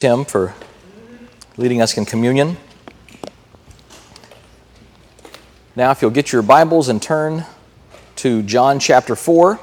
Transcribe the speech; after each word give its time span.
Tim 0.00 0.24
for 0.24 0.54
leading 1.58 1.82
us 1.82 1.94
in 1.98 2.06
communion. 2.06 2.56
Now, 5.76 5.90
if 5.90 6.00
you'll 6.00 6.10
get 6.10 6.32
your 6.32 6.40
Bibles 6.40 6.88
and 6.88 7.02
turn 7.02 7.44
to 8.16 8.42
John 8.44 8.80
chapter 8.80 9.14
4, 9.14 9.60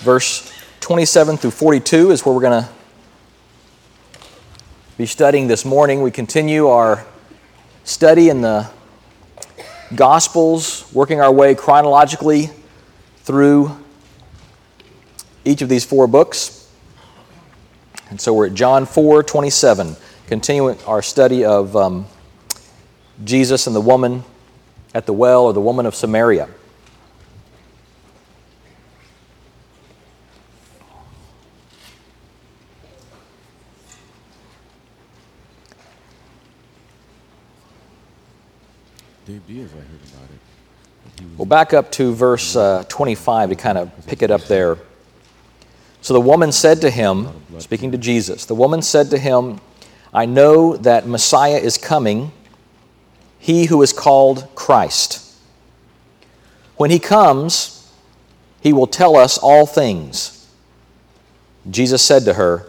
verse 0.00 0.52
27 0.80 1.36
through 1.36 1.52
42 1.52 2.10
is 2.10 2.26
where 2.26 2.34
we're 2.34 2.40
going 2.40 2.64
to 2.64 2.68
be 4.98 5.06
studying 5.06 5.46
this 5.46 5.64
morning. 5.64 6.02
We 6.02 6.10
continue 6.10 6.66
our 6.66 7.06
study 7.84 8.28
in 8.28 8.40
the 8.40 8.68
Gospels, 9.94 10.92
working 10.92 11.20
our 11.20 11.32
way 11.32 11.54
chronologically 11.54 12.50
through 13.18 13.78
each 15.44 15.62
of 15.62 15.68
these 15.68 15.84
four 15.84 16.08
books. 16.08 16.61
And 18.12 18.20
so 18.20 18.34
we're 18.34 18.48
at 18.48 18.52
John 18.52 18.84
4 18.84 19.22
27, 19.22 19.96
continuing 20.26 20.78
our 20.86 21.00
study 21.00 21.46
of 21.46 21.74
um, 21.74 22.04
Jesus 23.24 23.66
and 23.66 23.74
the 23.74 23.80
woman 23.80 24.22
at 24.92 25.06
the 25.06 25.14
well 25.14 25.44
or 25.44 25.54
the 25.54 25.62
woman 25.62 25.86
of 25.86 25.94
Samaria. 25.94 26.46
Dave 39.24 39.46
Diaz, 39.46 39.70
I 39.72 39.76
heard 39.76 39.86
about 39.86 40.28
it. 40.34 41.38
We'll 41.38 41.46
back 41.46 41.72
up 41.72 41.90
to 41.92 42.12
verse 42.12 42.56
uh, 42.56 42.84
25 42.90 43.48
to 43.48 43.56
kind 43.56 43.78
of 43.78 44.06
pick 44.06 44.20
it 44.20 44.30
up 44.30 44.42
there. 44.42 44.76
So 46.02 46.14
the 46.14 46.20
woman 46.20 46.50
said 46.50 46.80
to 46.80 46.90
him, 46.90 47.28
speaking 47.60 47.92
to 47.92 47.98
Jesus, 47.98 48.44
the 48.44 48.56
woman 48.56 48.82
said 48.82 49.10
to 49.10 49.18
him, 49.18 49.60
I 50.12 50.26
know 50.26 50.76
that 50.76 51.06
Messiah 51.06 51.58
is 51.58 51.78
coming, 51.78 52.32
he 53.38 53.66
who 53.66 53.80
is 53.82 53.92
called 53.92 54.48
Christ. 54.56 55.36
When 56.76 56.90
he 56.90 56.98
comes, 56.98 57.92
he 58.60 58.72
will 58.72 58.88
tell 58.88 59.16
us 59.16 59.38
all 59.38 59.64
things. 59.64 60.50
Jesus 61.70 62.02
said 62.02 62.24
to 62.24 62.34
her, 62.34 62.68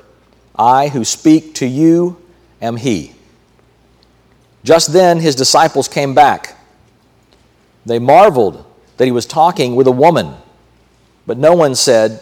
I 0.55 0.89
who 0.89 1.03
speak 1.03 1.55
to 1.55 1.66
you 1.66 2.22
am 2.61 2.77
he. 2.77 3.13
Just 4.63 4.94
then 4.94 5.19
his 5.19 5.35
disciples 5.35 5.88
came 5.88 6.13
back. 6.13 6.55
They 7.83 7.97
marveled 7.97 8.63
that 8.97 9.05
he 9.05 9.11
was 9.11 9.25
talking 9.25 9.75
with 9.75 9.88
a 9.88 9.91
woman, 9.91 10.35
but 11.25 11.39
no 11.39 11.55
one 11.55 11.73
said, 11.73 12.22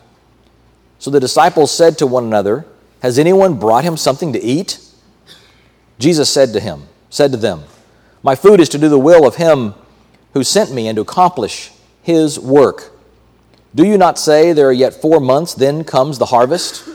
So 1.01 1.09
the 1.09 1.19
disciples 1.19 1.75
said 1.75 1.97
to 1.97 2.05
one 2.05 2.25
another, 2.25 2.63
Has 3.01 3.17
anyone 3.17 3.57
brought 3.57 3.83
him 3.83 3.97
something 3.97 4.33
to 4.33 4.39
eat? 4.39 4.77
Jesus 5.97 6.31
said 6.31 6.53
to 6.53 6.59
him, 6.59 6.83
said 7.09 7.31
to 7.31 7.39
them, 7.39 7.63
My 8.21 8.35
food 8.35 8.59
is 8.59 8.69
to 8.69 8.77
do 8.77 8.87
the 8.87 8.99
will 8.99 9.25
of 9.25 9.37
him 9.37 9.73
who 10.35 10.43
sent 10.43 10.71
me 10.71 10.87
and 10.87 10.97
to 10.97 11.01
accomplish 11.01 11.71
his 12.03 12.39
work. 12.39 12.91
Do 13.73 13.83
you 13.83 13.97
not 13.97 14.19
say 14.19 14.53
there 14.53 14.67
are 14.67 14.71
yet 14.71 14.93
four 14.93 15.19
months, 15.19 15.55
then 15.55 15.83
comes 15.83 16.19
the 16.19 16.27
harvest? 16.27 16.87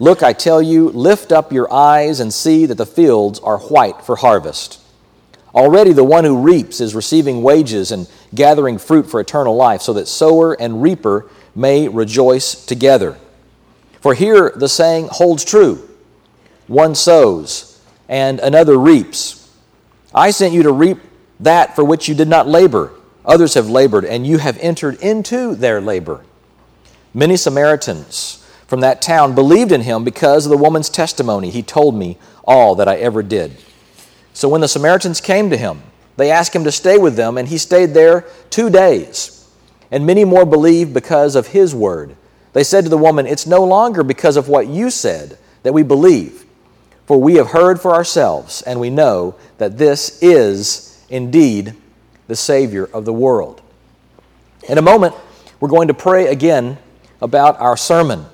Look, 0.00 0.24
I 0.24 0.32
tell 0.32 0.60
you, 0.60 0.88
lift 0.88 1.30
up 1.30 1.52
your 1.52 1.72
eyes 1.72 2.18
and 2.18 2.34
see 2.34 2.66
that 2.66 2.74
the 2.74 2.84
fields 2.84 3.38
are 3.38 3.58
white 3.58 4.02
for 4.02 4.16
harvest. 4.16 4.80
Already 5.54 5.92
the 5.92 6.02
one 6.02 6.24
who 6.24 6.42
reaps 6.42 6.80
is 6.80 6.92
receiving 6.92 7.40
wages 7.40 7.92
and 7.92 8.10
gathering 8.34 8.78
fruit 8.78 9.08
for 9.08 9.20
eternal 9.20 9.54
life, 9.54 9.80
so 9.80 9.92
that 9.92 10.08
sower 10.08 10.54
and 10.54 10.82
reaper 10.82 11.30
may 11.54 11.86
rejoice 11.86 12.66
together. 12.66 13.16
For 14.04 14.12
here 14.12 14.52
the 14.54 14.68
saying 14.68 15.08
holds 15.10 15.46
true 15.46 15.88
one 16.66 16.94
sows, 16.94 17.80
and 18.06 18.38
another 18.38 18.76
reaps. 18.76 19.50
I 20.14 20.30
sent 20.30 20.52
you 20.52 20.62
to 20.64 20.72
reap 20.72 20.98
that 21.40 21.74
for 21.74 21.84
which 21.84 22.06
you 22.06 22.14
did 22.14 22.28
not 22.28 22.46
labor. 22.46 22.92
Others 23.24 23.54
have 23.54 23.70
labored, 23.70 24.04
and 24.04 24.26
you 24.26 24.36
have 24.36 24.58
entered 24.58 25.00
into 25.00 25.54
their 25.54 25.80
labor. 25.80 26.22
Many 27.14 27.38
Samaritans 27.38 28.46
from 28.66 28.80
that 28.80 29.00
town 29.00 29.34
believed 29.34 29.72
in 29.72 29.80
him 29.80 30.04
because 30.04 30.44
of 30.44 30.50
the 30.50 30.58
woman's 30.58 30.90
testimony. 30.90 31.48
He 31.48 31.62
told 31.62 31.94
me 31.94 32.18
all 32.46 32.74
that 32.74 32.88
I 32.88 32.96
ever 32.96 33.22
did. 33.22 33.56
So 34.34 34.50
when 34.50 34.60
the 34.60 34.68
Samaritans 34.68 35.22
came 35.22 35.48
to 35.48 35.56
him, 35.56 35.82
they 36.18 36.30
asked 36.30 36.54
him 36.54 36.64
to 36.64 36.72
stay 36.72 36.98
with 36.98 37.16
them, 37.16 37.38
and 37.38 37.48
he 37.48 37.56
stayed 37.56 37.94
there 37.94 38.26
two 38.50 38.68
days. 38.68 39.48
And 39.90 40.04
many 40.04 40.26
more 40.26 40.44
believed 40.44 40.92
because 40.92 41.36
of 41.36 41.46
his 41.46 41.74
word. 41.74 42.16
They 42.54 42.64
said 42.64 42.84
to 42.84 42.90
the 42.90 42.96
woman, 42.96 43.26
It's 43.26 43.46
no 43.46 43.62
longer 43.64 44.02
because 44.02 44.36
of 44.38 44.48
what 44.48 44.68
you 44.68 44.88
said 44.88 45.36
that 45.64 45.74
we 45.74 45.82
believe, 45.82 46.46
for 47.04 47.20
we 47.20 47.34
have 47.34 47.48
heard 47.48 47.80
for 47.80 47.94
ourselves, 47.94 48.62
and 48.62 48.80
we 48.80 48.88
know 48.88 49.34
that 49.58 49.76
this 49.76 50.22
is 50.22 51.04
indeed 51.10 51.74
the 52.28 52.36
Savior 52.36 52.88
of 52.92 53.04
the 53.04 53.12
world. 53.12 53.60
In 54.68 54.78
a 54.78 54.82
moment, 54.82 55.14
we're 55.60 55.68
going 55.68 55.88
to 55.88 55.94
pray 55.94 56.28
again 56.28 56.78
about 57.20 57.60
our 57.60 57.76
sermon. 57.76 58.24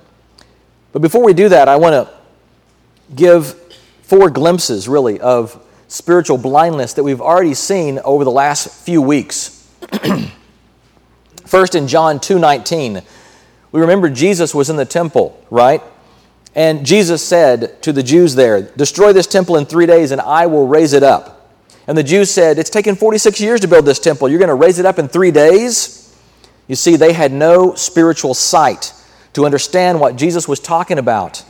But 0.93 1.03
before 1.03 1.25
we 1.25 1.33
do 1.33 1.49
that, 1.49 1.67
I 1.67 1.77
want 1.77 1.95
to 1.95 2.15
give 3.15 3.55
four 4.03 4.29
glimpses, 4.29 4.87
really, 4.87 5.19
of 5.19 5.61
spiritual 5.89 6.37
blindness 6.37 6.93
that 6.95 7.05
we've 7.05 7.21
already 7.21 7.55
seen 7.55 7.99
over 8.05 8.25
the 8.25 8.31
last 8.31 8.69
few 8.85 9.01
weeks. 9.01 9.69
First 11.47 11.75
in 11.75 11.89
John 11.89 12.19
2:19, 12.19 13.03
we 13.73 13.81
remember 13.81 14.09
Jesus 14.09 14.55
was 14.55 14.71
in 14.71 14.77
the 14.77 14.85
temple, 14.85 15.39
right? 15.51 15.83
And 16.55 16.85
Jesus 16.85 17.25
said 17.25 17.81
to 17.83 17.93
the 17.93 18.03
Jews 18.03 18.35
there, 18.35 18.63
"Destroy 18.63 19.13
this 19.13 19.27
temple 19.27 19.57
in 19.57 19.67
3 19.67 19.87
days 19.87 20.11
and 20.11 20.21
I 20.21 20.47
will 20.47 20.67
raise 20.67 20.93
it 20.93 21.03
up." 21.03 21.51
And 21.87 21.97
the 21.97 22.03
Jews 22.03 22.31
said, 22.31 22.59
"It's 22.59 22.71
taken 22.71 22.97
46 22.97 23.41
years 23.41 23.61
to 23.61 23.69
build 23.69 23.87
this 23.87 23.99
temple. 23.99 24.29
You're 24.29 24.39
going 24.39 24.49
to 24.49 24.55
raise 24.55 24.79
it 24.79 24.87
up 24.87 24.99
in 24.99 25.09
3 25.09 25.31
days?" 25.31 26.09
You 26.67 26.77
see, 26.77 26.97
they 26.97 27.13
had 27.13 27.33
no 27.33 27.75
spiritual 27.75 28.35
sight 28.35 28.93
to 29.33 29.45
understand 29.45 30.01
what 30.01 30.17
Jesus 30.17 30.49
was 30.49 30.61
talking 30.61 30.99
about, 30.99 31.43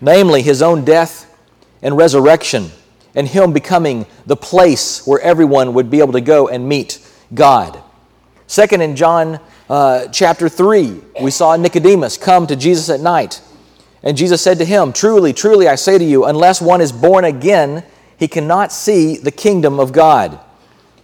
namely 0.00 0.42
his 0.42 0.62
own 0.62 0.84
death 0.84 1.26
and 1.82 1.96
resurrection 1.96 2.72
and 3.14 3.28
Him 3.28 3.52
becoming 3.52 4.06
the 4.26 4.36
place 4.36 5.02
where 5.06 5.20
everyone 5.20 5.74
would 5.74 5.90
be 5.90 6.00
able 6.00 6.12
to 6.12 6.20
go 6.20 6.48
and 6.48 6.68
meet 6.68 6.98
God. 7.34 7.78
Second, 8.46 8.82
in 8.82 8.96
John 8.96 9.40
uh, 9.70 10.08
chapter 10.08 10.48
3, 10.48 11.00
we 11.22 11.30
saw 11.30 11.54
Nicodemus 11.54 12.18
come 12.18 12.48
to 12.48 12.56
Jesus 12.56 12.90
at 12.90 13.00
night. 13.00 13.40
And 14.02 14.16
Jesus 14.16 14.42
said 14.42 14.58
to 14.58 14.64
him, 14.64 14.92
Truly, 14.92 15.32
truly, 15.32 15.68
I 15.68 15.76
say 15.76 15.96
to 15.96 16.04
you, 16.04 16.24
unless 16.24 16.60
one 16.60 16.80
is 16.80 16.90
born 16.90 17.24
again, 17.24 17.84
he 18.18 18.26
cannot 18.26 18.72
see 18.72 19.16
the 19.16 19.30
kingdom 19.30 19.78
of 19.78 19.92
God. 19.92 20.40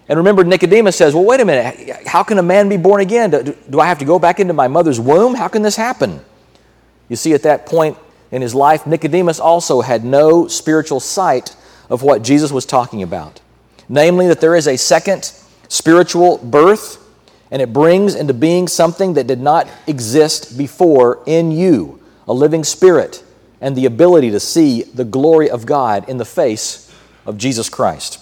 And 0.08 0.18
remember, 0.18 0.42
Nicodemus 0.42 0.96
says, 0.96 1.14
Well, 1.14 1.24
wait 1.24 1.40
a 1.40 1.44
minute, 1.44 2.06
how 2.08 2.24
can 2.24 2.38
a 2.38 2.42
man 2.42 2.68
be 2.68 2.76
born 2.76 3.00
again? 3.00 3.30
Do, 3.30 3.56
do 3.70 3.78
I 3.78 3.86
have 3.86 3.98
to 4.00 4.04
go 4.04 4.18
back 4.18 4.40
into 4.40 4.52
my 4.52 4.66
mother's 4.66 4.98
womb? 4.98 5.36
How 5.36 5.46
can 5.46 5.62
this 5.62 5.76
happen? 5.76 6.20
You 7.08 7.14
see, 7.14 7.34
at 7.34 7.44
that 7.44 7.66
point 7.66 7.96
in 8.32 8.42
his 8.42 8.54
life, 8.54 8.84
Nicodemus 8.84 9.38
also 9.38 9.80
had 9.80 10.04
no 10.04 10.48
spiritual 10.48 10.98
sight 10.98 11.54
of 11.88 12.02
what 12.02 12.22
Jesus 12.22 12.50
was 12.50 12.66
talking 12.66 13.04
about. 13.04 13.40
Namely, 13.88 14.26
that 14.26 14.40
there 14.40 14.56
is 14.56 14.66
a 14.66 14.76
second 14.76 15.32
spiritual 15.68 16.38
birth, 16.38 17.05
and 17.56 17.62
it 17.62 17.72
brings 17.72 18.14
into 18.14 18.34
being 18.34 18.68
something 18.68 19.14
that 19.14 19.26
did 19.26 19.40
not 19.40 19.66
exist 19.86 20.58
before 20.58 21.22
in 21.24 21.50
you 21.50 21.98
a 22.28 22.32
living 22.34 22.62
spirit 22.62 23.24
and 23.62 23.74
the 23.74 23.86
ability 23.86 24.30
to 24.30 24.38
see 24.38 24.82
the 24.82 25.06
glory 25.06 25.48
of 25.48 25.64
God 25.64 26.06
in 26.06 26.18
the 26.18 26.26
face 26.26 26.94
of 27.24 27.38
Jesus 27.38 27.70
Christ. 27.70 28.20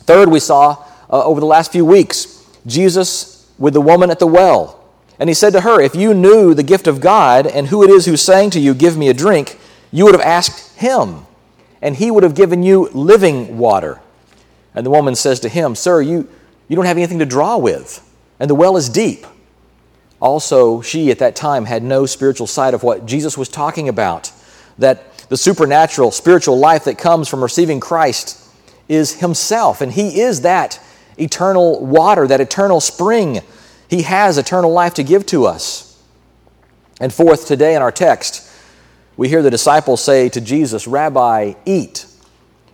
Third, 0.00 0.28
we 0.28 0.38
saw 0.38 0.84
uh, 1.08 1.24
over 1.24 1.40
the 1.40 1.46
last 1.46 1.72
few 1.72 1.86
weeks 1.86 2.46
Jesus 2.66 3.50
with 3.56 3.72
the 3.72 3.80
woman 3.80 4.10
at 4.10 4.18
the 4.18 4.26
well. 4.26 4.84
And 5.18 5.30
he 5.30 5.34
said 5.34 5.54
to 5.54 5.62
her, 5.62 5.80
If 5.80 5.94
you 5.94 6.12
knew 6.12 6.52
the 6.52 6.62
gift 6.62 6.86
of 6.86 7.00
God 7.00 7.46
and 7.46 7.68
who 7.68 7.82
it 7.82 7.88
is 7.88 8.04
who's 8.04 8.20
saying 8.20 8.50
to 8.50 8.60
you, 8.60 8.74
Give 8.74 8.98
me 8.98 9.08
a 9.08 9.14
drink, 9.14 9.58
you 9.90 10.04
would 10.04 10.14
have 10.14 10.20
asked 10.20 10.76
him 10.76 11.24
and 11.80 11.96
he 11.96 12.10
would 12.10 12.22
have 12.22 12.34
given 12.34 12.62
you 12.62 12.90
living 12.90 13.56
water. 13.56 13.98
And 14.74 14.84
the 14.84 14.90
woman 14.90 15.14
says 15.14 15.40
to 15.40 15.48
him, 15.48 15.74
Sir, 15.74 16.02
you, 16.02 16.28
you 16.68 16.76
don't 16.76 16.84
have 16.84 16.98
anything 16.98 17.20
to 17.20 17.24
draw 17.24 17.56
with, 17.56 18.05
and 18.38 18.50
the 18.50 18.54
well 18.54 18.76
is 18.76 18.88
deep. 18.88 19.26
Also, 20.20 20.80
she 20.80 21.10
at 21.10 21.18
that 21.18 21.36
time 21.36 21.66
had 21.66 21.82
no 21.82 22.06
spiritual 22.06 22.46
sight 22.46 22.74
of 22.74 22.82
what 22.82 23.06
Jesus 23.06 23.36
was 23.36 23.48
talking 23.48 23.88
about 23.88 24.32
that 24.78 25.16
the 25.28 25.36
supernatural, 25.36 26.10
spiritual 26.10 26.58
life 26.58 26.84
that 26.84 26.98
comes 26.98 27.28
from 27.28 27.42
receiving 27.42 27.80
Christ 27.80 28.42
is 28.88 29.20
Himself, 29.20 29.80
and 29.80 29.92
He 29.92 30.20
is 30.20 30.42
that 30.42 30.80
eternal 31.18 31.84
water, 31.84 32.26
that 32.26 32.40
eternal 32.40 32.80
spring. 32.80 33.40
He 33.88 34.02
has 34.02 34.38
eternal 34.38 34.72
life 34.72 34.94
to 34.94 35.02
give 35.02 35.26
to 35.26 35.46
us. 35.46 36.02
And 37.00 37.12
fourth, 37.12 37.46
today 37.46 37.74
in 37.74 37.82
our 37.82 37.92
text, 37.92 38.50
we 39.16 39.28
hear 39.28 39.42
the 39.42 39.50
disciples 39.50 40.02
say 40.02 40.28
to 40.30 40.40
Jesus, 40.40 40.86
Rabbi, 40.86 41.54
eat. 41.64 42.06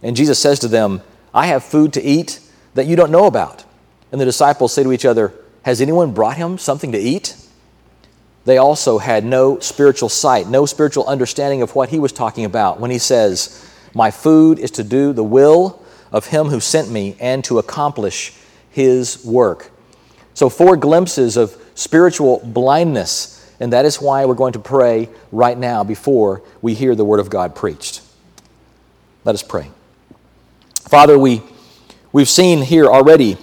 And 0.02 0.16
Jesus 0.16 0.38
says 0.38 0.58
to 0.60 0.68
them, 0.68 1.02
I 1.32 1.46
have 1.46 1.64
food 1.64 1.92
to 1.94 2.02
eat 2.02 2.40
that 2.74 2.86
you 2.86 2.96
don't 2.96 3.10
know 3.10 3.26
about. 3.26 3.64
And 4.10 4.20
the 4.20 4.24
disciples 4.24 4.72
say 4.72 4.82
to 4.82 4.92
each 4.92 5.04
other, 5.04 5.32
Has 5.62 5.80
anyone 5.80 6.12
brought 6.12 6.36
him 6.36 6.58
something 6.58 6.92
to 6.92 6.98
eat? 6.98 7.36
They 8.44 8.58
also 8.58 8.98
had 8.98 9.24
no 9.24 9.60
spiritual 9.60 10.08
sight, 10.08 10.48
no 10.48 10.66
spiritual 10.66 11.06
understanding 11.06 11.62
of 11.62 11.74
what 11.74 11.90
he 11.90 12.00
was 12.00 12.12
talking 12.12 12.44
about 12.44 12.80
when 12.80 12.90
he 12.90 12.98
says, 12.98 13.70
My 13.94 14.10
food 14.10 14.58
is 14.58 14.72
to 14.72 14.84
do 14.84 15.12
the 15.12 15.22
will 15.22 15.80
of 16.10 16.26
him 16.26 16.48
who 16.48 16.58
sent 16.58 16.90
me 16.90 17.16
and 17.20 17.44
to 17.44 17.58
accomplish 17.58 18.32
his 18.70 19.24
work. 19.24 19.70
So, 20.34 20.48
four 20.48 20.76
glimpses 20.76 21.36
of 21.36 21.56
spiritual 21.74 22.40
blindness, 22.44 23.54
and 23.60 23.72
that 23.72 23.84
is 23.84 24.00
why 24.00 24.24
we're 24.24 24.34
going 24.34 24.54
to 24.54 24.58
pray 24.58 25.08
right 25.30 25.56
now 25.56 25.84
before 25.84 26.42
we 26.60 26.74
hear 26.74 26.94
the 26.96 27.04
word 27.04 27.20
of 27.20 27.30
God 27.30 27.54
preached. 27.54 28.02
Let 29.24 29.34
us 29.34 29.42
pray. 29.42 29.70
Father, 30.80 31.16
we, 31.16 31.42
we've 32.12 32.28
seen 32.28 32.62
here 32.62 32.86
already 32.86 33.36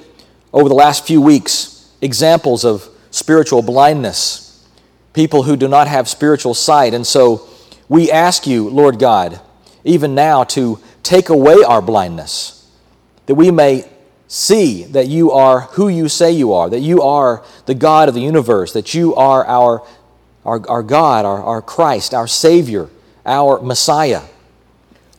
over 0.51 0.68
the 0.68 0.75
last 0.75 1.07
few 1.07 1.21
weeks 1.21 1.69
examples 2.01 2.66
of 2.66 2.88
spiritual 3.12 3.62
blindness, 3.62 4.68
people 5.13 5.44
who 5.44 5.56
do 5.56 5.68
not 5.68 5.88
have 5.88 6.07
spiritual 6.07 6.54
sight. 6.54 6.94
And 6.94 7.06
so 7.06 7.48
we 7.88 8.12
ask 8.12 8.46
you, 8.46 8.69
Lord 8.69 9.00
God, 9.00 9.40
even 9.84 10.16
now 10.16 10.44
to 10.46 10.80
take 11.04 11.30
away 11.30 11.63
our 11.66 11.81
blindness 11.81 12.60
that 13.30 13.36
we 13.36 13.51
may 13.51 13.88
see 14.28 14.86
that 14.86 15.07
you 15.07 15.31
are 15.31 15.62
who 15.62 15.88
you 15.88 16.10
say 16.10 16.31
you 16.31 16.51
are, 16.54 16.68
that 16.68 16.80
you 16.80 17.04
are 17.04 17.44
the 17.68 17.75
God 17.75 18.10
of 18.10 18.16
the 18.16 18.22
universe, 18.22 18.74
that 18.74 18.95
you 18.95 19.13
are 19.13 19.45
our, 19.45 19.86
our, 20.44 20.68
our 20.68 20.81
God, 20.81 21.25
our, 21.25 21.44
our 21.44 21.62
Christ, 21.62 22.16
our 22.16 22.28
Savior, 22.28 22.90
our 23.28 23.62
Messiah. 23.62 24.22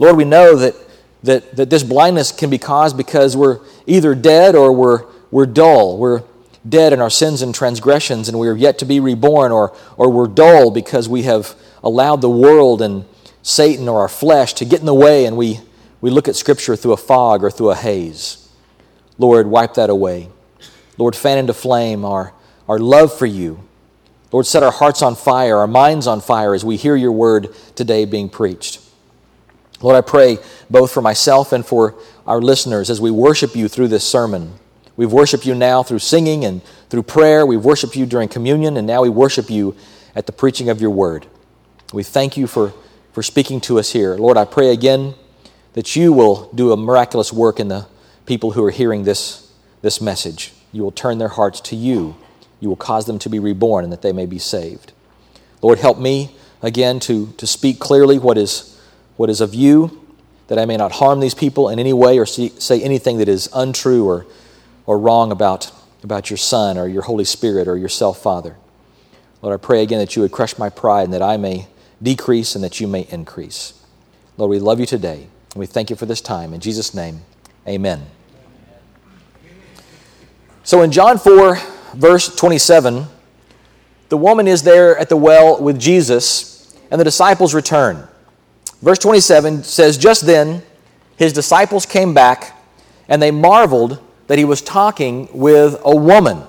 Lord, 0.00 0.16
we 0.16 0.24
know 0.24 0.56
that, 0.56 0.74
that, 1.22 1.54
that 1.54 1.70
this 1.70 1.84
blindness 1.84 2.32
can 2.32 2.50
be 2.50 2.58
caused 2.58 2.96
because 2.96 3.36
we're 3.36 3.60
either 3.86 4.14
dead 4.16 4.56
or 4.56 4.72
we're, 4.72 5.04
we're 5.30 5.46
dull. 5.46 5.96
We're 5.96 6.24
dead 6.68 6.92
in 6.92 7.00
our 7.00 7.10
sins 7.10 7.42
and 7.42 7.54
transgressions 7.54 8.28
and 8.28 8.38
we're 8.38 8.56
yet 8.56 8.78
to 8.78 8.84
be 8.84 9.00
reborn, 9.00 9.52
or, 9.52 9.74
or 9.96 10.10
we're 10.10 10.26
dull 10.26 10.70
because 10.70 11.08
we 11.08 11.22
have 11.22 11.54
allowed 11.82 12.20
the 12.20 12.30
world 12.30 12.82
and 12.82 13.04
Satan 13.42 13.88
or 13.88 14.00
our 14.00 14.08
flesh 14.08 14.52
to 14.54 14.64
get 14.64 14.80
in 14.80 14.86
the 14.86 14.94
way 14.94 15.24
and 15.24 15.36
we 15.36 15.60
we 16.00 16.10
look 16.10 16.28
at 16.28 16.36
Scripture 16.36 16.76
through 16.76 16.92
a 16.92 16.96
fog 16.96 17.44
or 17.44 17.50
through 17.50 17.70
a 17.70 17.76
haze. 17.76 18.48
Lord, 19.18 19.46
wipe 19.46 19.74
that 19.74 19.90
away. 19.90 20.30
Lord, 20.96 21.14
fan 21.14 21.38
into 21.38 21.52
flame 21.52 22.04
our, 22.04 22.32
our 22.68 22.78
love 22.78 23.16
for 23.16 23.26
you. 23.26 23.60
Lord, 24.32 24.46
set 24.46 24.62
our 24.62 24.72
hearts 24.72 25.02
on 25.02 25.16
fire, 25.16 25.58
our 25.58 25.66
minds 25.66 26.06
on 26.06 26.20
fire 26.20 26.54
as 26.54 26.64
we 26.64 26.76
hear 26.76 26.96
your 26.96 27.12
word 27.12 27.54
today 27.74 28.04
being 28.04 28.28
preached. 28.28 28.80
Lord, 29.82 29.96
I 29.96 30.02
pray 30.02 30.38
both 30.68 30.92
for 30.92 31.02
myself 31.02 31.52
and 31.52 31.66
for 31.66 31.96
our 32.26 32.40
listeners 32.40 32.90
as 32.90 33.00
we 33.00 33.10
worship 33.10 33.56
you 33.56 33.66
through 33.66 33.88
this 33.88 34.04
sermon. 34.04 34.54
We've 35.00 35.10
worshiped 35.10 35.46
you 35.46 35.54
now 35.54 35.82
through 35.82 36.00
singing 36.00 36.44
and 36.44 36.60
through 36.90 37.04
prayer. 37.04 37.46
We've 37.46 37.64
worshiped 37.64 37.96
you 37.96 38.04
during 38.04 38.28
communion, 38.28 38.76
and 38.76 38.86
now 38.86 39.00
we 39.00 39.08
worship 39.08 39.48
you 39.48 39.74
at 40.14 40.26
the 40.26 40.32
preaching 40.32 40.68
of 40.68 40.82
your 40.82 40.90
word. 40.90 41.24
We 41.90 42.02
thank 42.02 42.36
you 42.36 42.46
for, 42.46 42.74
for 43.14 43.22
speaking 43.22 43.62
to 43.62 43.78
us 43.78 43.92
here. 43.92 44.14
Lord, 44.16 44.36
I 44.36 44.44
pray 44.44 44.72
again 44.72 45.14
that 45.72 45.96
you 45.96 46.12
will 46.12 46.52
do 46.54 46.70
a 46.70 46.76
miraculous 46.76 47.32
work 47.32 47.58
in 47.58 47.68
the 47.68 47.86
people 48.26 48.50
who 48.50 48.62
are 48.62 48.70
hearing 48.70 49.04
this, 49.04 49.50
this 49.80 50.02
message. 50.02 50.52
You 50.70 50.82
will 50.82 50.92
turn 50.92 51.16
their 51.16 51.28
hearts 51.28 51.62
to 51.62 51.76
you. 51.76 52.14
You 52.60 52.68
will 52.68 52.76
cause 52.76 53.06
them 53.06 53.18
to 53.20 53.30
be 53.30 53.38
reborn 53.38 53.84
and 53.84 53.92
that 53.94 54.02
they 54.02 54.12
may 54.12 54.26
be 54.26 54.38
saved. 54.38 54.92
Lord, 55.62 55.78
help 55.78 55.98
me 55.98 56.36
again 56.60 57.00
to, 57.00 57.32
to 57.38 57.46
speak 57.46 57.78
clearly 57.78 58.18
what 58.18 58.36
is, 58.36 58.78
what 59.16 59.30
is 59.30 59.40
of 59.40 59.54
you, 59.54 60.06
that 60.48 60.58
I 60.58 60.66
may 60.66 60.76
not 60.76 60.92
harm 60.92 61.20
these 61.20 61.34
people 61.34 61.70
in 61.70 61.78
any 61.78 61.94
way 61.94 62.18
or 62.18 62.26
see, 62.26 62.50
say 62.58 62.82
anything 62.82 63.16
that 63.16 63.30
is 63.30 63.48
untrue 63.54 64.06
or, 64.06 64.26
or 64.90 64.98
wrong 64.98 65.30
about, 65.30 65.70
about 66.02 66.30
your 66.30 66.36
Son 66.36 66.76
or 66.76 66.88
your 66.88 67.02
Holy 67.02 67.22
Spirit 67.22 67.68
or 67.68 67.76
yourself, 67.76 68.20
Father. 68.20 68.56
Lord, 69.40 69.54
I 69.54 69.64
pray 69.64 69.84
again 69.84 70.00
that 70.00 70.16
you 70.16 70.22
would 70.22 70.32
crush 70.32 70.58
my 70.58 70.68
pride 70.68 71.04
and 71.04 71.12
that 71.12 71.22
I 71.22 71.36
may 71.36 71.68
decrease 72.02 72.56
and 72.56 72.64
that 72.64 72.80
you 72.80 72.88
may 72.88 73.06
increase. 73.08 73.80
Lord, 74.36 74.50
we 74.50 74.58
love 74.58 74.80
you 74.80 74.86
today. 74.86 75.28
And 75.52 75.60
we 75.60 75.66
thank 75.66 75.90
you 75.90 75.96
for 75.96 76.06
this 76.06 76.20
time. 76.20 76.52
In 76.52 76.58
Jesus' 76.58 76.92
name, 76.92 77.20
amen. 77.68 78.04
So 80.64 80.82
in 80.82 80.90
John 80.90 81.18
4, 81.18 81.56
verse 81.94 82.34
27, 82.34 83.04
the 84.08 84.16
woman 84.16 84.48
is 84.48 84.64
there 84.64 84.98
at 84.98 85.08
the 85.08 85.16
well 85.16 85.62
with 85.62 85.78
Jesus, 85.78 86.76
and 86.90 87.00
the 87.00 87.04
disciples 87.04 87.54
return. 87.54 88.08
Verse 88.82 88.98
27 88.98 89.62
says, 89.62 89.96
Just 89.96 90.26
then 90.26 90.64
his 91.16 91.32
disciples 91.32 91.86
came 91.86 92.12
back, 92.12 92.60
and 93.08 93.22
they 93.22 93.30
marveled 93.30 94.04
that 94.30 94.38
he 94.38 94.44
was 94.44 94.62
talking 94.62 95.28
with 95.32 95.76
a 95.84 95.96
woman. 95.96 96.40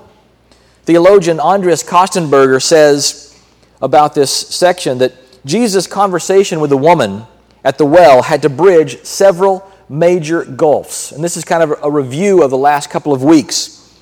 Theologian 0.84 1.40
Andreas 1.40 1.82
Kostenberger 1.82 2.62
says 2.62 3.36
about 3.80 4.14
this 4.14 4.30
section 4.30 4.98
that 4.98 5.12
Jesus' 5.44 5.88
conversation 5.88 6.60
with 6.60 6.70
the 6.70 6.76
woman 6.76 7.26
at 7.64 7.78
the 7.78 7.84
well 7.84 8.22
had 8.22 8.40
to 8.42 8.48
bridge 8.48 9.02
several 9.02 9.68
major 9.88 10.44
gulfs. 10.44 11.10
And 11.10 11.24
this 11.24 11.36
is 11.36 11.44
kind 11.44 11.60
of 11.60 11.76
a 11.82 11.90
review 11.90 12.44
of 12.44 12.50
the 12.50 12.56
last 12.56 12.88
couple 12.88 13.12
of 13.12 13.24
weeks. 13.24 13.92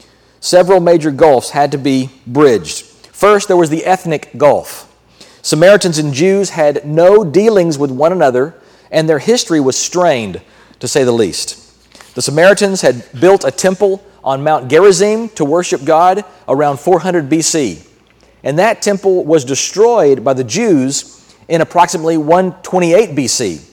Several 0.41 0.81
major 0.81 1.11
gulfs 1.11 1.49
had 1.49 1.73
to 1.73 1.79
be 1.79 2.11
bridged. 2.27 2.83
First, 2.83 3.49
there 3.49 3.57
was 3.57 3.71
the 3.71 3.87
ethnic 3.87 4.29
gulf. 4.37 4.95
Samaritans 5.41 5.97
and 5.97 6.13
Jews 6.13 6.51
had 6.51 6.85
no 6.85 7.25
dealings 7.25 7.79
with 7.79 7.91
one 7.91 8.13
another, 8.13 8.57
and 8.91 9.09
their 9.09 9.21
history 9.21 9.59
was 9.59 9.79
strained, 9.79 10.43
to 10.81 10.87
say 10.87 11.03
the 11.03 11.13
least. 11.13 11.60
The 12.15 12.23
Samaritans 12.23 12.81
had 12.81 13.05
built 13.21 13.45
a 13.45 13.51
temple 13.51 14.05
on 14.25 14.43
Mount 14.43 14.69
Gerizim 14.69 15.29
to 15.31 15.45
worship 15.45 15.85
God 15.85 16.25
around 16.49 16.81
400 16.81 17.29
BC. 17.29 17.87
And 18.43 18.59
that 18.59 18.83
temple 18.83 19.25
was 19.25 19.45
destroyed 19.45 20.25
by 20.25 20.35
the 20.35 20.45
Jews 20.45 21.17
in 21.49 21.61
approximately 21.61 22.17
128 22.17 23.11
BC, 23.11 23.65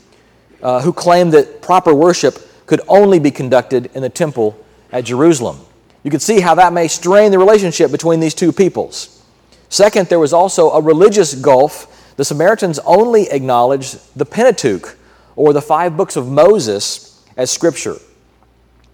uh, 0.61 0.81
who 0.81 0.93
claimed 0.93 1.33
that 1.33 1.61
proper 1.61 1.93
worship 1.93 2.39
could 2.65 2.81
only 2.87 3.19
be 3.19 3.31
conducted 3.31 3.89
in 3.93 4.01
the 4.01 4.09
temple 4.09 4.57
at 4.91 5.05
Jerusalem. 5.05 5.59
You 6.03 6.11
can 6.11 6.19
see 6.19 6.39
how 6.39 6.55
that 6.55 6.73
may 6.73 6.87
strain 6.87 7.31
the 7.31 7.39
relationship 7.39 7.91
between 7.91 8.19
these 8.19 8.33
two 8.33 8.51
peoples. 8.51 9.23
Second, 9.69 10.07
there 10.07 10.19
was 10.19 10.33
also 10.33 10.69
a 10.71 10.81
religious 10.81 11.33
gulf. 11.33 12.15
The 12.15 12.25
Samaritans 12.25 12.79
only 12.79 13.29
acknowledged 13.29 13.99
the 14.15 14.25
Pentateuch, 14.25 14.97
or 15.35 15.53
the 15.53 15.61
five 15.61 15.95
books 15.97 16.15
of 16.15 16.27
Moses, 16.27 17.23
as 17.35 17.51
scripture. 17.51 17.97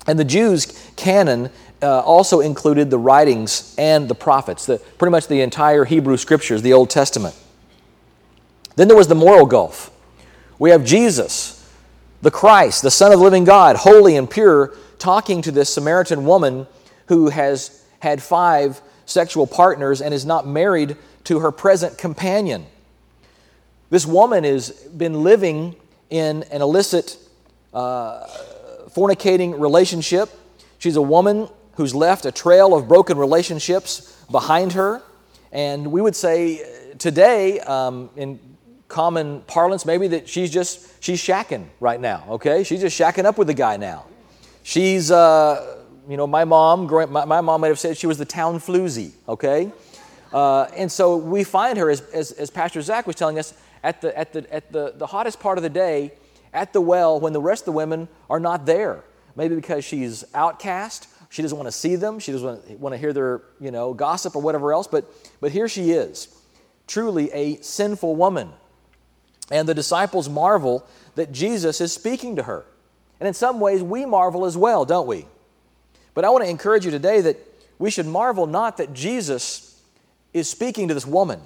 And 0.08 0.20
the 0.20 0.26
Jews' 0.26 0.92
canon 0.96 1.50
uh, 1.82 2.00
also 2.02 2.40
included 2.40 2.90
the 2.90 2.98
writings 2.98 3.76
and 3.78 4.08
the 4.08 4.16
prophets, 4.16 4.66
the, 4.66 4.78
pretty 4.98 5.12
much 5.12 5.28
the 5.28 5.42
entire 5.42 5.86
Hebrew 5.86 6.18
scriptures, 6.18 6.62
the 6.62 6.74
Old 6.74 6.90
Testament. 6.90 7.36
Then 8.76 8.88
there 8.88 8.98
was 8.98 9.08
the 9.08 9.16
moral 9.16 9.46
gulf. 9.46 9.92
We 10.60 10.72
have 10.72 10.84
Jesus, 10.84 11.70
the 12.22 12.32
Christ, 12.32 12.82
the 12.82 12.92
Son 12.92 13.12
of 13.12 13.20
the 13.20 13.24
living 13.24 13.44
God, 13.44 13.76
holy 13.76 14.16
and 14.16 14.30
pure, 14.30 14.74
talking 15.00 15.42
to 15.42 15.52
this 15.52 15.74
Samaritan 15.74 16.26
woman 16.26 16.68
who 17.08 17.30
has 17.30 17.84
had 18.00 18.22
five 18.22 18.82
sexual 19.06 19.46
partners 19.46 20.02
and 20.02 20.14
is 20.14 20.26
not 20.26 20.48
married 20.48 20.96
to 21.26 21.40
her 21.40 21.52
present 21.52 21.98
companion. 21.98 22.66
This 23.90 24.06
woman 24.06 24.44
has 24.44 24.72
been 24.72 25.24
living 25.24 25.76
in 26.10 26.44
an 26.44 26.62
illicit, 26.62 27.18
uh, 27.74 28.28
fornicating 28.96 29.60
relationship. 29.60 30.30
She's 30.80 30.96
a 30.96 31.02
woman 31.02 31.50
who's 31.74 31.96
left 31.96 32.26
a 32.26 32.32
trail 32.32 32.76
of 32.76 32.88
broken 32.88 33.18
relationships 33.18 34.24
behind 34.30 34.74
her. 34.74 35.02
And 35.52 35.92
we 35.92 36.02
would 36.02 36.16
say 36.16 36.94
today, 36.98 37.60
um, 37.62 38.10
in 38.16 38.40
common 38.94 39.42
parlance 39.48 39.88
maybe 39.88 40.08
that 40.08 40.30
she's 40.30 40.52
just 40.52 41.04
she's 41.04 41.20
shacking 41.20 41.66
right 41.80 42.00
now 42.00 42.24
okay 42.30 42.64
she's 42.64 42.80
just 42.80 43.00
shacking 43.00 43.26
up 43.26 43.40
with 43.40 43.48
the 43.48 43.54
guy 43.54 43.76
now 43.76 44.06
she's 44.62 45.10
uh, 45.10 45.82
you 46.08 46.16
know 46.16 46.28
my 46.28 46.46
mom 46.46 46.86
my, 47.12 47.26
my 47.26 47.42
mom 47.42 47.62
might 47.62 47.70
have 47.70 47.80
said 47.80 47.98
she 47.98 48.06
was 48.06 48.20
the 48.20 48.26
town 48.26 48.60
floozy 48.60 49.12
okay 49.28 49.72
uh, 50.32 50.66
and 50.76 50.92
so 50.92 51.18
we 51.18 51.44
find 51.44 51.80
her 51.80 51.90
as, 51.90 52.02
as, 52.12 52.34
as, 52.34 52.52
pastor 52.52 52.82
zach 52.84 53.08
was 53.08 53.16
telling 53.16 53.40
us 53.40 53.56
at, 53.84 54.00
the, 54.02 54.16
at, 54.16 54.32
the, 54.32 54.54
at 54.54 54.72
the, 54.72 54.94
the 54.98 55.08
hottest 55.08 55.40
part 55.40 55.58
of 55.58 55.64
the 55.64 55.70
day 55.70 56.12
at 56.54 56.74
the 56.74 56.82
well 56.82 57.20
when 57.20 57.34
the 57.34 57.42
rest 57.42 57.62
of 57.64 57.66
the 57.66 57.72
women 57.72 58.08
are 58.30 58.40
not 58.40 58.66
there 58.66 59.04
maybe 59.36 59.56
because 59.56 59.84
she's 59.84 60.24
outcast 60.34 61.08
she 61.30 61.42
doesn't 61.42 61.58
want 61.58 61.68
to 61.68 61.72
see 61.72 61.96
them 61.96 62.20
she 62.20 62.32
doesn't 62.32 62.80
want 62.80 62.94
to 62.94 62.98
hear 62.98 63.14
their 63.14 63.42
you 63.60 63.72
know 63.72 63.94
gossip 63.94 64.36
or 64.36 64.42
whatever 64.42 64.74
else 64.74 64.88
but 64.88 65.06
but 65.42 65.52
here 65.52 65.68
she 65.68 65.92
is 65.92 66.36
truly 66.88 67.32
a 67.32 67.58
sinful 67.62 68.16
woman 68.16 68.52
And 69.52 69.68
the 69.68 69.74
disciples 69.76 70.30
marvel 70.30 70.86
that 71.16 71.32
Jesus 71.32 71.82
is 71.82 71.94
speaking 71.94 72.38
to 72.38 72.44
her. 72.44 72.66
And 73.20 73.28
in 73.28 73.34
some 73.34 73.60
ways, 73.60 73.84
we 73.84 74.06
marvel 74.06 74.46
as 74.46 74.58
well, 74.58 74.86
don't 74.86 75.08
we? 75.08 75.28
But 76.14 76.26
I 76.26 76.30
want 76.30 76.44
to 76.44 76.50
encourage 76.50 76.86
you 76.86 76.92
today 76.92 77.22
that 77.22 77.38
we 77.80 77.92
should 77.92 78.08
marvel 78.08 78.48
not 78.48 78.78
that 78.78 78.94
Jesus 78.94 79.82
is 80.34 80.50
speaking 80.50 80.88
to 80.88 80.94
this 80.94 81.06
woman, 81.06 81.42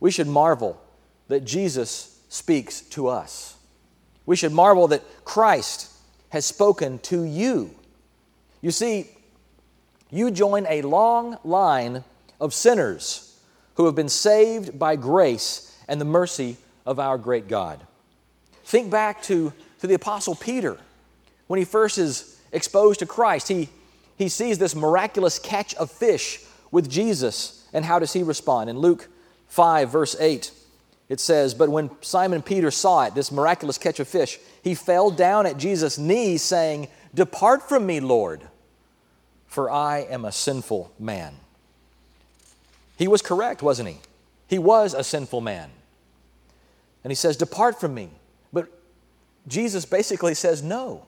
we 0.00 0.10
should 0.10 0.26
marvel 0.26 0.80
that 1.28 1.44
Jesus 1.44 2.20
speaks 2.28 2.80
to 2.80 3.08
us. 3.08 3.56
We 4.26 4.36
should 4.36 4.52
marvel 4.52 4.88
that 4.88 5.02
Christ 5.24 5.90
has 6.30 6.46
spoken 6.46 6.98
to 7.00 7.24
you. 7.24 7.74
You 8.60 8.70
see, 8.70 9.10
you 10.10 10.30
join 10.30 10.66
a 10.68 10.82
long 10.82 11.38
line 11.44 12.04
of 12.40 12.54
sinners 12.54 13.38
who 13.74 13.86
have 13.86 13.94
been 13.94 14.08
saved 14.08 14.78
by 14.78 14.96
grace 14.96 15.76
and 15.88 16.00
the 16.00 16.04
mercy 16.04 16.56
of 16.86 16.98
our 16.98 17.18
great 17.18 17.48
God. 17.48 17.80
Think 18.64 18.90
back 18.90 19.22
to, 19.24 19.52
to 19.80 19.86
the 19.86 19.94
Apostle 19.94 20.34
Peter. 20.34 20.78
When 21.46 21.58
he 21.58 21.64
first 21.64 21.98
is 21.98 22.40
exposed 22.52 23.00
to 23.00 23.06
Christ, 23.06 23.48
he, 23.48 23.68
he 24.16 24.28
sees 24.28 24.58
this 24.58 24.74
miraculous 24.74 25.38
catch 25.38 25.74
of 25.74 25.90
fish 25.90 26.40
with 26.70 26.88
Jesus. 26.88 27.68
And 27.72 27.84
how 27.84 27.98
does 27.98 28.12
he 28.12 28.22
respond? 28.22 28.70
In 28.70 28.78
Luke 28.78 29.08
5, 29.48 29.90
verse 29.90 30.16
8, 30.18 30.50
it 31.12 31.20
says, 31.20 31.52
But 31.52 31.68
when 31.68 31.90
Simon 32.00 32.40
Peter 32.40 32.70
saw 32.70 33.04
it, 33.04 33.14
this 33.14 33.30
miraculous 33.30 33.76
catch 33.76 34.00
of 34.00 34.08
fish, 34.08 34.38
he 34.64 34.74
fell 34.74 35.10
down 35.10 35.44
at 35.44 35.58
Jesus' 35.58 35.98
knees, 35.98 36.40
saying, 36.40 36.88
Depart 37.14 37.68
from 37.68 37.84
me, 37.84 38.00
Lord, 38.00 38.40
for 39.46 39.70
I 39.70 40.06
am 40.08 40.24
a 40.24 40.32
sinful 40.32 40.90
man. 40.98 41.34
He 42.96 43.08
was 43.08 43.20
correct, 43.20 43.62
wasn't 43.62 43.90
he? 43.90 43.98
He 44.48 44.58
was 44.58 44.94
a 44.94 45.04
sinful 45.04 45.42
man. 45.42 45.68
And 47.04 47.10
he 47.10 47.14
says, 47.14 47.36
Depart 47.36 47.78
from 47.78 47.92
me. 47.92 48.08
But 48.50 48.68
Jesus 49.46 49.84
basically 49.84 50.32
says, 50.32 50.62
No. 50.62 51.04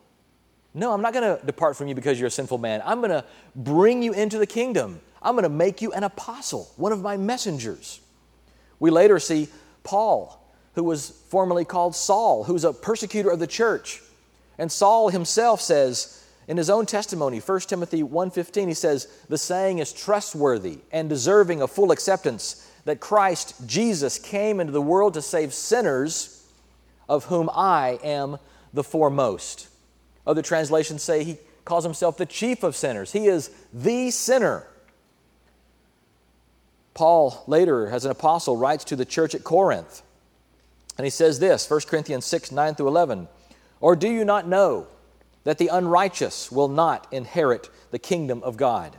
No, 0.74 0.92
I'm 0.92 1.00
not 1.00 1.14
going 1.14 1.38
to 1.38 1.46
depart 1.46 1.78
from 1.78 1.88
you 1.88 1.94
because 1.94 2.20
you're 2.20 2.26
a 2.26 2.30
sinful 2.30 2.58
man. 2.58 2.82
I'm 2.84 2.98
going 2.98 3.10
to 3.10 3.24
bring 3.56 4.02
you 4.02 4.12
into 4.12 4.36
the 4.36 4.46
kingdom. 4.46 5.00
I'm 5.22 5.32
going 5.32 5.44
to 5.44 5.48
make 5.48 5.80
you 5.80 5.92
an 5.92 6.04
apostle, 6.04 6.70
one 6.76 6.92
of 6.92 7.00
my 7.00 7.16
messengers. 7.16 8.00
We 8.80 8.90
later 8.90 9.18
see 9.18 9.48
Paul, 9.84 10.40
who 10.74 10.82
was 10.82 11.10
formerly 11.28 11.64
called 11.64 11.94
Saul, 11.94 12.44
who's 12.44 12.64
a 12.64 12.72
persecutor 12.72 13.30
of 13.30 13.38
the 13.38 13.46
church. 13.46 14.02
And 14.58 14.72
Saul 14.72 15.10
himself 15.10 15.60
says 15.60 16.20
in 16.48 16.56
his 16.56 16.68
own 16.68 16.86
testimony, 16.86 17.38
1 17.38 17.68
Timothy 17.68 18.02
1:15, 18.02 18.68
he 18.68 18.74
says, 18.74 19.06
"The 19.28 19.38
saying 19.38 19.78
is 19.78 19.92
trustworthy 19.92 20.80
and 20.90 21.08
deserving 21.08 21.62
of 21.62 21.70
full 21.70 21.90
acceptance 21.92 22.66
that 22.84 23.00
Christ 23.00 23.54
Jesus 23.66 24.18
came 24.18 24.60
into 24.60 24.72
the 24.72 24.82
world 24.82 25.14
to 25.14 25.22
save 25.22 25.54
sinners, 25.54 26.42
of 27.08 27.26
whom 27.26 27.48
I 27.52 27.98
am 28.02 28.38
the 28.72 28.84
foremost." 28.84 29.68
Other 30.26 30.42
translations 30.42 31.02
say 31.02 31.24
he 31.24 31.38
calls 31.64 31.84
himself 31.84 32.16
the 32.16 32.26
chief 32.26 32.62
of 32.62 32.76
sinners. 32.76 33.12
He 33.12 33.26
is 33.26 33.50
the 33.72 34.10
sinner. 34.10 34.66
Paul, 36.94 37.42
later, 37.46 37.88
as 37.88 38.04
an 38.04 38.10
apostle, 38.10 38.56
writes 38.56 38.84
to 38.84 38.96
the 38.96 39.04
church 39.04 39.34
at 39.34 39.44
Corinth. 39.44 40.02
And 40.96 41.04
he 41.04 41.10
says 41.10 41.40
this 41.40 41.68
1 41.68 41.80
Corinthians 41.88 42.24
6 42.24 42.52
9 42.52 42.74
through 42.74 42.88
11. 42.88 43.28
Or 43.80 43.96
do 43.96 44.08
you 44.08 44.24
not 44.24 44.46
know 44.46 44.86
that 45.42 45.58
the 45.58 45.68
unrighteous 45.68 46.50
will 46.50 46.68
not 46.68 47.06
inherit 47.12 47.68
the 47.90 47.98
kingdom 47.98 48.42
of 48.42 48.56
God? 48.56 48.96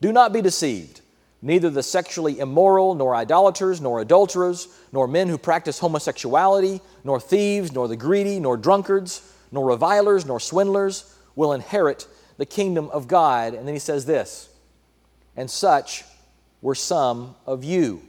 Do 0.00 0.12
not 0.12 0.32
be 0.32 0.42
deceived. 0.42 1.00
Neither 1.44 1.70
the 1.70 1.82
sexually 1.82 2.38
immoral, 2.38 2.94
nor 2.94 3.16
idolaters, 3.16 3.80
nor 3.80 4.00
adulterers, 4.00 4.68
nor 4.92 5.08
men 5.08 5.28
who 5.28 5.38
practice 5.38 5.80
homosexuality, 5.80 6.80
nor 7.02 7.18
thieves, 7.18 7.72
nor 7.72 7.88
the 7.88 7.96
greedy, 7.96 8.38
nor 8.38 8.56
drunkards 8.56 9.32
nor 9.52 9.66
revilers, 9.66 10.24
nor 10.24 10.40
swindlers 10.40 11.14
will 11.36 11.52
inherit 11.52 12.08
the 12.38 12.46
kingdom 12.46 12.88
of 12.90 13.06
God. 13.06 13.54
And 13.54 13.68
then 13.68 13.74
he 13.74 13.78
says 13.78 14.06
this, 14.06 14.48
and 15.36 15.50
such 15.50 16.04
were 16.62 16.76
some 16.76 17.34
of 17.44 17.64
you. 17.64 18.00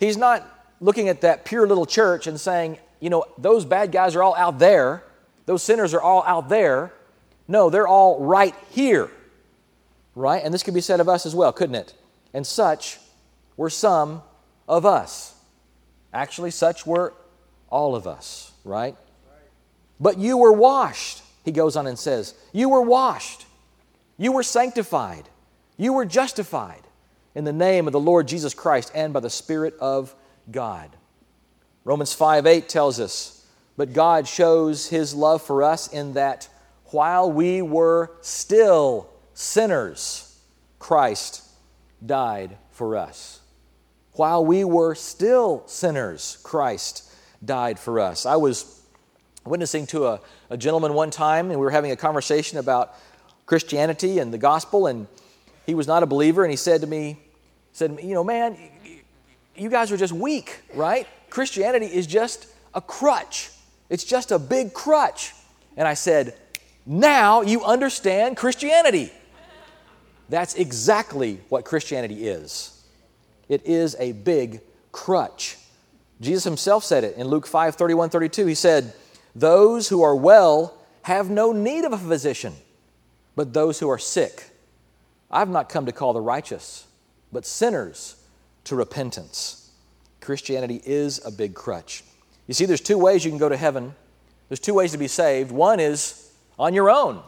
He's 0.00 0.16
not 0.16 0.50
looking 0.80 1.08
at 1.08 1.20
that 1.20 1.44
pure 1.44 1.66
little 1.66 1.86
church 1.86 2.26
and 2.26 2.40
saying, 2.40 2.78
you 3.00 3.10
know, 3.10 3.24
those 3.38 3.64
bad 3.64 3.92
guys 3.92 4.16
are 4.16 4.22
all 4.22 4.34
out 4.34 4.58
there, 4.58 5.04
those 5.46 5.62
sinners 5.62 5.94
are 5.94 6.00
all 6.00 6.24
out 6.26 6.48
there. 6.48 6.92
No, 7.46 7.68
they're 7.68 7.86
all 7.86 8.18
right 8.24 8.54
here. 8.70 9.10
Right? 10.14 10.42
And 10.42 10.54
this 10.54 10.62
could 10.62 10.74
be 10.74 10.80
said 10.80 11.00
of 11.00 11.08
us 11.08 11.26
as 11.26 11.34
well, 11.34 11.52
couldn't 11.52 11.74
it? 11.74 11.94
And 12.32 12.46
such 12.46 12.98
were 13.56 13.70
some 13.70 14.22
of 14.66 14.86
us. 14.86 15.34
Actually, 16.12 16.50
such 16.50 16.86
were 16.86 17.12
all 17.68 17.94
of 17.94 18.06
us, 18.06 18.52
right? 18.64 18.96
But 20.00 20.16
you 20.18 20.38
were 20.38 20.52
washed, 20.52 21.22
he 21.44 21.52
goes 21.52 21.76
on 21.76 21.86
and 21.86 21.98
says. 21.98 22.34
You 22.52 22.68
were 22.70 22.82
washed. 22.82 23.46
You 24.16 24.32
were 24.32 24.42
sanctified. 24.42 25.28
You 25.76 25.92
were 25.92 26.04
justified 26.04 26.82
in 27.34 27.44
the 27.44 27.52
name 27.52 27.86
of 27.86 27.92
the 27.92 28.00
Lord 28.00 28.28
Jesus 28.28 28.54
Christ 28.54 28.92
and 28.94 29.12
by 29.12 29.20
the 29.20 29.30
Spirit 29.30 29.74
of 29.80 30.14
God. 30.50 30.90
Romans 31.84 32.12
5 32.12 32.46
8 32.46 32.68
tells 32.68 33.00
us, 33.00 33.46
But 33.76 33.92
God 33.92 34.28
shows 34.28 34.88
his 34.88 35.14
love 35.14 35.42
for 35.42 35.62
us 35.62 35.88
in 35.88 36.14
that 36.14 36.48
while 36.86 37.30
we 37.30 37.60
were 37.60 38.12
still 38.20 39.10
sinners, 39.32 40.38
Christ 40.78 41.42
died 42.04 42.56
for 42.70 42.96
us. 42.96 43.40
While 44.12 44.46
we 44.46 44.64
were 44.64 44.94
still 44.94 45.64
sinners, 45.66 46.38
Christ 46.44 47.10
died 47.44 47.78
for 47.78 47.98
us. 47.98 48.26
I 48.26 48.36
was 48.36 48.82
witnessing 49.44 49.86
to 49.88 50.06
a, 50.06 50.20
a 50.50 50.56
gentleman 50.56 50.94
one 50.94 51.10
time, 51.10 51.50
and 51.50 51.58
we 51.58 51.64
were 51.64 51.70
having 51.70 51.90
a 51.90 51.96
conversation 51.96 52.58
about 52.58 52.94
Christianity 53.44 54.20
and 54.20 54.32
the 54.32 54.38
gospel, 54.38 54.86
and 54.86 55.08
he 55.66 55.74
was 55.74 55.86
not 55.86 56.02
a 56.02 56.06
believer, 56.06 56.44
and 56.44 56.50
he 56.50 56.56
said 56.56 56.80
to 56.82 56.86
me, 56.86 57.18
said, 57.74 57.98
you 58.02 58.14
know, 58.14 58.24
man, 58.24 58.56
you 59.54 59.68
guys 59.68 59.92
are 59.92 59.96
just 59.96 60.12
weak, 60.12 60.62
right? 60.74 61.06
Christianity 61.28 61.86
is 61.86 62.06
just 62.06 62.46
a 62.72 62.80
crutch. 62.80 63.50
It's 63.90 64.04
just 64.04 64.32
a 64.32 64.38
big 64.38 64.72
crutch. 64.72 65.34
And 65.76 65.86
I 65.86 65.94
said, 65.94 66.36
now 66.86 67.42
you 67.42 67.64
understand 67.64 68.36
Christianity. 68.36 69.12
That's 70.28 70.54
exactly 70.54 71.40
what 71.48 71.64
Christianity 71.64 72.26
is. 72.26 72.82
It 73.48 73.66
is 73.66 73.96
a 73.98 74.12
big 74.12 74.60
crutch. 74.92 75.58
Jesus 76.20 76.44
himself 76.44 76.84
said 76.84 77.04
it 77.04 77.16
in 77.16 77.26
Luke 77.26 77.46
5 77.46 77.74
31 77.74 78.08
32. 78.08 78.46
He 78.46 78.54
said, 78.54 78.94
those 79.34 79.88
who 79.88 80.02
are 80.02 80.14
well 80.14 80.74
have 81.02 81.28
no 81.28 81.52
need 81.52 81.84
of 81.84 81.92
a 81.92 81.98
physician, 81.98 82.54
but 83.36 83.52
those 83.52 83.80
who 83.80 83.90
are 83.90 83.98
sick. 83.98 84.50
I've 85.30 85.48
not 85.48 85.68
come 85.68 85.86
to 85.86 85.92
call 85.92 86.12
the 86.12 86.20
righteous, 86.20 86.86
but 87.34 87.44
sinners 87.44 88.16
to 88.64 88.74
repentance. 88.74 89.70
Christianity 90.20 90.80
is 90.86 91.20
a 91.26 91.30
big 91.30 91.52
crutch. 91.54 92.02
You 92.46 92.54
see, 92.54 92.64
there's 92.64 92.80
two 92.80 92.96
ways 92.96 93.24
you 93.24 93.30
can 93.30 93.38
go 93.38 93.50
to 93.50 93.56
heaven. 93.56 93.94
There's 94.48 94.60
two 94.60 94.72
ways 94.72 94.92
to 94.92 94.98
be 94.98 95.08
saved. 95.08 95.52
One 95.52 95.80
is 95.80 96.32
on 96.58 96.72
your 96.72 96.90
own, 96.90 97.22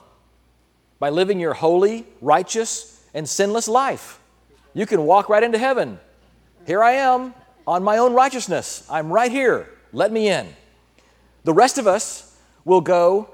by 0.98 1.10
living 1.10 1.40
your 1.40 1.52
holy, 1.52 2.06
righteous, 2.22 3.04
and 3.12 3.28
sinless 3.28 3.68
life. 3.68 4.18
You 4.72 4.86
can 4.86 5.02
walk 5.02 5.28
right 5.28 5.42
into 5.42 5.58
heaven. 5.58 5.98
Here 6.66 6.82
I 6.82 6.92
am 6.92 7.34
on 7.66 7.82
my 7.82 7.98
own 7.98 8.14
righteousness. 8.14 8.86
I'm 8.90 9.12
right 9.12 9.30
here. 9.30 9.68
Let 9.92 10.12
me 10.12 10.28
in. 10.28 10.48
The 11.44 11.52
rest 11.52 11.78
of 11.78 11.86
us 11.86 12.36
will 12.64 12.80
go 12.80 13.30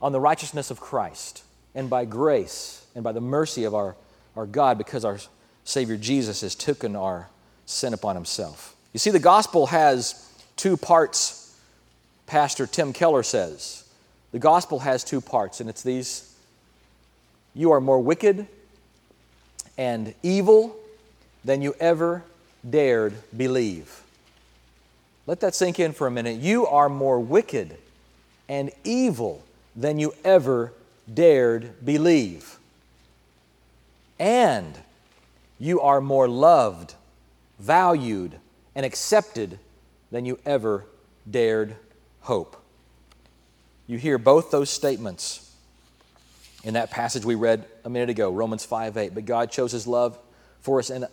on 0.00 0.12
the 0.12 0.20
righteousness 0.20 0.70
of 0.70 0.80
Christ 0.80 1.42
and 1.74 1.90
by 1.90 2.04
grace 2.04 2.86
and 2.94 3.02
by 3.02 3.12
the 3.12 3.20
mercy 3.20 3.64
of 3.64 3.74
our, 3.74 3.96
our 4.36 4.46
God 4.46 4.78
because 4.78 5.04
our 5.04 5.18
Savior 5.66 5.96
Jesus 5.96 6.42
has 6.42 6.54
taken 6.54 6.94
our 6.94 7.28
sin 7.66 7.92
upon 7.92 8.14
himself. 8.14 8.76
You 8.92 8.98
see, 8.98 9.10
the 9.10 9.18
gospel 9.18 9.66
has 9.66 10.32
two 10.54 10.76
parts, 10.76 11.58
Pastor 12.26 12.66
Tim 12.66 12.92
Keller 12.92 13.24
says. 13.24 13.84
The 14.30 14.38
gospel 14.38 14.78
has 14.78 15.02
two 15.02 15.20
parts, 15.20 15.60
and 15.60 15.68
it's 15.68 15.82
these 15.82 16.32
You 17.52 17.72
are 17.72 17.80
more 17.80 17.98
wicked 17.98 18.46
and 19.76 20.14
evil 20.22 20.76
than 21.44 21.62
you 21.62 21.74
ever 21.80 22.22
dared 22.68 23.14
believe. 23.36 24.02
Let 25.26 25.40
that 25.40 25.56
sink 25.56 25.80
in 25.80 25.92
for 25.92 26.06
a 26.06 26.10
minute. 26.12 26.36
You 26.36 26.66
are 26.68 26.88
more 26.88 27.18
wicked 27.18 27.76
and 28.48 28.70
evil 28.84 29.42
than 29.74 29.98
you 29.98 30.14
ever 30.24 30.72
dared 31.12 31.84
believe. 31.84 32.56
And 34.20 34.78
you 35.58 35.80
are 35.80 36.00
more 36.00 36.28
loved, 36.28 36.94
valued, 37.58 38.38
and 38.74 38.84
accepted 38.84 39.58
than 40.10 40.24
you 40.24 40.38
ever 40.44 40.84
dared 41.28 41.76
hope. 42.20 42.62
You 43.86 43.98
hear 43.98 44.18
both 44.18 44.50
those 44.50 44.68
statements 44.70 45.54
in 46.64 46.74
that 46.74 46.90
passage 46.90 47.24
we 47.24 47.36
read 47.36 47.64
a 47.84 47.88
minute 47.88 48.10
ago, 48.10 48.30
Romans 48.30 48.64
5 48.64 48.96
8. 48.96 49.14
But 49.14 49.24
God 49.24 49.50
chose 49.50 49.72
his 49.72 49.86
love 49.86 50.18
for 50.60 50.80
us 50.80 50.90
in, 50.90 51.06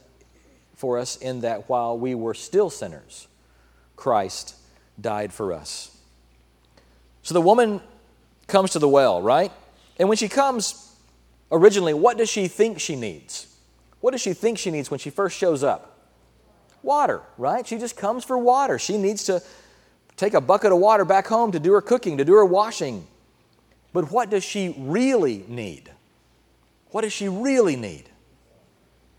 for 0.76 0.98
us 0.98 1.16
in 1.18 1.42
that 1.42 1.70
while 1.70 1.98
we 1.98 2.16
were 2.16 2.34
still 2.34 2.70
sinners, 2.70 3.28
Christ 3.96 4.56
died 5.00 5.32
for 5.32 5.54
us. 5.54 5.96
So 7.22 7.34
the 7.34 7.42
woman 7.42 7.82
comes 8.48 8.72
to 8.72 8.80
the 8.80 8.90
well, 8.90 9.22
right? 9.22 9.52
And 9.98 10.10
when 10.10 10.18
she 10.18 10.28
comes, 10.28 10.96
originally, 11.52 11.94
what 11.94 12.18
does 12.18 12.30
she 12.30 12.48
think 12.48 12.80
she 12.80 12.96
needs? 12.96 13.53
What 14.04 14.12
does 14.12 14.20
she 14.20 14.34
think 14.34 14.58
she 14.58 14.70
needs 14.70 14.92
when 14.92 15.00
she 15.00 15.10
first 15.10 15.38
shows 15.38 15.64
up? 15.64 15.98
Water, 16.82 17.22
right? 17.38 17.66
She 17.66 17.78
just 17.78 17.96
comes 17.96 18.26
for 18.26 18.38
water. 18.38 18.78
She 18.78 18.98
needs 18.98 19.24
to 19.24 19.42
take 20.18 20.34
a 20.34 20.42
bucket 20.42 20.74
of 20.74 20.80
water 20.80 21.06
back 21.06 21.26
home 21.26 21.54
to 21.54 21.60
do 21.60 21.72
her 21.72 21.80
cooking, 21.80 22.18
to 22.18 22.26
do 22.26 22.34
her 22.34 22.44
washing. 22.44 23.08
But 23.94 24.12
what 24.12 24.30
does 24.30 24.44
she 24.44 24.76
really 24.78 25.46
need? 25.48 25.90
What 26.88 27.04
does 27.04 27.14
she 27.14 27.30
really 27.30 27.78
need? 27.78 28.10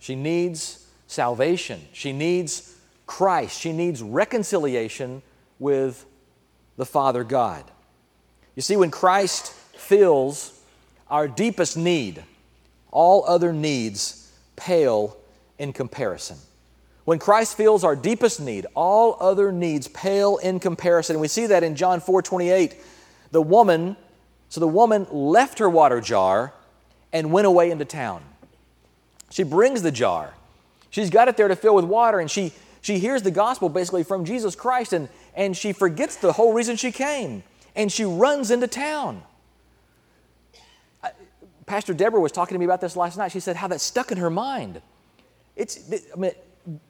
She 0.00 0.14
needs 0.17 0.87
salvation. 1.07 1.81
She 1.95 2.12
needs 2.12 2.76
Christ. 3.07 3.59
She 3.59 3.73
needs 3.73 4.03
reconciliation 4.03 5.23
with 5.59 6.05
the 6.76 6.85
Father 6.85 7.25
God. 7.25 7.64
You 8.55 8.61
see, 8.61 8.76
when 8.76 8.91
Christ 8.91 9.50
fills 9.55 10.61
our 11.09 11.26
deepest 11.26 11.75
need, 11.75 12.23
all 12.91 13.25
other 13.26 13.50
needs 13.50 14.24
pale 14.56 15.16
in 15.58 15.73
comparison. 15.73 16.37
When 17.04 17.18
Christ 17.18 17.56
feels 17.56 17.84
our 17.84 17.94
deepest 17.94 18.40
need, 18.40 18.66
all 18.75 19.16
other 19.20 19.52
needs 19.52 19.88
pale 19.88 20.38
in 20.38 20.58
comparison. 20.58 21.16
And 21.16 21.20
we 21.20 21.28
see 21.28 21.46
that 21.46 21.62
in 21.62 21.76
John 21.76 22.00
4 22.00 22.23
28. 22.23 22.76
The 23.30 23.42
woman, 23.42 23.96
so 24.49 24.61
the 24.61 24.68
woman 24.68 25.06
left 25.11 25.58
her 25.58 25.68
water 25.68 26.00
jar 26.00 26.54
and 27.12 27.30
went 27.30 27.46
away 27.46 27.70
into 27.70 27.84
town. 27.84 28.23
She 29.30 29.42
brings 29.42 29.82
the 29.82 29.90
jar. 29.90 30.34
She's 30.90 31.11
got 31.11 31.28
it 31.28 31.37
there 31.37 31.49
to 31.49 31.56
fill 31.56 31.75
with 31.75 31.84
water, 31.84 32.20
and 32.20 32.30
she, 32.30 32.52
she 32.80 32.99
hears 32.99 33.23
the 33.23 33.32
gospel 33.32 33.68
basically 33.68 34.04
from 34.04 34.25
Jesus 34.25 34.54
Christ, 34.54 34.92
and, 34.92 35.08
and 35.34 35.56
she 35.56 35.73
forgets 35.73 36.16
the 36.16 36.32
whole 36.32 36.52
reason 36.52 36.76
she 36.76 36.92
came, 36.92 37.42
and 37.75 37.90
she 37.90 38.04
runs 38.04 38.52
into 38.52 38.68
town. 38.68 39.23
Pastor 41.66 41.94
Deborah 41.94 42.21
was 42.21 42.33
talking 42.33 42.54
to 42.54 42.59
me 42.59 42.64
about 42.64 42.80
this 42.80 42.97
last 42.97 43.16
night. 43.16 43.33
She 43.33 43.40
said 43.40 43.56
how 43.56 43.68
that 43.68 43.80
stuck 43.80 44.12
in 44.12 44.18
her 44.18 44.30
mind. 44.30 44.83
It's, 45.56 45.90
I 46.12 46.18
mean, 46.18 46.33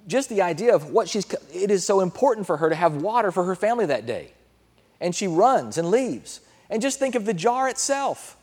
just 0.06 0.28
the 0.28 0.42
idea 0.42 0.74
of 0.74 0.90
what 0.90 1.08
she's, 1.08 1.26
it 1.52 1.70
is 1.70 1.84
so 1.84 2.00
important 2.00 2.46
for 2.46 2.56
her 2.56 2.68
to 2.68 2.74
have 2.74 2.96
water 2.96 3.30
for 3.30 3.44
her 3.44 3.54
family 3.54 3.86
that 3.86 4.06
day. 4.06 4.32
And 5.00 5.14
she 5.14 5.26
runs 5.26 5.78
and 5.78 5.90
leaves. 5.90 6.40
And 6.70 6.80
just 6.80 6.98
think 6.98 7.14
of 7.14 7.24
the 7.24 7.34
jar 7.34 7.68
itself. 7.68 8.36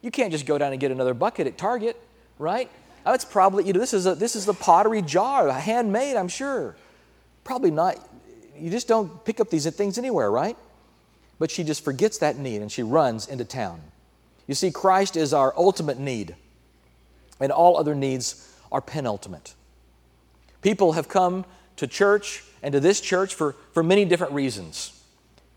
You 0.00 0.10
can't 0.10 0.30
just 0.30 0.46
go 0.46 0.58
down 0.58 0.72
and 0.72 0.80
get 0.80 0.90
another 0.90 1.14
bucket 1.14 1.46
at 1.46 1.58
Target, 1.58 2.00
right? 2.38 2.70
Uh, 3.04 3.12
That's 3.12 3.24
probably, 3.24 3.64
you 3.64 3.72
know, 3.72 3.80
this 3.80 3.94
is, 3.94 4.06
a, 4.06 4.14
this 4.14 4.36
is 4.36 4.46
the 4.46 4.54
pottery 4.54 5.02
jar, 5.02 5.50
handmade, 5.50 6.16
I'm 6.16 6.28
sure. 6.28 6.76
Probably 7.42 7.70
not, 7.70 7.96
you 8.58 8.70
just 8.70 8.86
don't 8.86 9.24
pick 9.24 9.40
up 9.40 9.50
these 9.50 9.68
things 9.70 9.98
anywhere, 9.98 10.30
right? 10.30 10.56
But 11.38 11.50
she 11.50 11.64
just 11.64 11.84
forgets 11.84 12.18
that 12.18 12.38
need 12.38 12.62
and 12.62 12.70
she 12.70 12.82
runs 12.82 13.26
into 13.26 13.44
town. 13.44 13.80
You 14.46 14.54
see, 14.54 14.70
Christ 14.70 15.16
is 15.16 15.32
our 15.32 15.54
ultimate 15.56 15.98
need, 15.98 16.36
and 17.40 17.50
all 17.50 17.76
other 17.76 17.94
needs 17.94 18.52
are 18.70 18.80
penultimate. 18.80 19.54
People 20.60 20.92
have 20.92 21.08
come 21.08 21.44
to 21.76 21.86
church 21.86 22.42
and 22.62 22.72
to 22.72 22.80
this 22.80 23.00
church 23.00 23.34
for, 23.34 23.56
for 23.72 23.82
many 23.82 24.04
different 24.04 24.32
reasons 24.32 25.00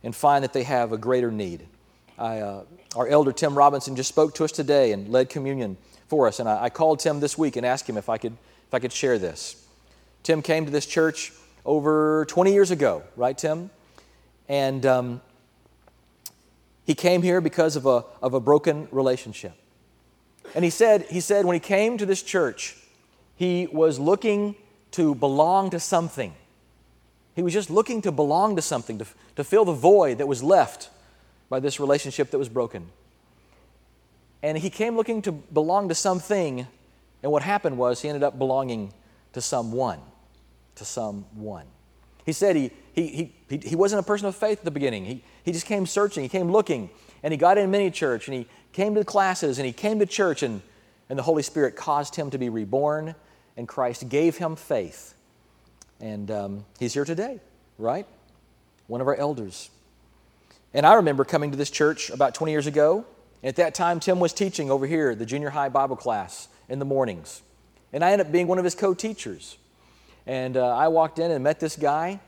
and 0.03 0.15
find 0.15 0.43
that 0.43 0.53
they 0.53 0.63
have 0.63 0.91
a 0.91 0.97
greater 0.97 1.31
need. 1.31 1.65
I, 2.17 2.39
uh, 2.39 2.63
our 2.95 3.07
elder 3.07 3.31
Tim 3.31 3.57
Robinson 3.57 3.95
just 3.95 4.09
spoke 4.09 4.35
to 4.35 4.43
us 4.43 4.51
today 4.51 4.91
and 4.91 5.09
led 5.09 5.29
communion 5.29 5.77
for 6.07 6.27
us, 6.27 6.39
and 6.39 6.47
I, 6.47 6.65
I 6.65 6.69
called 6.69 6.99
Tim 6.99 7.19
this 7.19 7.37
week 7.37 7.55
and 7.55 7.65
asked 7.65 7.89
him 7.89 7.97
if 7.97 8.09
I 8.09 8.17
could, 8.17 8.33
if 8.67 8.73
I 8.73 8.79
could 8.79 8.91
share 8.91 9.19
this. 9.19 9.65
Tim 10.23 10.41
came 10.41 10.65
to 10.65 10.71
this 10.71 10.85
church 10.85 11.31
over 11.65 12.25
20 12.25 12.53
years 12.53 12.71
ago, 12.71 13.03
right, 13.15 13.37
Tim? 13.37 13.69
And 14.49 14.85
um, 14.85 15.21
he 16.87 16.95
came 16.95 17.21
here 17.21 17.41
because 17.41 17.75
of 17.75 17.85
a, 17.85 18.05
of 18.21 18.33
a 18.33 18.39
broken 18.39 18.87
relationship. 18.91 19.51
And 20.55 20.63
he 20.63 20.71
said, 20.71 21.03
he 21.03 21.19
said 21.19 21.45
when 21.45 21.53
he 21.53 21.59
came 21.59 21.97
to 21.97 22.05
this 22.05 22.23
church, 22.23 22.77
he 23.35 23.67
was 23.67 23.99
looking 23.99 24.55
to 24.91 25.13
belong 25.13 25.69
to 25.71 25.81
something. 25.81 26.33
He 27.35 27.43
was 27.43 27.51
just 27.51 27.69
looking 27.69 28.01
to 28.03 28.11
belong 28.11 28.55
to 28.55 28.61
something, 28.61 28.97
to, 28.99 29.05
to 29.35 29.43
fill 29.43 29.65
the 29.65 29.73
void 29.73 30.19
that 30.19 30.29
was 30.29 30.41
left 30.41 30.89
by 31.49 31.59
this 31.59 31.77
relationship 31.77 32.31
that 32.31 32.37
was 32.37 32.47
broken. 32.47 32.87
And 34.41 34.57
he 34.57 34.69
came 34.69 34.95
looking 34.95 35.21
to 35.23 35.33
belong 35.33 35.89
to 35.89 35.95
something, 35.95 36.67
and 37.21 37.31
what 37.31 37.43
happened 37.43 37.77
was 37.77 38.01
he 38.01 38.07
ended 38.07 38.23
up 38.23 38.39
belonging 38.39 38.93
to 39.33 39.41
someone. 39.41 39.99
To 40.75 40.85
someone. 40.85 41.65
He 42.27 42.33
said 42.33 42.55
he, 42.55 42.69
he, 42.93 43.33
he, 43.49 43.57
he 43.57 43.75
wasn't 43.75 44.01
a 44.01 44.03
person 44.03 44.27
of 44.27 44.35
faith 44.35 44.59
at 44.59 44.65
the 44.65 44.71
beginning. 44.71 45.05
He, 45.05 45.23
he 45.43 45.51
just 45.51 45.65
came 45.65 45.87
searching, 45.87 46.21
he 46.21 46.29
came 46.29 46.51
looking, 46.51 46.91
and 47.23 47.33
he 47.33 47.37
got 47.37 47.57
in 47.57 47.71
mini 47.71 47.89
church, 47.89 48.27
and 48.27 48.37
he 48.37 48.47
came 48.71 48.93
to 48.93 49.03
classes, 49.03 49.57
and 49.57 49.65
he 49.65 49.73
came 49.73 49.97
to 49.97 50.05
church, 50.05 50.43
and, 50.43 50.61
and 51.09 51.17
the 51.17 51.23
Holy 51.23 51.41
Spirit 51.41 51.75
caused 51.75 52.15
him 52.15 52.29
to 52.29 52.37
be 52.37 52.49
reborn 52.49 53.15
and 53.57 53.67
Christ 53.67 54.07
gave 54.07 54.37
him 54.37 54.55
faith. 54.55 55.15
And 55.99 56.29
um, 56.29 56.65
he's 56.79 56.93
here 56.93 57.03
today, 57.03 57.39
right? 57.79 58.05
One 58.85 59.01
of 59.01 59.07
our 59.07 59.15
elders. 59.15 59.71
And 60.73 60.85
I 60.85 60.93
remember 60.93 61.25
coming 61.25 61.51
to 61.51 61.57
this 61.57 61.71
church 61.71 62.11
about 62.11 62.35
20 62.35 62.51
years 62.51 62.67
ago. 62.67 63.05
At 63.43 63.55
that 63.55 63.73
time, 63.73 63.99
Tim 63.99 64.19
was 64.19 64.31
teaching 64.31 64.69
over 64.69 64.85
here, 64.85 65.15
the 65.15 65.25
junior 65.25 65.49
high 65.49 65.69
Bible 65.69 65.95
class 65.95 66.47
in 66.69 66.79
the 66.79 66.85
mornings. 66.85 67.41
And 67.91 68.03
I 68.03 68.11
ended 68.11 68.27
up 68.27 68.31
being 68.31 68.47
one 68.47 68.59
of 68.59 68.63
his 68.63 68.75
co 68.75 68.93
teachers. 68.93 69.57
And 70.27 70.57
uh, 70.57 70.75
I 70.75 70.89
walked 70.89 71.19
in 71.19 71.31
and 71.31 71.43
met 71.43 71.59
this 71.59 71.75
guy. 71.75 72.19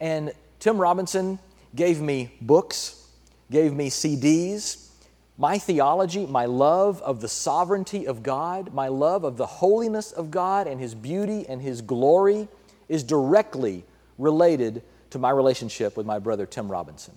And 0.00 0.32
Tim 0.60 0.78
Robinson 0.78 1.38
gave 1.74 2.00
me 2.00 2.32
books, 2.40 3.08
gave 3.50 3.74
me 3.74 3.90
CDs, 3.90 4.88
my 5.36 5.58
theology, 5.58 6.26
my 6.26 6.46
love 6.46 7.02
of 7.02 7.20
the 7.20 7.28
sovereignty 7.28 8.06
of 8.06 8.22
God, 8.22 8.72
my 8.72 8.86
love 8.86 9.24
of 9.24 9.36
the 9.36 9.46
holiness 9.46 10.12
of 10.12 10.30
God 10.30 10.68
and 10.68 10.80
His 10.80 10.94
beauty 10.94 11.44
and 11.48 11.60
His 11.60 11.82
glory 11.82 12.46
is 12.88 13.02
directly 13.02 13.84
related 14.16 14.82
to 15.10 15.18
my 15.18 15.30
relationship 15.30 15.96
with 15.96 16.06
my 16.06 16.20
brother 16.20 16.46
Tim 16.46 16.70
Robinson. 16.70 17.14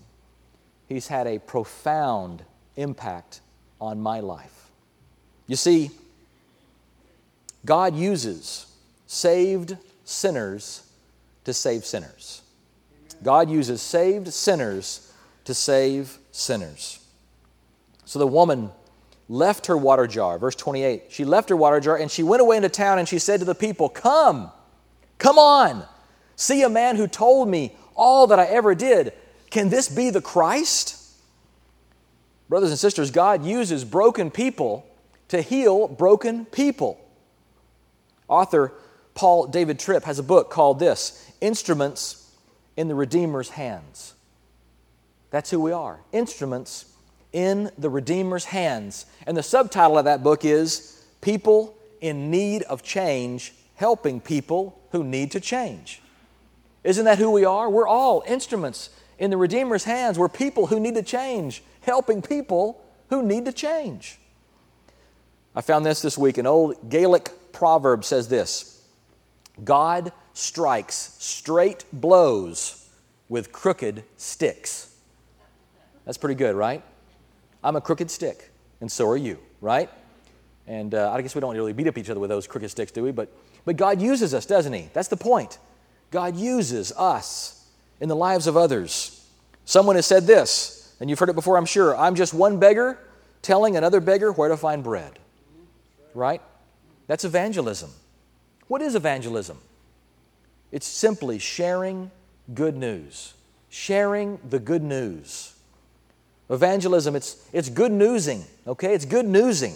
He's 0.90 1.08
had 1.08 1.28
a 1.28 1.38
profound 1.38 2.44
impact 2.76 3.42
on 3.80 4.02
my 4.02 4.20
life. 4.20 4.72
You 5.46 5.56
see, 5.56 5.92
God 7.66 7.96
uses 7.96 8.66
saved 9.06 9.78
sinners 10.08 10.90
to 11.44 11.54
save 11.54 11.86
sinners. 11.86 12.42
God 13.24 13.50
uses 13.50 13.82
saved 13.82 14.32
sinners 14.34 15.12
to 15.44 15.54
save 15.54 16.18
sinners. 16.32 17.00
So 18.06 18.20
the 18.20 18.28
woman 18.28 18.72
left 19.28 19.68
her 19.68 19.78
water 19.78 20.08
jar. 20.08 20.40
Verse 20.40 20.56
28. 20.56 21.04
She 21.10 21.26
left 21.26 21.50
her 21.50 21.58
water 21.58 21.80
jar 21.80 21.98
and 21.98 22.10
she 22.10 22.24
went 22.24 22.42
away 22.42 22.56
into 22.56 22.70
town 22.70 23.00
and 23.00 23.08
she 23.08 23.20
said 23.20 23.42
to 23.42 23.46
the 23.46 23.56
people, 23.56 23.90
Come, 23.90 24.50
come 25.18 25.38
on, 25.38 25.84
see 26.36 26.64
a 26.64 26.70
man 26.70 26.96
who 26.96 27.08
told 27.08 27.50
me 27.50 27.76
all 27.96 28.28
that 28.28 28.40
I 28.40 28.46
ever 28.46 28.76
did. 28.76 29.12
Can 29.50 29.70
this 29.70 29.90
be 29.90 30.10
the 30.10 30.22
Christ? 30.22 31.04
Brothers 32.48 32.70
and 32.70 32.80
sisters, 32.80 33.12
God 33.12 33.44
uses 33.44 33.84
broken 33.84 34.32
people 34.32 34.86
to 35.28 35.42
heal 35.42 35.90
broken 35.90 36.46
people. 36.46 36.98
Author 38.30 38.74
Paul 39.18 39.48
David 39.48 39.80
Tripp 39.80 40.04
has 40.04 40.20
a 40.20 40.24
book 40.24 40.52
called 40.52 40.78
this 40.78 41.28
Instruments 41.42 42.32
in 42.78 42.88
the 42.88 42.94
Redeemer's 42.94 43.50
Hands. 43.50 44.14
That's 45.32 45.50
who 45.50 45.60
we 45.60 45.72
are 45.72 46.00
instruments 46.12 46.86
in 47.34 47.72
the 47.80 47.90
Redeemer's 47.90 48.46
hands. 48.46 49.08
And 49.26 49.36
the 49.36 49.42
subtitle 49.42 49.98
of 49.98 50.06
that 50.06 50.22
book 50.22 50.46
is 50.46 51.04
People 51.22 51.76
in 52.00 52.30
Need 52.30 52.62
of 52.64 52.84
Change 52.84 53.54
Helping 53.74 54.22
People 54.22 54.80
Who 54.92 55.04
Need 55.04 55.32
to 55.32 55.40
Change. 55.40 56.00
Isn't 56.84 57.06
that 57.06 57.18
who 57.18 57.32
we 57.32 57.44
are? 57.44 57.72
We're 57.72 57.88
all 57.88 58.24
instruments 58.28 58.92
in 59.18 59.32
the 59.32 59.38
Redeemer's 59.38 59.84
hands. 59.84 60.20
We're 60.20 60.30
people 60.30 60.68
who 60.68 60.80
need 60.80 60.94
to 60.94 61.02
change, 61.02 61.64
helping 61.82 62.22
people 62.22 62.84
who 63.10 63.24
need 63.24 63.46
to 63.46 63.52
change. 63.52 64.20
I 65.56 65.62
found 65.62 65.88
this 65.88 66.04
this 66.04 66.20
week. 66.20 66.38
An 66.38 66.46
old 66.46 66.88
Gaelic 66.88 67.32
proverb 67.52 68.06
says 68.06 68.28
this 68.28 68.77
God 69.64 70.12
strikes 70.34 71.16
straight 71.20 71.86
blows 71.92 72.90
with 73.30 73.52
crooked 73.52 74.04
sticks. 74.18 74.96
That's 76.06 76.18
pretty 76.18 76.36
good, 76.36 76.56
right? 76.56 76.84
I'm 77.64 77.76
a 77.76 77.82
crooked 77.82 78.10
stick, 78.10 78.52
and 78.80 78.92
so 78.92 79.08
are 79.10 79.18
you, 79.18 79.40
right? 79.62 79.90
And 80.68 80.94
uh, 80.94 81.12
I 81.12 81.22
guess 81.22 81.36
we 81.36 81.42
don't 81.42 81.56
really 81.56 81.74
beat 81.74 81.88
up 81.88 81.98
each 81.98 82.10
other 82.10 82.20
with 82.20 82.30
those 82.30 82.48
crooked 82.48 82.70
sticks, 82.70 82.92
do 82.92 83.04
we? 83.04 83.12
But, 83.12 83.30
but 83.66 83.78
God 83.78 84.02
uses 84.02 84.34
us, 84.34 84.46
doesn't 84.46 84.74
He? 84.74 84.90
That's 84.94 85.08
the 85.08 85.18
point. 85.18 85.58
God 86.12 86.36
uses 86.36 86.92
us 86.94 87.68
in 88.00 88.10
the 88.10 88.16
lives 88.16 88.48
of 88.48 88.56
others. 88.56 89.26
Someone 89.66 89.96
has 89.96 90.06
said 90.06 90.28
this, 90.28 90.96
and 91.00 91.10
you've 91.10 91.20
heard 91.20 91.30
it 91.30 91.36
before, 91.36 91.58
I'm 91.58 91.66
sure 91.66 91.96
I'm 91.98 92.16
just 92.16 92.34
one 92.34 92.60
beggar 92.60 93.00
telling 93.42 93.76
another 93.76 94.00
beggar 94.00 94.32
where 94.32 94.50
to 94.50 94.58
find 94.58 94.84
bread. 94.84 95.20
Right? 96.14 96.42
That's 97.08 97.26
evangelism. 97.26 97.92
What 98.68 98.82
is 98.82 98.96
evangelism? 98.96 99.58
It's 100.72 100.86
simply 100.86 101.40
sharing 101.40 102.12
good 102.54 102.76
news. 102.76 103.34
sharing 103.70 104.40
the 104.50 104.60
good 104.60 104.84
news. 104.84 105.54
Evangelism, 106.50 107.16
it's, 107.16 107.48
it's 107.52 107.70
good 107.70 107.92
newsing, 107.92 108.44
okay? 108.66 108.94
It's 108.94 109.06
good 109.06 109.26
newsing. 109.26 109.76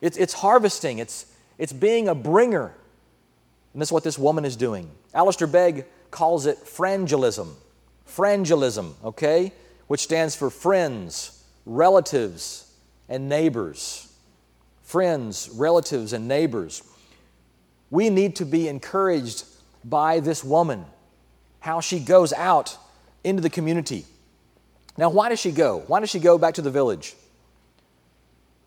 It's, 0.00 0.16
it's 0.16 0.34
harvesting, 0.34 0.98
it's, 0.98 1.26
it's 1.58 1.72
being 1.72 2.08
a 2.08 2.14
bringer. 2.14 2.72
And 3.72 3.80
that's 3.80 3.92
what 3.92 4.04
this 4.04 4.18
woman 4.18 4.44
is 4.44 4.56
doing. 4.56 4.90
Alistair 5.14 5.46
Begg 5.46 5.86
calls 6.10 6.46
it 6.46 6.58
frangelism. 6.58 7.54
Frangelism, 8.08 8.94
okay? 9.04 9.52
Which 9.86 10.00
stands 10.00 10.34
for 10.36 10.50
friends, 10.50 11.44
relatives, 11.64 12.72
and 13.08 13.28
neighbors. 13.28 14.12
Friends, 14.82 15.48
relatives, 15.54 16.12
and 16.12 16.28
neighbors. 16.28 16.82
We 17.90 18.08
need 18.10 18.36
to 18.36 18.44
be 18.44 18.68
encouraged 18.68 19.44
by 19.84 20.20
this 20.20 20.44
woman, 20.44 20.84
how 21.60 21.80
she 21.80 21.98
goes 22.00 22.32
out 22.32 22.76
into 23.24 23.42
the 23.42 23.50
community. 23.50 24.04
Now, 24.96 25.10
why 25.10 25.28
does 25.28 25.40
she 25.40 25.52
go? 25.52 25.84
Why 25.86 26.00
does 26.00 26.10
she 26.10 26.20
go 26.20 26.38
back 26.38 26.54
to 26.54 26.62
the 26.62 26.70
village? 26.70 27.14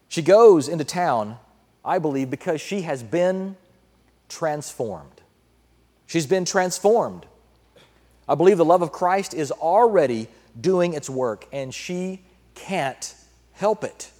She 0.09 0.21
goes 0.21 0.67
into 0.67 0.83
town, 0.83 1.37
I 1.83 1.99
believe, 1.99 2.29
because 2.29 2.61
she 2.61 2.81
has 2.81 3.01
been 3.01 3.55
transformed. 4.29 5.21
She's 6.05 6.27
been 6.27 6.45
transformed. 6.45 7.25
I 8.27 8.35
believe 8.35 8.57
the 8.57 8.65
love 8.65 8.81
of 8.81 8.91
Christ 8.91 9.33
is 9.33 9.51
already 9.51 10.27
doing 10.59 10.93
its 10.93 11.09
work, 11.09 11.47
and 11.51 11.73
she 11.73 12.21
can't 12.55 13.15
help 13.53 13.83
it. 13.83 14.11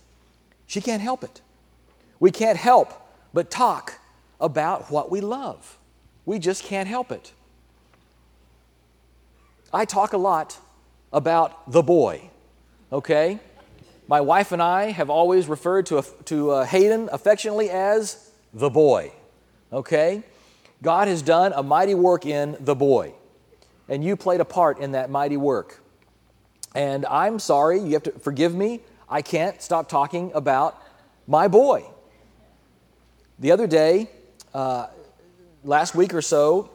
She 0.66 0.82
can't 0.82 1.02
help 1.02 1.24
it. 1.24 1.42
We 2.20 2.32
can't 2.32 2.58
help 2.58 2.94
but 3.34 3.52
talk 3.52 4.00
about 4.44 4.92
what 4.92 5.10
we 5.10 5.22
love. 5.22 5.80
We 6.26 6.38
just 6.38 6.64
can't 6.64 6.88
help 6.88 7.12
it. 7.12 7.32
I 9.74 9.86
talk 9.86 10.14
a 10.14 10.18
lot 10.18 10.60
about 11.12 11.72
the 11.72 11.82
boy, 11.82 12.30
okay? 12.92 13.40
My 14.08 14.22
wife 14.22 14.52
and 14.52 14.62
I 14.62 14.92
have 14.92 15.10
always 15.10 15.48
referred 15.48 15.86
to, 15.88 16.04
to 16.26 16.52
uh, 16.52 16.66
Hayden 16.66 17.10
affectionately 17.12 17.70
as 17.70 18.30
the 18.54 18.70
boy, 18.70 19.14
okay? 19.72 20.24
God 20.82 21.08
has 21.08 21.22
done 21.22 21.54
a 21.54 21.64
mighty 21.64 21.96
work 21.96 22.26
in 22.26 22.58
the 22.60 22.76
boy, 22.76 23.14
and 23.88 24.04
you 24.04 24.18
played 24.18 24.42
a 24.42 24.46
part 24.46 24.78
in 24.80 24.92
that 24.92 25.10
mighty 25.10 25.38
work. 25.38 25.82
And 26.76 27.06
I'm 27.06 27.40
sorry, 27.40 27.80
you 27.80 27.94
have 27.94 28.04
to 28.04 28.12
forgive 28.12 28.54
me. 28.54 28.82
I 29.08 29.22
can't 29.22 29.62
stop 29.62 29.88
talking 29.88 30.32
about 30.36 30.78
my 31.28 31.48
boy. 31.48 31.86
The 33.40 33.52
other 33.52 33.68
day, 33.68 34.10
uh, 34.54 34.88
last 35.64 35.96
week 35.96 36.14
or 36.14 36.22
so, 36.22 36.70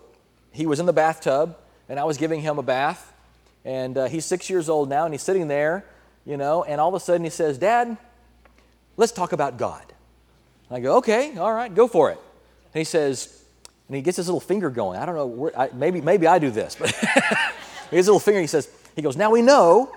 he 0.53 0.67
was 0.67 0.81
in 0.81 0.87
the 0.87 0.93
bathtub, 0.93 1.57
and 1.89 1.99
I 1.99 2.05
was 2.05 2.17
giving 2.17 2.41
him 2.41 2.59
a 2.59 2.63
bath. 2.63 3.13
And 3.65 3.97
uh, 3.99 4.07
he's 4.07 4.25
six 4.25 4.49
years 4.51 4.69
old 4.69 4.89
now, 4.89 5.05
and 5.05 5.15
he's 5.15 5.23
sitting 5.23 5.49
there, 5.49 5.85
you 6.25 6.37
know, 6.37 6.65
and 6.65 6.81
all 6.81 6.89
of 6.89 6.95
a 6.95 7.01
sudden 7.01 7.25
he 7.25 7.31
says, 7.31 7.59
Dad, 7.59 7.97
let's 8.97 9.13
talk 9.13 9.33
about 9.33 9.57
God. 9.57 9.85
And 10.69 10.79
I 10.79 10.81
go, 10.81 10.97
okay, 10.99 11.37
all 11.37 11.53
right, 11.53 11.75
go 11.75 11.87
for 11.87 12.11
it. 12.11 12.19
And 12.73 12.81
he 12.81 12.85
says, 12.85 13.43
and 13.89 13.97
he 13.97 14.03
gets 14.03 14.17
his 14.17 14.27
little 14.27 14.41
finger 14.41 14.71
going. 14.71 14.99
I 14.99 15.07
don't 15.07 15.15
know, 15.15 15.27
where, 15.27 15.59
I, 15.59 15.71
maybe, 15.73 16.01
maybe 16.01 16.27
I 16.27 16.39
do 16.39 16.51
this, 16.51 16.77
but 16.79 16.91
his 17.91 18.07
little 18.07 18.21
finger, 18.21 18.41
he 18.41 18.47
says, 18.47 18.69
he 18.95 19.03
goes, 19.03 19.17
now 19.17 19.31
we 19.31 19.43
know 19.43 19.93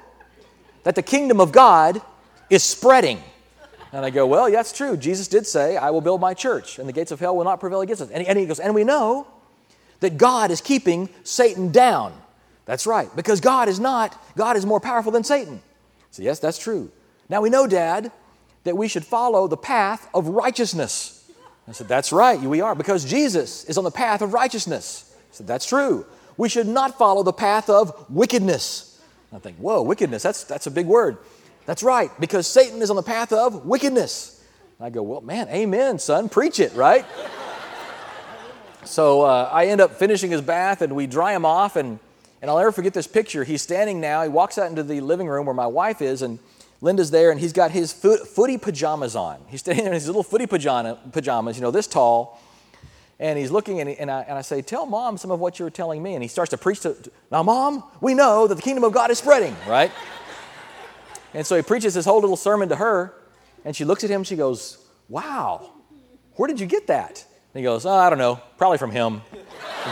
that 0.83 0.95
the 0.95 1.03
kingdom 1.03 1.39
of 1.39 1.51
God 1.51 2.01
is 2.49 2.63
spreading. 2.63 3.21
And 3.93 4.05
I 4.05 4.09
go, 4.09 4.25
Well, 4.25 4.49
that's 4.51 4.71
true. 4.71 4.97
Jesus 4.97 5.27
did 5.27 5.45
say, 5.45 5.77
I 5.77 5.89
will 5.89 6.01
build 6.01 6.21
my 6.21 6.33
church, 6.33 6.79
and 6.79 6.87
the 6.87 6.93
gates 6.93 7.11
of 7.11 7.19
hell 7.19 7.35
will 7.35 7.43
not 7.43 7.59
prevail 7.59 7.81
against 7.81 8.01
us. 8.01 8.09
And 8.09 8.25
and 8.25 8.37
he 8.37 8.45
goes, 8.45 8.59
And 8.59 8.73
we 8.73 8.83
know 8.83 9.27
that 9.99 10.17
God 10.17 10.51
is 10.51 10.61
keeping 10.61 11.09
Satan 11.23 11.71
down. 11.71 12.13
That's 12.65 12.85
right, 12.85 13.13
because 13.15 13.41
God 13.41 13.67
is 13.67 13.79
not, 13.79 14.21
God 14.35 14.55
is 14.55 14.65
more 14.65 14.79
powerful 14.79 15.11
than 15.11 15.23
Satan. 15.23 15.61
So, 16.11 16.23
yes, 16.23 16.39
that's 16.39 16.57
true. 16.57 16.91
Now 17.29 17.41
we 17.41 17.49
know, 17.49 17.67
Dad, 17.67 18.11
that 18.63 18.77
we 18.77 18.87
should 18.87 19.05
follow 19.05 19.47
the 19.47 19.57
path 19.57 20.07
of 20.13 20.27
righteousness. 20.27 21.29
I 21.67 21.71
said, 21.71 21.87
That's 21.87 22.11
right, 22.11 22.39
we 22.39 22.61
are, 22.61 22.75
because 22.75 23.05
Jesus 23.05 23.63
is 23.65 23.77
on 23.77 23.83
the 23.83 23.91
path 23.91 24.21
of 24.21 24.33
righteousness. 24.33 25.15
I 25.15 25.35
said, 25.35 25.47
That's 25.47 25.65
true. 25.65 26.05
We 26.37 26.49
should 26.49 26.67
not 26.67 26.97
follow 26.97 27.23
the 27.23 27.33
path 27.33 27.69
of 27.69 28.09
wickedness. 28.09 29.01
I 29.33 29.39
think, 29.39 29.57
Whoa, 29.57 29.81
wickedness, 29.81 30.23
that's, 30.23 30.43
that's 30.43 30.67
a 30.67 30.71
big 30.71 30.85
word. 30.85 31.17
That's 31.71 31.83
right, 31.83 32.11
because 32.19 32.47
Satan 32.47 32.81
is 32.81 32.89
on 32.89 32.97
the 32.97 33.01
path 33.01 33.31
of 33.31 33.65
wickedness. 33.65 34.43
And 34.77 34.85
I 34.85 34.89
go, 34.89 35.03
Well, 35.03 35.21
man, 35.21 35.47
amen, 35.47 35.99
son, 35.99 36.27
preach 36.27 36.59
it, 36.59 36.73
right? 36.73 37.05
so 38.83 39.21
uh, 39.21 39.49
I 39.49 39.67
end 39.67 39.79
up 39.79 39.93
finishing 39.93 40.31
his 40.31 40.41
bath 40.41 40.81
and 40.81 40.93
we 40.93 41.07
dry 41.07 41.33
him 41.33 41.45
off. 41.45 41.77
And, 41.77 41.97
and 42.41 42.51
I'll 42.51 42.57
never 42.57 42.73
forget 42.73 42.93
this 42.93 43.07
picture. 43.07 43.45
He's 43.45 43.61
standing 43.61 44.01
now, 44.01 44.21
he 44.21 44.27
walks 44.27 44.57
out 44.57 44.69
into 44.69 44.83
the 44.83 44.99
living 44.99 45.29
room 45.29 45.45
where 45.45 45.55
my 45.55 45.65
wife 45.65 46.01
is, 46.01 46.21
and 46.21 46.39
Linda's 46.81 47.09
there, 47.09 47.31
and 47.31 47.39
he's 47.39 47.53
got 47.53 47.71
his 47.71 47.93
foot, 47.93 48.27
footy 48.27 48.57
pajamas 48.57 49.15
on. 49.15 49.39
He's 49.47 49.61
standing 49.61 49.85
there 49.85 49.93
in 49.93 49.97
his 49.97 50.07
little 50.07 50.23
footy 50.23 50.47
pajama, 50.47 50.99
pajamas, 51.13 51.55
you 51.55 51.61
know, 51.61 51.71
this 51.71 51.87
tall. 51.87 52.41
And 53.17 53.39
he's 53.39 53.49
looking, 53.49 53.79
and, 53.79 53.87
he, 53.87 53.95
and, 53.95 54.11
I, 54.11 54.23
and 54.23 54.37
I 54.37 54.41
say, 54.41 54.61
Tell 54.61 54.85
mom 54.85 55.17
some 55.17 55.31
of 55.31 55.39
what 55.39 55.57
you 55.57 55.63
were 55.63 55.71
telling 55.71 56.03
me. 56.03 56.15
And 56.15 56.21
he 56.21 56.27
starts 56.27 56.49
to 56.49 56.57
preach 56.57 56.81
to, 56.81 56.97
Now, 57.31 57.43
mom, 57.43 57.85
we 58.01 58.13
know 58.13 58.45
that 58.47 58.55
the 58.55 58.61
kingdom 58.61 58.83
of 58.83 58.91
God 58.91 59.09
is 59.09 59.19
spreading, 59.19 59.55
right? 59.65 59.89
And 61.33 61.45
so 61.45 61.55
he 61.55 61.61
preaches 61.61 61.93
his 61.93 62.05
whole 62.05 62.19
little 62.19 62.35
sermon 62.35 62.69
to 62.69 62.75
her, 62.75 63.13
and 63.63 63.75
she 63.75 63.85
looks 63.85 64.03
at 64.03 64.09
him, 64.09 64.23
she 64.23 64.35
goes, 64.35 64.77
Wow, 65.07 65.71
where 66.35 66.47
did 66.47 66.59
you 66.59 66.65
get 66.65 66.87
that? 66.87 67.25
And 67.53 67.59
he 67.59 67.63
goes, 67.63 67.85
oh, 67.85 67.91
I 67.91 68.09
don't 68.09 68.19
know, 68.19 68.39
probably 68.57 68.77
from 68.77 68.91
him. 68.91 69.21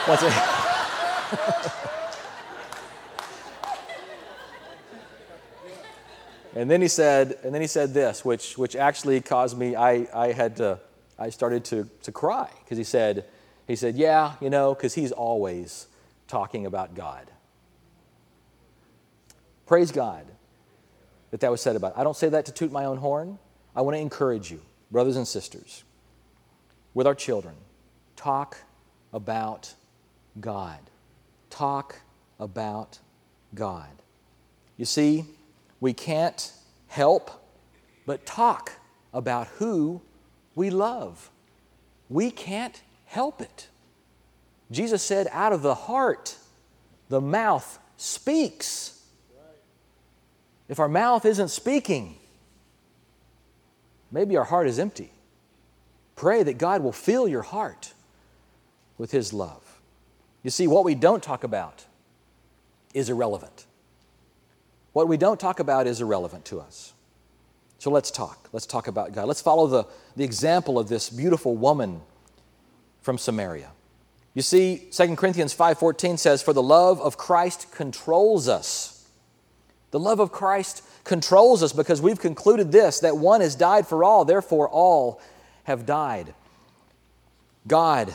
and 6.56 6.72
then 6.72 6.82
he 6.82 6.88
said, 6.88 7.38
and 7.44 7.54
then 7.54 7.62
he 7.62 7.68
said 7.68 7.94
this, 7.94 8.24
which, 8.24 8.58
which 8.58 8.76
actually 8.76 9.20
caused 9.22 9.58
me, 9.58 9.76
I, 9.76 10.08
I 10.14 10.32
had 10.32 10.56
to, 10.58 10.80
I 11.18 11.30
started 11.30 11.66
to, 11.66 11.90
to 12.04 12.12
cry, 12.12 12.50
because 12.64 12.78
he 12.78 12.84
said, 12.84 13.26
he 13.68 13.76
said, 13.76 13.96
yeah, 13.96 14.34
you 14.40 14.50
know, 14.50 14.74
because 14.74 14.96
he's 14.96 15.12
always 15.12 15.88
talking 16.28 16.66
about 16.66 16.96
God. 16.96 17.30
Praise 19.66 19.92
God 19.92 20.26
that 21.32 21.40
that 21.42 21.52
was 21.52 21.62
said 21.62 21.76
about. 21.76 21.98
I 21.98 22.04
don't 22.04 22.16
say 22.16 22.30
that 22.30 22.46
to 22.46 22.52
toot 22.52 22.72
my 22.72 22.86
own 22.86 22.98
horn. 22.98 23.38
I 23.76 23.82
want 23.82 23.96
to 23.96 24.02
encourage 24.02 24.52
you, 24.52 24.62
brothers 24.92 25.16
and 25.16 25.28
sisters, 25.28 25.84
with 26.94 27.08
our 27.08 27.16
children, 27.16 27.56
talk 28.16 28.58
about 29.14 29.74
God. 30.40 30.80
Talk 31.50 32.00
about 32.40 33.00
God. 33.54 33.90
You 34.78 34.86
see, 34.86 35.26
we 35.80 35.94
can't 35.94 36.52
help 36.88 37.32
but 38.06 38.26
talk 38.26 38.74
about 39.14 39.48
who 39.60 40.02
we 40.56 40.70
love. 40.70 41.30
We 42.10 42.32
can't 42.32 42.82
help 43.06 43.42
it. 43.42 43.68
Jesus 44.72 45.04
said, 45.04 45.28
out 45.32 45.54
of 45.54 45.62
the 45.62 45.76
heart, 45.76 46.36
the 47.10 47.22
mouth 47.22 47.80
speaks. 47.98 48.99
If 50.70 50.80
our 50.80 50.88
mouth 50.88 51.26
isn't 51.26 51.50
speaking, 51.50 52.16
maybe 54.12 54.38
our 54.38 54.44
heart 54.46 54.68
is 54.68 54.78
empty. 54.78 55.12
Pray 56.16 56.44
that 56.44 56.58
God 56.58 56.84
will 56.84 56.92
fill 56.92 57.28
your 57.28 57.42
heart 57.42 57.94
with 58.98 59.12
His 59.12 59.34
love. 59.34 59.80
You 60.44 60.52
see, 60.52 60.68
what 60.68 60.86
we 60.86 60.96
don't 60.96 61.24
talk 61.24 61.44
about 61.44 61.86
is 62.94 63.10
irrelevant. 63.10 63.66
What 64.94 65.08
we 65.08 65.18
don't 65.18 65.40
talk 65.40 65.60
about 65.60 65.88
is 65.88 66.02
irrelevant 66.02 66.46
to 66.46 66.60
us. 66.60 66.94
So 67.80 67.90
let's 67.90 68.12
talk. 68.12 68.50
Let's 68.52 68.66
talk 68.66 68.88
about 68.88 69.14
God. 69.14 69.28
Let's 69.28 69.42
follow 69.42 69.68
the, 69.68 69.86
the 70.16 70.24
example 70.24 70.78
of 70.78 70.90
this 70.90 71.10
beautiful 71.10 71.56
woman 71.56 72.02
from 73.02 73.18
Samaria. 73.18 73.72
You 74.34 74.42
see, 74.42 74.90
2 74.92 75.16
Corinthians 75.16 75.54
5:14 75.54 76.18
says, 76.18 76.42
"For 76.42 76.54
the 76.54 76.62
love 76.62 77.02
of 77.02 77.18
Christ 77.18 77.72
controls 77.72 78.48
us." 78.48 78.99
The 79.92 80.00
love 80.00 80.20
of 80.20 80.32
Christ 80.32 80.84
controls 81.04 81.64
us 81.64 81.74
because 81.74 82.02
we've 82.02 82.20
concluded 82.20 82.72
this 82.72 83.00
that 83.00 83.18
one 83.18 83.42
has 83.42 83.56
died 83.56 83.88
for 83.88 84.04
all, 84.04 84.26
therefore 84.26 84.70
all 84.70 85.22
have 85.64 85.86
died. 85.86 86.34
God 87.68 88.14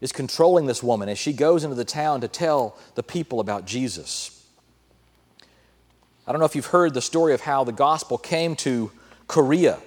is 0.00 0.12
controlling 0.12 0.66
this 0.66 0.82
woman 0.82 1.08
as 1.08 1.18
she 1.18 1.32
goes 1.32 1.64
into 1.64 1.76
the 1.76 1.84
town 1.84 2.20
to 2.20 2.28
tell 2.28 2.76
the 2.94 3.02
people 3.02 3.40
about 3.40 3.66
Jesus. 3.66 4.36
I 6.26 6.32
don't 6.32 6.38
know 6.38 6.46
if 6.46 6.54
you've 6.54 6.66
heard 6.66 6.94
the 6.94 7.02
story 7.02 7.34
of 7.34 7.40
how 7.40 7.64
the 7.64 7.72
gospel 7.72 8.16
came 8.16 8.54
to 8.56 8.92
Korea, 9.26 9.78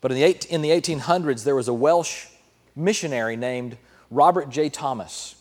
but 0.00 0.10
in 0.10 0.16
the, 0.16 0.24
eight, 0.24 0.44
in 0.46 0.62
the 0.62 0.70
1800s, 0.70 1.44
there 1.44 1.54
was 1.54 1.68
a 1.68 1.74
Welsh 1.74 2.26
missionary 2.74 3.36
named 3.36 3.76
Robert 4.10 4.50
J. 4.50 4.68
Thomas. 4.68 5.36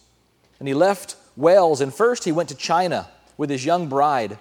And 0.60 0.68
he 0.68 0.74
left 0.74 1.16
Wales, 1.36 1.82
and 1.82 1.94
first 1.94 2.24
he 2.24 2.32
went 2.32 2.50
to 2.50 2.56
China 2.56 3.10
with 3.38 3.50
his 3.50 3.66
young 3.66 3.88
bride, 3.88 4.38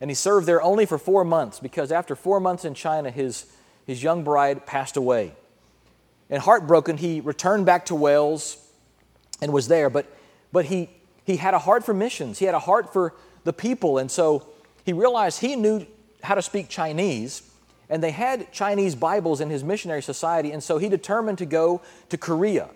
and 0.00 0.10
he 0.10 0.14
served 0.14 0.46
there 0.46 0.60
only 0.60 0.84
for 0.84 0.98
four 0.98 1.24
months 1.24 1.60
because 1.60 1.92
after 1.92 2.16
four 2.16 2.40
months 2.40 2.64
in 2.64 2.74
China, 2.74 3.10
his, 3.10 3.46
his 3.86 4.02
young 4.02 4.24
bride 4.24 4.66
passed 4.66 4.96
away. 4.96 5.32
And 6.28 6.42
heartbroken, 6.42 6.96
he 6.96 7.20
returned 7.20 7.66
back 7.66 7.86
to 7.86 7.94
Wales 7.94 8.56
and 9.40 9.52
was 9.52 9.68
there, 9.68 9.90
but, 9.90 10.06
but 10.50 10.64
he, 10.64 10.90
he 11.24 11.36
had 11.36 11.54
a 11.54 11.58
heart 11.58 11.84
for 11.84 11.94
missions, 11.94 12.38
he 12.38 12.46
had 12.46 12.54
a 12.54 12.60
heart 12.60 12.92
for 12.92 13.14
the 13.44 13.52
people. 13.52 13.98
And 13.98 14.10
so 14.10 14.48
he 14.84 14.92
realized 14.92 15.40
he 15.40 15.56
knew 15.56 15.86
how 16.22 16.34
to 16.34 16.42
speak 16.42 16.68
Chinese, 16.68 17.42
and 17.88 18.02
they 18.02 18.10
had 18.10 18.52
Chinese 18.52 18.94
Bibles 18.94 19.40
in 19.40 19.50
his 19.50 19.62
missionary 19.62 20.02
society. 20.02 20.52
And 20.52 20.62
so 20.62 20.78
he 20.78 20.88
determined 20.88 21.38
to 21.38 21.46
go 21.46 21.82
to 22.08 22.16
Korea 22.16 22.70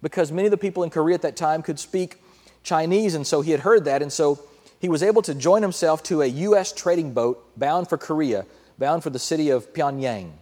because 0.00 0.32
many 0.32 0.46
of 0.46 0.50
the 0.50 0.56
people 0.56 0.82
in 0.82 0.90
Korea 0.90 1.14
at 1.14 1.22
that 1.22 1.36
time 1.36 1.62
could 1.62 1.78
speak 1.78 2.16
Chinese. 2.62 3.14
And 3.14 3.26
so 3.26 3.40
he 3.42 3.50
had 3.50 3.60
heard 3.60 3.84
that. 3.84 4.02
And 4.02 4.12
so 4.12 4.40
he 4.82 4.88
was 4.88 5.04
able 5.04 5.22
to 5.22 5.34
join 5.34 5.62
himself 5.62 6.02
to 6.02 6.22
a 6.22 6.26
U.S. 6.26 6.72
trading 6.72 7.14
boat 7.14 7.56
bound 7.56 7.88
for 7.88 7.96
Korea, 7.96 8.44
bound 8.80 9.04
for 9.04 9.10
the 9.10 9.18
city 9.18 9.50
of 9.50 9.72
Pyongyang 9.72 10.32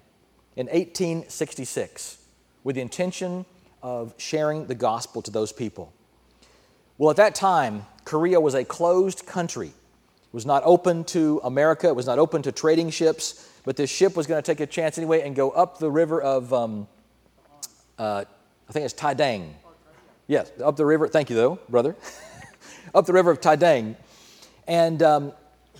in 0.56 0.66
1866 0.66 2.16
with 2.64 2.76
the 2.76 2.80
intention 2.80 3.44
of 3.82 4.14
sharing 4.16 4.64
the 4.64 4.74
gospel 4.74 5.20
to 5.20 5.30
those 5.30 5.52
people. 5.52 5.92
Well, 6.96 7.10
at 7.10 7.16
that 7.16 7.34
time, 7.34 7.84
Korea 8.06 8.40
was 8.40 8.54
a 8.54 8.64
closed 8.64 9.26
country. 9.26 9.68
It 9.68 10.32
was 10.32 10.46
not 10.46 10.62
open 10.64 11.04
to 11.04 11.42
America, 11.44 11.88
it 11.88 11.96
was 11.96 12.06
not 12.06 12.18
open 12.18 12.40
to 12.42 12.52
trading 12.52 12.88
ships, 12.88 13.46
but 13.66 13.76
this 13.76 13.90
ship 13.90 14.16
was 14.16 14.26
going 14.26 14.42
to 14.42 14.46
take 14.46 14.60
a 14.60 14.66
chance 14.66 14.96
anyway 14.96 15.20
and 15.20 15.36
go 15.36 15.50
up 15.50 15.78
the 15.78 15.90
river 15.90 16.22
of, 16.22 16.50
um, 16.54 16.88
uh, 17.98 18.24
I 18.66 18.72
think 18.72 18.86
it's 18.86 18.94
Taidang. 18.94 19.50
Yes, 20.28 20.50
up 20.64 20.76
the 20.76 20.86
river. 20.86 21.08
Thank 21.08 21.28
you, 21.28 21.36
though, 21.36 21.58
brother. 21.68 21.94
up 22.94 23.04
the 23.04 23.12
river 23.12 23.30
of 23.30 23.42
Taidang. 23.42 23.96
And 24.70 25.02
um, 25.02 25.32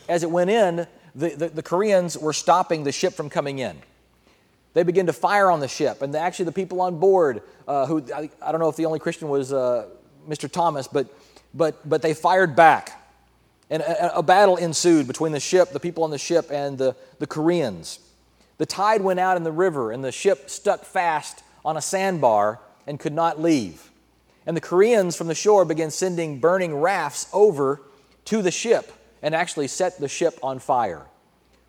as 0.08 0.24
it 0.24 0.30
went 0.30 0.50
in, 0.50 0.84
the, 1.14 1.28
the, 1.30 1.48
the 1.48 1.62
Koreans 1.62 2.18
were 2.18 2.32
stopping 2.32 2.82
the 2.82 2.90
ship 2.90 3.14
from 3.14 3.30
coming 3.30 3.60
in. 3.60 3.78
They 4.74 4.82
began 4.82 5.06
to 5.06 5.12
fire 5.12 5.48
on 5.48 5.60
the 5.60 5.68
ship, 5.68 6.02
and 6.02 6.14
actually 6.14 6.46
the 6.46 6.52
people 6.52 6.80
on 6.80 6.98
board, 6.98 7.42
uh, 7.68 7.86
who 7.86 8.04
I, 8.12 8.30
I, 8.42 8.50
don't 8.50 8.60
know 8.60 8.68
if 8.68 8.74
the 8.74 8.86
only 8.86 8.98
Christian 8.98 9.28
was 9.28 9.52
uh, 9.52 9.86
Mr. 10.28 10.50
Thomas, 10.50 10.88
but, 10.88 11.06
but, 11.54 11.88
but 11.88 12.02
they 12.02 12.14
fired 12.14 12.56
back. 12.56 13.00
And 13.70 13.82
a, 13.82 14.18
a, 14.18 14.22
battle 14.24 14.56
ensued 14.56 15.06
between 15.06 15.30
the 15.30 15.40
ship, 15.40 15.70
the 15.70 15.80
people 15.80 16.02
on 16.02 16.10
the 16.10 16.18
ship, 16.18 16.50
and 16.50 16.76
the, 16.76 16.96
the 17.20 17.26
Koreans. 17.28 18.00
The 18.58 18.66
tide 18.66 19.02
went 19.02 19.20
out 19.20 19.36
in 19.36 19.44
the 19.44 19.52
river, 19.52 19.92
and 19.92 20.02
the 20.04 20.12
ship 20.12 20.50
stuck 20.50 20.84
fast 20.84 21.44
on 21.64 21.76
a 21.76 21.80
sandbar 21.80 22.58
and 22.88 22.98
could 22.98 23.12
not 23.12 23.40
leave. 23.40 23.90
And 24.46 24.56
the 24.56 24.60
Koreans 24.60 25.16
from 25.16 25.28
the 25.28 25.34
shore 25.34 25.64
began 25.64 25.92
sending 25.92 26.40
burning 26.40 26.74
rafts 26.74 27.28
over 27.32 27.82
to 28.26 28.42
the 28.42 28.50
ship 28.50 28.92
and 29.22 29.34
actually 29.34 29.68
set 29.68 29.98
the 29.98 30.08
ship 30.08 30.38
on 30.42 30.58
fire, 30.58 31.06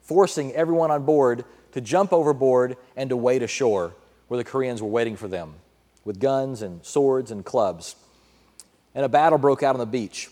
forcing 0.02 0.54
everyone 0.54 0.92
on 0.92 1.04
board 1.04 1.46
to 1.74 1.82
jump 1.82 2.14
overboard 2.14 2.78
and 2.96 3.10
to 3.10 3.18
wade 3.18 3.44
ashore 3.44 3.94
where 4.28 4.38
the 4.38 4.44
Koreans 4.44 4.82
were 4.82 4.90
waiting 4.90 5.16
for 5.16 5.28
them 5.28 5.56
with 6.06 6.20
guns 6.20 6.62
and 6.62 6.84
swords 6.86 7.32
and 7.32 7.44
clubs. 7.44 7.96
And 8.96 9.06
a 9.06 9.10
battle 9.10 9.38
broke 9.38 9.64
out 9.64 9.76
on 9.76 9.80
the 9.80 9.86
beach. 9.86 10.30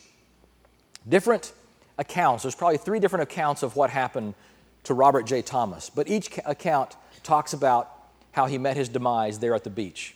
Different 1.07 1.53
accounts, 1.97 2.43
there's 2.43 2.55
probably 2.55 2.77
three 2.77 2.99
different 2.99 3.23
accounts 3.23 3.63
of 3.63 3.75
what 3.75 3.89
happened 3.89 4.35
to 4.83 4.93
Robert 4.93 5.25
J. 5.25 5.41
Thomas, 5.41 5.89
but 5.89 6.07
each 6.07 6.37
account 6.45 6.95
talks 7.23 7.53
about 7.53 7.91
how 8.31 8.45
he 8.45 8.57
met 8.57 8.77
his 8.77 8.89
demise 8.89 9.39
there 9.39 9.53
at 9.53 9.63
the 9.63 9.69
beach. 9.69 10.15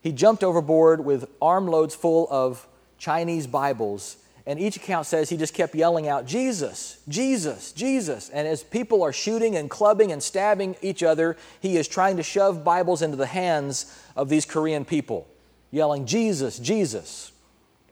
He 0.00 0.12
jumped 0.12 0.44
overboard 0.44 1.04
with 1.04 1.28
armloads 1.42 1.94
full 1.94 2.28
of 2.30 2.66
Chinese 2.98 3.46
Bibles 3.46 4.16
and 4.46 4.60
each 4.60 4.76
account 4.76 5.06
says 5.06 5.28
he 5.28 5.36
just 5.36 5.54
kept 5.54 5.74
yelling 5.74 6.06
out, 6.06 6.24
Jesus, 6.24 6.98
Jesus, 7.08 7.72
Jesus. 7.72 8.28
And 8.28 8.46
as 8.46 8.62
people 8.62 9.02
are 9.02 9.12
shooting 9.12 9.56
and 9.56 9.68
clubbing 9.68 10.12
and 10.12 10.22
stabbing 10.22 10.76
each 10.82 11.02
other, 11.02 11.36
he 11.60 11.76
is 11.76 11.88
trying 11.88 12.16
to 12.18 12.22
shove 12.22 12.62
Bibles 12.62 13.02
into 13.02 13.16
the 13.16 13.26
hands 13.26 13.92
of 14.14 14.28
these 14.28 14.44
Korean 14.44 14.84
people, 14.84 15.26
yelling, 15.72 16.06
Jesus, 16.06 16.60
Jesus. 16.60 17.32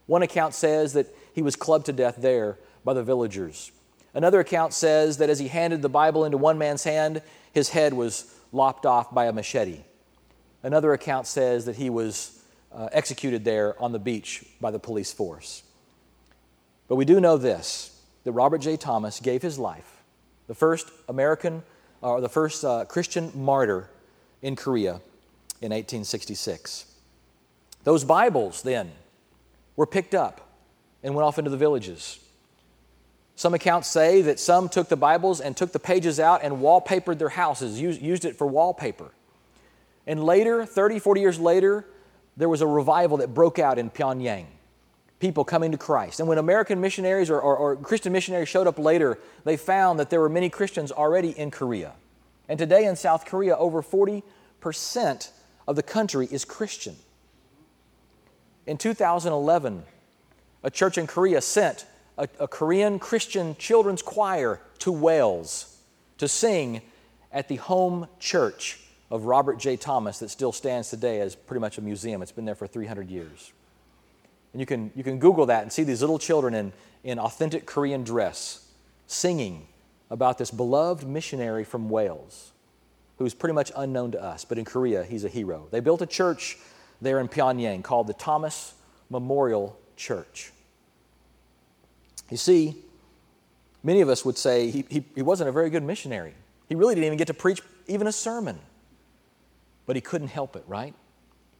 One 0.07 0.23
account 0.23 0.55
says 0.55 0.93
that 0.93 1.12
he 1.35 1.43
was 1.43 1.57
clubbed 1.57 1.87
to 1.87 1.93
death 1.93 2.17
there 2.19 2.59
by 2.85 2.95
the 2.95 3.03
villagers. 3.03 3.73
Another 4.14 4.38
account 4.38 4.73
says 4.73 5.17
that 5.17 5.29
as 5.29 5.40
he 5.40 5.49
handed 5.49 5.83
the 5.83 5.88
Bible 5.88 6.25
into 6.25 6.38
one 6.38 6.57
man's 6.57 6.85
hand, 6.85 7.21
his 7.53 7.71
head 7.71 7.93
was 7.93 8.33
lopped 8.53 8.87
off 8.87 9.12
by 9.12 9.27
a 9.27 9.33
machete. 9.33 9.81
Another 10.62 10.93
account 10.93 11.27
says 11.27 11.64
that 11.64 11.75
he 11.75 11.90
was 11.90 12.40
uh, 12.73 12.88
executed 12.93 13.45
there 13.45 13.81
on 13.83 13.90
the 13.90 13.99
beach 13.99 14.45
by 14.61 14.71
the 14.71 14.79
police 14.79 15.12
force. 15.12 15.63
But 16.88 16.97
we 16.97 17.05
do 17.05 17.20
know 17.20 17.37
this 17.37 17.90
that 18.25 18.33
Robert 18.33 18.59
J. 18.59 18.77
Thomas 18.77 19.20
gave 19.20 19.42
his 19.42 19.59
life, 19.59 20.03
the 20.47 20.55
first 20.55 20.90
American 21.09 21.62
or 22.01 22.20
the 22.20 22.29
first 22.29 22.64
uh, 22.64 22.85
Christian 22.87 23.31
martyr 23.35 23.88
in 24.42 24.57
Korea 24.57 25.01
in 25.61 25.73
1866. 25.73 26.87
Those 27.85 28.05
Bibles 28.05 28.62
then 28.62 28.92
were 29.77 29.87
picked 29.87 30.14
up 30.14 30.53
and 31.03 31.14
went 31.14 31.27
off 31.27 31.38
into 31.38 31.51
the 31.51 31.57
villages. 31.57 32.18
Some 33.37 33.53
accounts 33.53 33.88
say 33.88 34.23
that 34.23 34.38
some 34.38 34.68
took 34.68 34.88
the 34.88 34.97
Bibles 34.97 35.40
and 35.40 35.57
took 35.57 35.73
the 35.73 35.79
pages 35.79 36.20
out 36.20 36.42
and 36.42 36.59
wallpapered 36.59 37.18
their 37.18 37.31
houses, 37.31 37.81
used 37.81 38.25
it 38.25 38.37
for 38.37 38.47
wallpaper. 38.47 39.11
And 40.07 40.25
later, 40.25 40.64
30, 40.64 40.99
40 40.99 41.20
years 41.20 41.40
later, 41.40 41.85
there 42.37 42.49
was 42.49 42.61
a 42.61 42.66
revival 42.66 43.18
that 43.18 43.35
broke 43.35 43.59
out 43.59 43.79
in 43.79 43.90
Pyongyang 43.90 44.47
people 45.20 45.44
coming 45.44 45.72
to 45.72 45.79
Christ. 45.79 46.20
And 46.20 46.29
when 46.29 46.38
American 46.38 46.81
missionaries 46.81 47.31
or, 47.31 47.40
or, 47.40 47.57
or, 47.57 47.77
Christian 47.77 48.12
missionaries 48.12 48.48
showed 48.48 48.66
up 48.66 48.79
later, 48.79 49.18
they 49.44 49.57
found 49.57 49.98
that 49.98 50.11
there 50.11 50.20
were 50.20 50.29
many 50.29 50.50
Christians 50.50 50.92
already 50.92 51.31
in 51.31 51.50
Korea. 51.50 51.92
And 52.48 52.59
today 52.59 52.85
in 52.85 52.96
South 52.96 53.24
Korea, 53.24 53.57
over 53.57 53.83
40% 53.83 55.31
of 55.66 55.77
the 55.77 55.83
country 55.83 56.29
is 56.31 56.44
Christian. 56.44 56.96
In 58.66 58.77
2011, 58.77 59.85
a 60.62 60.70
church 60.70 60.98
in 60.98 61.07
Korea 61.07 61.40
sent 61.40 61.87
a, 62.18 62.29
a 62.38 62.48
Korean 62.48 62.98
Christian 62.98 63.57
children's 63.57 64.03
choir 64.03 64.61
to 64.81 64.92
Wales 64.92 65.79
to 66.18 66.29
sing 66.29 66.83
at 67.33 67.48
the 67.48 67.57
home 67.57 68.07
church 68.18 68.81
of 69.11 69.24
Robert 69.24 69.59
J. 69.59 69.77
Thomas 69.77 70.18
that 70.18 70.31
still 70.31 70.53
stands 70.53 70.90
today 70.90 71.20
as 71.20 71.35
pretty 71.35 71.61
much 71.61 71.79
a 71.79 71.83
museum. 71.83 72.22
It's 72.22 72.33
been 72.33 72.44
there 72.44 72.55
for 72.55 72.66
300 72.66 73.11
years. 73.11 73.53
And 74.55 74.61
you 74.61 74.67
can, 74.67 74.93
you 74.95 75.03
can 75.03 75.19
Google 75.19 75.47
that 75.47 75.64
and 75.64 75.73
see 75.73 75.83
these 75.83 76.01
little 76.01 76.19
children 76.19 76.55
in, 76.55 76.73
in 77.03 77.19
authentic 77.19 77.67
Korean 77.67 78.05
dress 78.05 78.64
singing 79.09 79.67
about 80.11 80.38
this 80.38 80.53
beloved 80.53 81.05
missionary 81.05 81.64
from 81.64 81.90
Wales 81.90 82.53
who's 83.19 83.35
pretty 83.35 83.53
much 83.53 83.73
unknown 83.77 84.12
to 84.12 84.23
us, 84.23 84.45
but 84.45 84.57
in 84.57 84.64
Korea, 84.64 85.03
he's 85.03 85.25
a 85.25 85.29
hero. 85.29 85.67
They 85.73 85.81
built 85.81 86.03
a 86.03 86.07
church 86.07 86.57
there 87.03 87.19
in 87.19 87.27
Pyongyang 87.27 87.83
called 87.83 88.07
the 88.07 88.14
Thomas 88.14 88.75
Memorial 89.11 89.77
Church. 89.97 90.53
You 92.31 92.37
see, 92.37 92.77
many 93.83 94.03
of 94.03 94.09
us 94.09 94.25
would 94.25 94.38
say 94.38 94.71
he, 94.71 94.85
he, 94.88 95.05
he 95.17 95.23
wasn't 95.23 95.49
a 95.49 95.53
very 95.53 95.69
good 95.69 95.83
missionary. 95.83 96.35
He 96.69 96.77
really 96.77 96.95
didn't 96.95 97.07
even 97.07 97.19
get 97.19 97.27
to 97.27 97.35
preach 97.35 97.61
even 97.88 98.07
a 98.07 98.12
sermon. 98.12 98.61
But 99.87 99.97
he 99.97 100.01
couldn't 100.01 100.29
help 100.29 100.55
it, 100.55 100.64
right? 100.69 100.95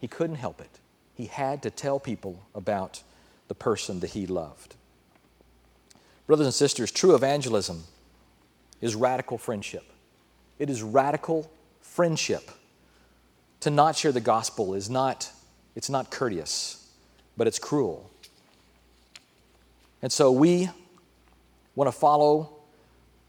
He 0.01 0.07
couldn't 0.07 0.37
help 0.37 0.61
it 0.61 0.81
he 1.15 1.27
had 1.27 1.63
to 1.63 1.71
tell 1.71 2.01
people 2.01 2.43
about 2.55 3.03
the 3.49 3.55
person 3.55 4.01
that 4.01 4.11
he 4.11 4.27
loved. 4.27 4.75
Brothers 6.27 6.47
and 6.47 6.55
sisters, 6.55 6.91
true 6.91 7.15
evangelism 7.15 7.85
is 8.81 8.95
radical 8.95 9.39
friendship. 9.39 9.85
It 10.59 10.71
is 10.71 10.83
radical 10.83 11.51
friendship. 11.81 12.51
To 13.61 13.71
not 13.71 13.97
share 13.97 14.13
the 14.13 14.21
gospel 14.21 14.75
is 14.75 14.91
not, 14.91 15.31
it's 15.75 15.89
not 15.89 16.11
courteous, 16.11 16.91
but 17.37 17.47
it's 17.47 17.59
cruel. 17.59 18.11
And 20.03 20.13
so 20.13 20.33
we 20.33 20.69
want 21.75 21.89
to 21.89 21.93
follow 21.93 22.51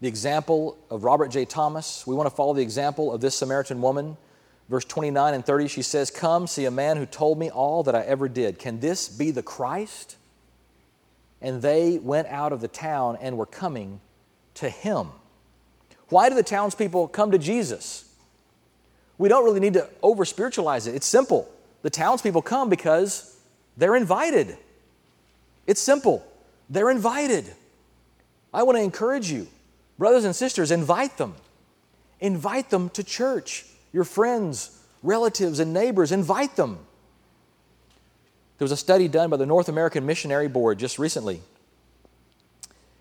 the 0.00 0.08
example 0.08 0.76
of 0.90 1.04
Robert 1.04 1.28
J. 1.28 1.44
Thomas. 1.44 2.06
We 2.06 2.14
want 2.14 2.28
to 2.28 2.34
follow 2.34 2.52
the 2.54 2.62
example 2.62 3.12
of 3.12 3.20
this 3.20 3.34
Samaritan 3.34 3.80
woman 3.80 4.16
Verse 4.68 4.84
29 4.84 5.34
and 5.34 5.46
30, 5.46 5.68
she 5.68 5.82
says, 5.82 6.10
Come, 6.10 6.46
see 6.46 6.64
a 6.64 6.70
man 6.70 6.96
who 6.96 7.06
told 7.06 7.38
me 7.38 7.50
all 7.50 7.82
that 7.84 7.94
I 7.94 8.02
ever 8.02 8.28
did. 8.28 8.58
Can 8.58 8.80
this 8.80 9.08
be 9.08 9.30
the 9.30 9.42
Christ? 9.42 10.16
And 11.40 11.62
they 11.62 11.98
went 11.98 12.26
out 12.28 12.52
of 12.52 12.60
the 12.60 12.68
town 12.68 13.16
and 13.20 13.38
were 13.38 13.46
coming 13.46 14.00
to 14.54 14.68
him. 14.68 15.08
Why 16.08 16.28
do 16.28 16.34
the 16.34 16.42
townspeople 16.42 17.08
come 17.08 17.30
to 17.30 17.38
Jesus? 17.38 18.12
We 19.18 19.28
don't 19.28 19.44
really 19.44 19.60
need 19.60 19.74
to 19.74 19.88
over 20.02 20.24
spiritualize 20.24 20.86
it. 20.86 20.94
It's 20.94 21.06
simple. 21.06 21.48
The 21.82 21.90
townspeople 21.90 22.42
come 22.42 22.68
because 22.68 23.38
they're 23.76 23.96
invited. 23.96 24.56
It's 25.66 25.80
simple. 25.80 26.26
They're 26.68 26.90
invited. 26.90 27.52
I 28.52 28.64
want 28.64 28.78
to 28.78 28.82
encourage 28.82 29.30
you, 29.30 29.46
brothers 29.98 30.24
and 30.24 30.34
sisters, 30.34 30.70
invite 30.70 31.18
them. 31.18 31.34
Invite 32.20 32.70
them 32.70 32.88
to 32.90 33.04
church 33.04 33.66
your 33.92 34.04
friends, 34.04 34.82
relatives, 35.02 35.58
and 35.58 35.72
neighbors, 35.72 36.12
invite 36.12 36.56
them. 36.56 36.78
There 38.58 38.64
was 38.64 38.72
a 38.72 38.76
study 38.76 39.08
done 39.08 39.30
by 39.30 39.36
the 39.36 39.46
North 39.46 39.68
American 39.68 40.06
Missionary 40.06 40.48
Board 40.48 40.78
just 40.78 40.98
recently, 40.98 41.40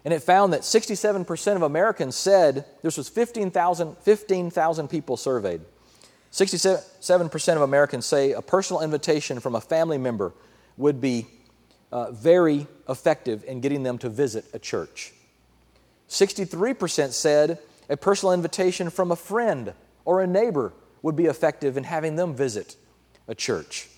and 0.04 0.14
it 0.14 0.22
found 0.22 0.54
that 0.54 0.62
67% 0.62 1.56
of 1.56 1.62
Americans 1.62 2.16
said 2.16 2.66
this 2.82 2.98
was 2.98 3.10
15,000 3.10 3.98
15, 3.98 4.52
people 4.88 5.18
surveyed. 5.18 5.62
67% 6.32 7.56
of 7.56 7.62
Americans 7.62 8.06
say 8.06 8.34
a 8.34 8.42
personal 8.42 8.82
invitation 8.82 9.40
from 9.40 9.56
a 9.56 9.62
family 9.62 9.98
member 9.98 10.34
would 10.76 11.00
be 11.00 11.28
uh, 11.94 12.12
very 12.12 12.68
effective 12.90 13.46
in 13.46 13.62
getting 13.62 13.84
them 13.84 13.98
to 13.98 14.10
visit 14.10 14.44
a 14.54 14.60
church. 14.60 15.14
63% 16.10 17.14
said 17.14 17.60
a 17.90 17.96
personal 17.96 18.34
invitation 18.34 18.90
from 18.90 19.12
a 19.12 19.16
friend 19.16 19.74
or 20.06 20.22
a 20.22 20.28
neighbor 20.28 20.74
would 21.02 21.16
be 21.16 21.26
effective 21.26 21.78
in 21.78 21.84
having 21.84 22.16
them 22.16 22.34
visit 22.34 22.78
a 23.28 23.36
church. 23.36 23.90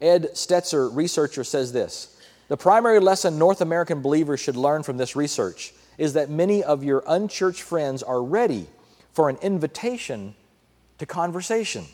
Ed 0.00 0.30
Stetzer, 0.34 0.94
researcher, 0.94 1.44
says 1.44 1.72
this 1.72 2.20
The 2.48 2.56
primary 2.56 3.00
lesson 3.00 3.38
North 3.38 3.60
American 3.60 4.02
believers 4.02 4.40
should 4.40 4.56
learn 4.56 4.82
from 4.82 4.96
this 4.96 5.14
research 5.14 5.72
is 5.96 6.14
that 6.14 6.28
many 6.28 6.62
of 6.62 6.82
your 6.82 7.04
unchurched 7.06 7.62
friends 7.62 8.02
are 8.02 8.22
ready 8.22 8.66
for 9.12 9.28
an 9.28 9.36
invitation 9.42 10.34
to 10.98 11.06
conversation. 11.06 11.84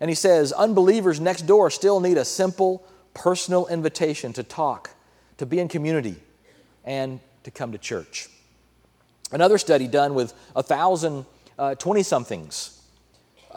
And 0.00 0.10
he 0.10 0.14
says, 0.14 0.52
unbelievers 0.52 1.20
next 1.20 1.42
door 1.42 1.70
still 1.70 2.00
need 2.00 2.18
a 2.18 2.24
simple, 2.24 2.84
personal 3.14 3.66
invitation 3.66 4.32
to 4.34 4.42
talk, 4.42 4.90
to 5.38 5.46
be 5.46 5.58
in 5.58 5.68
community, 5.68 6.16
and 6.84 7.20
to 7.42 7.50
come 7.50 7.72
to 7.72 7.78
church. 7.78 8.28
Another 9.32 9.58
study 9.58 9.88
done 9.88 10.14
with 10.14 10.34
a 10.54 10.62
thousand 10.62 11.26
20 11.56 12.00
uh, 12.00 12.02
somethings, 12.02 12.82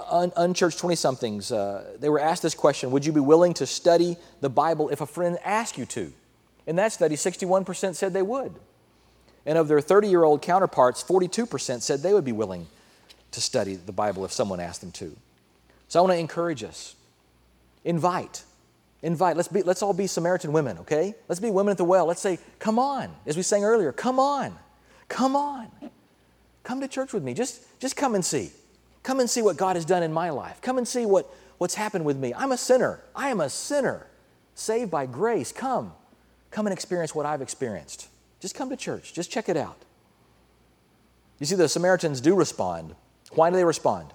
un- 0.10 0.32
unchurched 0.36 0.80
20 0.80 0.96
somethings, 0.96 1.52
uh, 1.52 1.96
they 2.00 2.10
were 2.10 2.20
asked 2.20 2.44
this 2.44 2.56
question 2.56 2.92
Would 2.92 3.06
you 3.06 3.12
be 3.12 3.20
willing 3.20 3.54
to 3.56 3.66
study 3.66 4.18
the 4.42 4.50
Bible 4.50 4.90
if 4.90 5.02
a 5.02 5.06
friend 5.06 5.38
asked 5.44 5.78
you 5.78 5.86
to? 5.88 6.12
In 6.66 6.76
that 6.76 6.92
study, 6.92 7.16
61% 7.16 7.96
said 7.96 8.14
they 8.14 8.22
would. 8.22 8.54
And 9.46 9.58
of 9.58 9.68
their 9.70 9.80
30 9.80 10.10
year 10.10 10.24
old 10.24 10.42
counterparts, 10.42 11.04
42% 11.04 11.82
said 11.82 12.02
they 12.02 12.14
would 12.14 12.26
be 12.26 12.34
willing 12.34 12.68
to 13.32 13.42
study 13.42 13.76
the 13.76 13.94
Bible 13.94 14.26
if 14.26 14.32
someone 14.32 14.60
asked 14.60 14.82
them 14.82 14.92
to. 14.92 15.16
So 15.88 16.00
I 16.00 16.02
want 16.02 16.14
to 16.14 16.20
encourage 16.20 16.64
us 16.64 16.96
invite. 17.86 18.44
Invite. 19.02 19.38
Let's, 19.38 19.48
be, 19.48 19.64
let's 19.64 19.82
all 19.82 19.94
be 19.94 20.08
Samaritan 20.08 20.52
women, 20.52 20.80
okay? 20.80 21.16
Let's 21.30 21.40
be 21.40 21.50
women 21.50 21.72
at 21.72 21.78
the 21.78 21.86
well. 21.86 22.06
Let's 22.06 22.22
say, 22.22 22.40
come 22.60 22.78
on. 22.78 23.10
As 23.26 23.38
we 23.38 23.44
sang 23.44 23.64
earlier, 23.64 23.94
come 23.94 24.20
on. 24.20 24.54
Come 25.08 25.36
on. 25.36 25.70
Come 26.68 26.82
to 26.82 26.88
church 26.90 27.14
with 27.14 27.24
me. 27.24 27.34
Just, 27.34 27.62
just 27.80 27.96
come 27.96 28.14
and 28.14 28.26
see. 28.26 28.52
Come 29.02 29.22
and 29.22 29.30
see 29.30 29.42
what 29.42 29.56
God 29.56 29.78
has 29.78 29.86
done 29.86 30.04
in 30.04 30.12
my 30.12 30.32
life. 30.32 30.60
Come 30.62 30.78
and 30.78 30.86
see 30.86 31.06
what, 31.06 31.34
what's 31.60 31.76
happened 31.76 32.04
with 32.04 32.18
me. 32.18 32.34
I'm 32.34 32.52
a 32.52 32.58
sinner. 32.58 33.00
I 33.16 33.30
am 33.30 33.40
a 33.40 33.50
sinner, 33.50 34.08
saved 34.54 34.92
by 34.92 35.06
grace. 35.06 35.54
Come. 35.54 35.94
Come 36.52 36.68
and 36.68 36.74
experience 36.74 37.16
what 37.16 37.26
I've 37.26 37.42
experienced. 37.42 38.10
Just 38.42 38.54
come 38.54 38.70
to 38.70 38.76
church. 38.76 39.14
Just 39.14 39.32
check 39.32 39.48
it 39.48 39.56
out. 39.56 39.78
You 41.40 41.46
see, 41.46 41.56
the 41.56 41.70
Samaritans 41.70 42.20
do 42.20 42.36
respond. 42.36 42.96
Why 43.32 43.50
do 43.50 43.56
they 43.56 43.64
respond? 43.64 44.12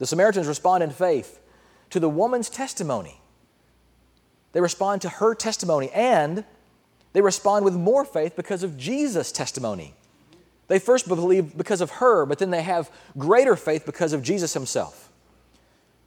The 0.00 0.06
Samaritans 0.06 0.46
respond 0.46 0.84
in 0.84 0.90
faith 0.90 1.40
to 1.88 2.00
the 2.00 2.10
woman's 2.10 2.50
testimony. 2.50 3.22
They 4.52 4.60
respond 4.60 5.00
to 5.02 5.08
her 5.08 5.34
testimony 5.34 5.88
and 5.88 6.44
they 7.14 7.22
respond 7.22 7.64
with 7.64 7.72
more 7.72 8.04
faith 8.04 8.36
because 8.36 8.62
of 8.62 8.76
Jesus' 8.76 9.32
testimony. 9.32 9.94
They 10.68 10.78
first 10.78 11.08
believe 11.08 11.56
because 11.56 11.80
of 11.80 11.90
her, 11.92 12.26
but 12.26 12.38
then 12.38 12.50
they 12.50 12.62
have 12.62 12.90
greater 13.16 13.56
faith 13.56 13.84
because 13.84 14.12
of 14.12 14.22
Jesus 14.22 14.54
himself. 14.54 15.10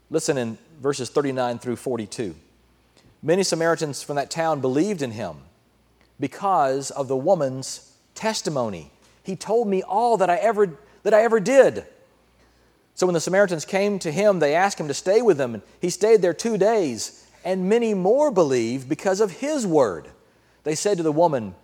Listen 0.09 0.37
in 0.37 0.57
verses 0.79 1.09
39 1.09 1.59
through 1.59 1.77
42. 1.77 2.35
Many 3.23 3.43
Samaritans 3.43 4.03
from 4.03 4.15
that 4.15 4.31
town 4.31 4.61
believed 4.61 5.01
in 5.01 5.11
him 5.11 5.37
because 6.19 6.91
of 6.91 7.07
the 7.07 7.17
woman's 7.17 7.91
testimony. 8.13 8.91
He 9.23 9.35
told 9.35 9.67
me 9.67 9.81
all 9.83 10.17
that 10.17 10.29
I 10.29 10.35
ever, 10.37 10.77
that 11.03 11.13
I 11.13 11.23
ever 11.23 11.39
did. 11.39 11.85
So 12.93 13.07
when 13.07 13.13
the 13.13 13.19
Samaritans 13.19 13.65
came 13.65 13.99
to 13.99 14.11
him, 14.11 14.39
they 14.39 14.53
asked 14.53 14.79
him 14.79 14.87
to 14.87 14.93
stay 14.93 15.21
with 15.21 15.37
them. 15.37 15.55
And 15.55 15.63
he 15.79 15.89
stayed 15.89 16.21
there 16.21 16.33
two 16.33 16.57
days, 16.57 17.25
and 17.43 17.69
many 17.69 17.93
more 17.93 18.31
believed 18.31 18.89
because 18.89 19.21
of 19.21 19.31
his 19.31 19.65
word. 19.65 20.07
They 20.63 20.75
said 20.75 20.97
to 20.97 21.03
the 21.03 21.11
woman, 21.11 21.55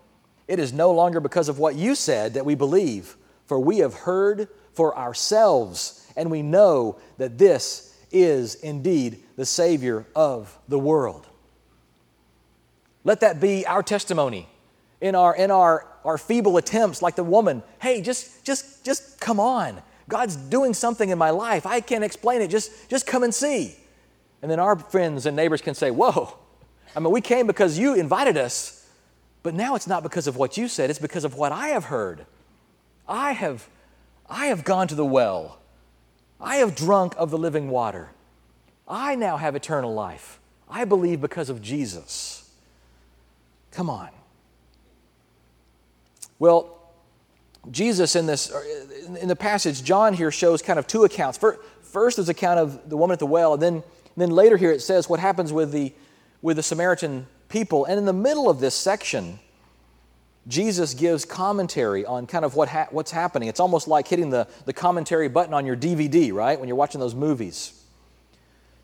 It 0.47 0.59
is 0.59 0.71
no 0.71 0.91
longer 0.91 1.19
because 1.19 1.49
of 1.49 1.59
what 1.59 1.75
you 1.75 1.95
said 1.95 2.33
that 2.35 2.45
we 2.45 2.55
believe, 2.55 3.15
for 3.45 3.59
we 3.59 3.79
have 3.79 3.93
heard 3.93 4.47
for 4.73 4.97
ourselves, 4.97 6.05
and 6.15 6.31
we 6.31 6.41
know 6.41 6.97
that 7.17 7.37
this 7.37 7.95
is 8.11 8.55
indeed 8.55 9.19
the 9.35 9.45
Savior 9.45 10.05
of 10.15 10.57
the 10.67 10.79
world. 10.79 11.27
Let 13.03 13.21
that 13.21 13.39
be 13.39 13.65
our 13.65 13.83
testimony 13.83 14.47
in 15.01 15.15
our, 15.15 15.35
in 15.35 15.51
our, 15.51 15.85
our 16.03 16.17
feeble 16.17 16.57
attempts, 16.57 17.01
like 17.01 17.15
the 17.15 17.23
woman. 17.23 17.63
Hey, 17.81 18.01
just, 18.01 18.43
just, 18.45 18.83
just 18.83 19.19
come 19.19 19.39
on. 19.39 19.81
God's 20.09 20.35
doing 20.35 20.73
something 20.73 21.09
in 21.09 21.17
my 21.17 21.29
life. 21.29 21.65
I 21.65 21.81
can't 21.81 22.03
explain 22.03 22.41
it. 22.41 22.49
Just, 22.49 22.89
just 22.89 23.05
come 23.05 23.23
and 23.23 23.33
see. 23.33 23.75
And 24.41 24.49
then 24.49 24.59
our 24.59 24.77
friends 24.77 25.25
and 25.25 25.35
neighbors 25.35 25.61
can 25.61 25.73
say, 25.73 25.91
Whoa, 25.91 26.37
I 26.95 26.99
mean, 26.99 27.11
we 27.11 27.21
came 27.21 27.47
because 27.47 27.77
you 27.77 27.95
invited 27.95 28.37
us, 28.37 28.76
but 29.47 29.53
now 29.53 29.75
it's 29.75 29.87
not 29.87 30.03
because 30.03 30.27
of 30.27 30.35
what 30.35 30.57
you 30.57 30.67
said, 30.67 30.89
it's 30.89 30.99
because 30.99 31.23
of 31.23 31.35
what 31.35 31.53
I 31.53 31.69
have 31.69 31.85
heard. 31.85 32.25
I 33.07 33.31
have, 33.31 33.69
I 34.29 34.47
have 34.47 34.65
gone 34.65 34.89
to 34.89 34.95
the 34.95 35.05
well. 35.05 35.59
I 36.37 36.57
have 36.57 36.75
drunk 36.75 37.13
of 37.17 37.31
the 37.31 37.37
living 37.37 37.69
water. 37.69 38.09
I 38.89 39.15
now 39.15 39.37
have 39.37 39.55
eternal 39.55 39.93
life. 39.93 40.41
I 40.69 40.83
believe 40.83 41.21
because 41.21 41.49
of 41.49 41.61
Jesus. 41.61 42.51
Come 43.71 43.89
on. 43.89 44.09
Well, 46.39 46.77
Jesus 47.71 48.17
in 48.17 48.25
this 48.25 48.51
er, 48.51 48.65
in 49.17 49.29
the 49.29 49.35
passage, 49.37 49.81
John 49.81 50.13
here 50.13 50.29
shows 50.29 50.61
kind 50.61 50.77
of 50.77 50.87
two 50.87 51.05
accounts. 51.05 51.37
First 51.37 52.17
there's 52.17 52.27
account 52.27 52.59
of 52.59 52.89
the 52.89 52.97
woman 52.97 53.13
at 53.13 53.19
the 53.19 53.25
well, 53.25 53.53
and 53.53 53.61
then, 53.61 53.83
then 54.17 54.29
later 54.29 54.57
here 54.57 54.73
it 54.73 54.81
says 54.81 55.07
what 55.07 55.21
happens 55.21 55.53
with 55.53 55.71
the 55.71 55.93
with 56.41 56.57
the 56.57 56.63
Samaritan 56.63 57.27
people. 57.49 57.85
And 57.85 57.97
in 57.97 58.05
the 58.05 58.13
middle 58.13 58.49
of 58.49 58.59
this 58.59 58.75
section, 58.75 59.39
Jesus 60.47 60.93
gives 60.93 61.25
commentary 61.25 62.05
on 62.05 62.25
kind 62.25 62.45
of 62.45 62.55
what 62.55 62.69
ha- 62.69 62.87
what's 62.91 63.11
happening. 63.11 63.49
It's 63.49 63.59
almost 63.59 63.87
like 63.87 64.07
hitting 64.07 64.29
the, 64.29 64.47
the 64.65 64.73
commentary 64.73 65.27
button 65.27 65.53
on 65.53 65.65
your 65.65 65.75
DVD, 65.75 66.31
right? 66.31 66.59
When 66.59 66.67
you're 66.67 66.77
watching 66.77 67.01
those 67.01 67.15
movies. 67.15 67.73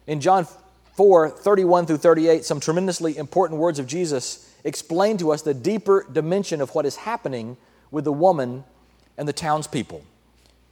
In 0.08 0.19
John 0.19 0.47
4 0.95 1.30
31 1.30 1.86
through 1.86 1.97
38, 1.97 2.43
some 2.43 2.60
tremendously 2.60 3.17
important 3.17 3.60
words 3.60 3.80
of 3.80 3.88
Jesus 3.88 4.49
explain 4.63 5.17
to 5.17 5.32
us 5.32 5.41
the 5.41 5.54
deeper 5.54 6.06
dimension 6.12 6.62
of 6.62 6.73
what 6.76 6.86
is 6.86 6.97
happening 6.97 7.58
with 7.91 8.04
the 8.04 8.13
woman 8.13 8.63
and 9.17 9.28
the 9.28 9.34
townspeople. 9.34 10.04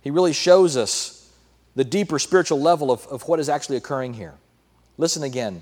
He 0.02 0.12
really 0.12 0.34
shows 0.34 0.76
us 0.76 1.30
the 1.76 1.84
deeper 1.84 2.20
spiritual 2.20 2.60
level 2.60 2.92
of, 2.92 3.06
of 3.08 3.28
what 3.28 3.40
is 3.40 3.48
actually 3.48 3.78
occurring 3.78 4.14
here. 4.16 4.34
Listen 4.98 5.24
again. 5.24 5.62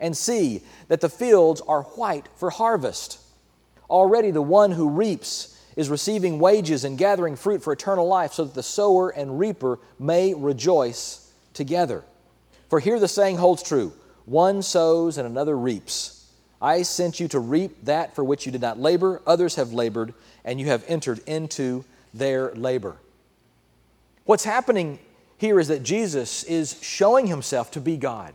and 0.00 0.16
see 0.16 0.62
that 0.88 1.00
the 1.00 1.08
fields 1.08 1.60
are 1.62 1.82
white 1.82 2.28
for 2.36 2.50
harvest. 2.50 3.20
Already 3.90 4.30
the 4.30 4.42
one 4.42 4.72
who 4.72 4.88
reaps 4.88 5.58
is 5.76 5.88
receiving 5.88 6.38
wages 6.38 6.84
and 6.84 6.98
gathering 6.98 7.36
fruit 7.36 7.62
for 7.62 7.72
eternal 7.72 8.06
life, 8.06 8.32
so 8.32 8.44
that 8.44 8.54
the 8.54 8.62
sower 8.62 9.10
and 9.10 9.38
reaper 9.38 9.78
may 9.98 10.34
rejoice 10.34 11.32
together. 11.54 12.04
For 12.68 12.80
here 12.80 12.98
the 12.98 13.08
saying 13.08 13.36
holds 13.36 13.62
true 13.62 13.92
one 14.24 14.62
sows 14.62 15.16
and 15.16 15.26
another 15.26 15.56
reaps. 15.56 16.26
I 16.60 16.82
sent 16.82 17.20
you 17.20 17.28
to 17.28 17.38
reap 17.38 17.84
that 17.84 18.14
for 18.14 18.24
which 18.24 18.44
you 18.44 18.52
did 18.52 18.60
not 18.60 18.78
labor, 18.78 19.22
others 19.26 19.54
have 19.54 19.72
labored, 19.72 20.12
and 20.44 20.60
you 20.60 20.66
have 20.66 20.84
entered 20.88 21.20
into 21.26 21.84
their 22.12 22.52
labor. 22.54 22.96
What's 24.24 24.44
happening 24.44 24.98
here 25.38 25.58
is 25.60 25.68
that 25.68 25.82
Jesus 25.82 26.42
is 26.44 26.78
showing 26.82 27.28
himself 27.28 27.70
to 27.70 27.80
be 27.80 27.96
God 27.96 28.34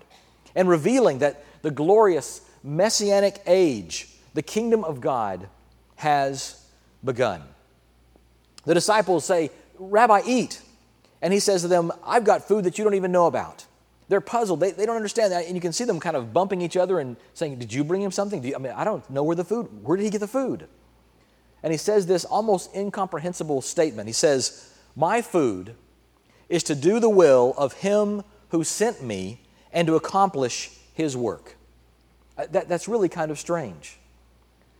and 0.55 0.69
revealing 0.69 1.19
that 1.19 1.43
the 1.63 1.71
glorious 1.71 2.41
messianic 2.63 3.41
age, 3.47 4.09
the 4.35 4.43
kingdom 4.43 4.83
of 4.83 5.01
God, 5.01 5.47
has 5.95 6.63
begun. 7.03 7.41
The 8.65 8.73
disciples 8.75 9.25
say, 9.25 9.49
Rabbi, 9.79 10.21
eat. 10.25 10.61
And 11.21 11.33
he 11.33 11.39
says 11.39 11.61
to 11.63 11.67
them, 11.67 11.91
I've 12.05 12.23
got 12.23 12.47
food 12.47 12.65
that 12.65 12.77
you 12.77 12.83
don't 12.83 12.93
even 12.93 13.11
know 13.11 13.25
about. 13.25 13.65
They're 14.09 14.21
puzzled. 14.21 14.59
They, 14.59 14.71
they 14.71 14.85
don't 14.85 14.97
understand 14.97 15.31
that. 15.31 15.45
And 15.45 15.55
you 15.55 15.61
can 15.61 15.73
see 15.73 15.85
them 15.85 15.99
kind 15.99 16.15
of 16.15 16.33
bumping 16.33 16.61
each 16.61 16.77
other 16.77 16.99
and 16.99 17.15
saying, 17.33 17.57
Did 17.57 17.73
you 17.73 17.83
bring 17.83 18.01
him 18.01 18.11
something? 18.11 18.53
I 18.53 18.59
mean, 18.59 18.73
I 18.73 18.83
don't 18.83 19.09
know 19.09 19.23
where 19.23 19.35
the 19.35 19.45
food, 19.45 19.67
where 19.83 19.97
did 19.97 20.03
he 20.03 20.09
get 20.09 20.19
the 20.19 20.27
food? 20.27 20.67
And 21.63 21.71
he 21.71 21.77
says 21.77 22.05
this 22.05 22.25
almost 22.25 22.75
incomprehensible 22.75 23.61
statement. 23.61 24.07
He 24.07 24.13
says, 24.13 24.73
My 24.95 25.21
food 25.21 25.75
is 26.49 26.61
to 26.63 26.75
do 26.75 26.99
the 26.99 27.09
will 27.09 27.53
of 27.57 27.73
him 27.73 28.23
who 28.49 28.65
sent 28.65 29.01
me 29.01 29.39
and 29.71 29.87
to 29.87 29.95
accomplish 29.95 30.69
his 30.93 31.17
work. 31.17 31.55
Uh, 32.37 32.45
that, 32.51 32.67
that's 32.67 32.87
really 32.87 33.09
kind 33.09 33.31
of 33.31 33.39
strange. 33.39 33.97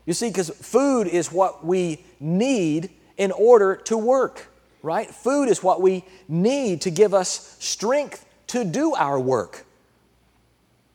You 0.06 0.14
see, 0.14 0.30
because 0.30 0.50
food 0.50 1.08
is 1.08 1.32
what 1.32 1.66
we 1.66 2.04
need 2.20 2.90
in 3.18 3.32
order 3.32 3.76
to 3.76 3.98
work, 3.98 4.48
right? 4.82 5.10
Food 5.10 5.50
is 5.50 5.64
what 5.64 5.82
we 5.82 6.04
need 6.28 6.82
to 6.82 6.92
give 6.92 7.14
us 7.14 7.56
strength 7.60 8.26
to 8.48 8.66
do 8.66 8.94
our 8.96 9.20
work. 9.20 9.66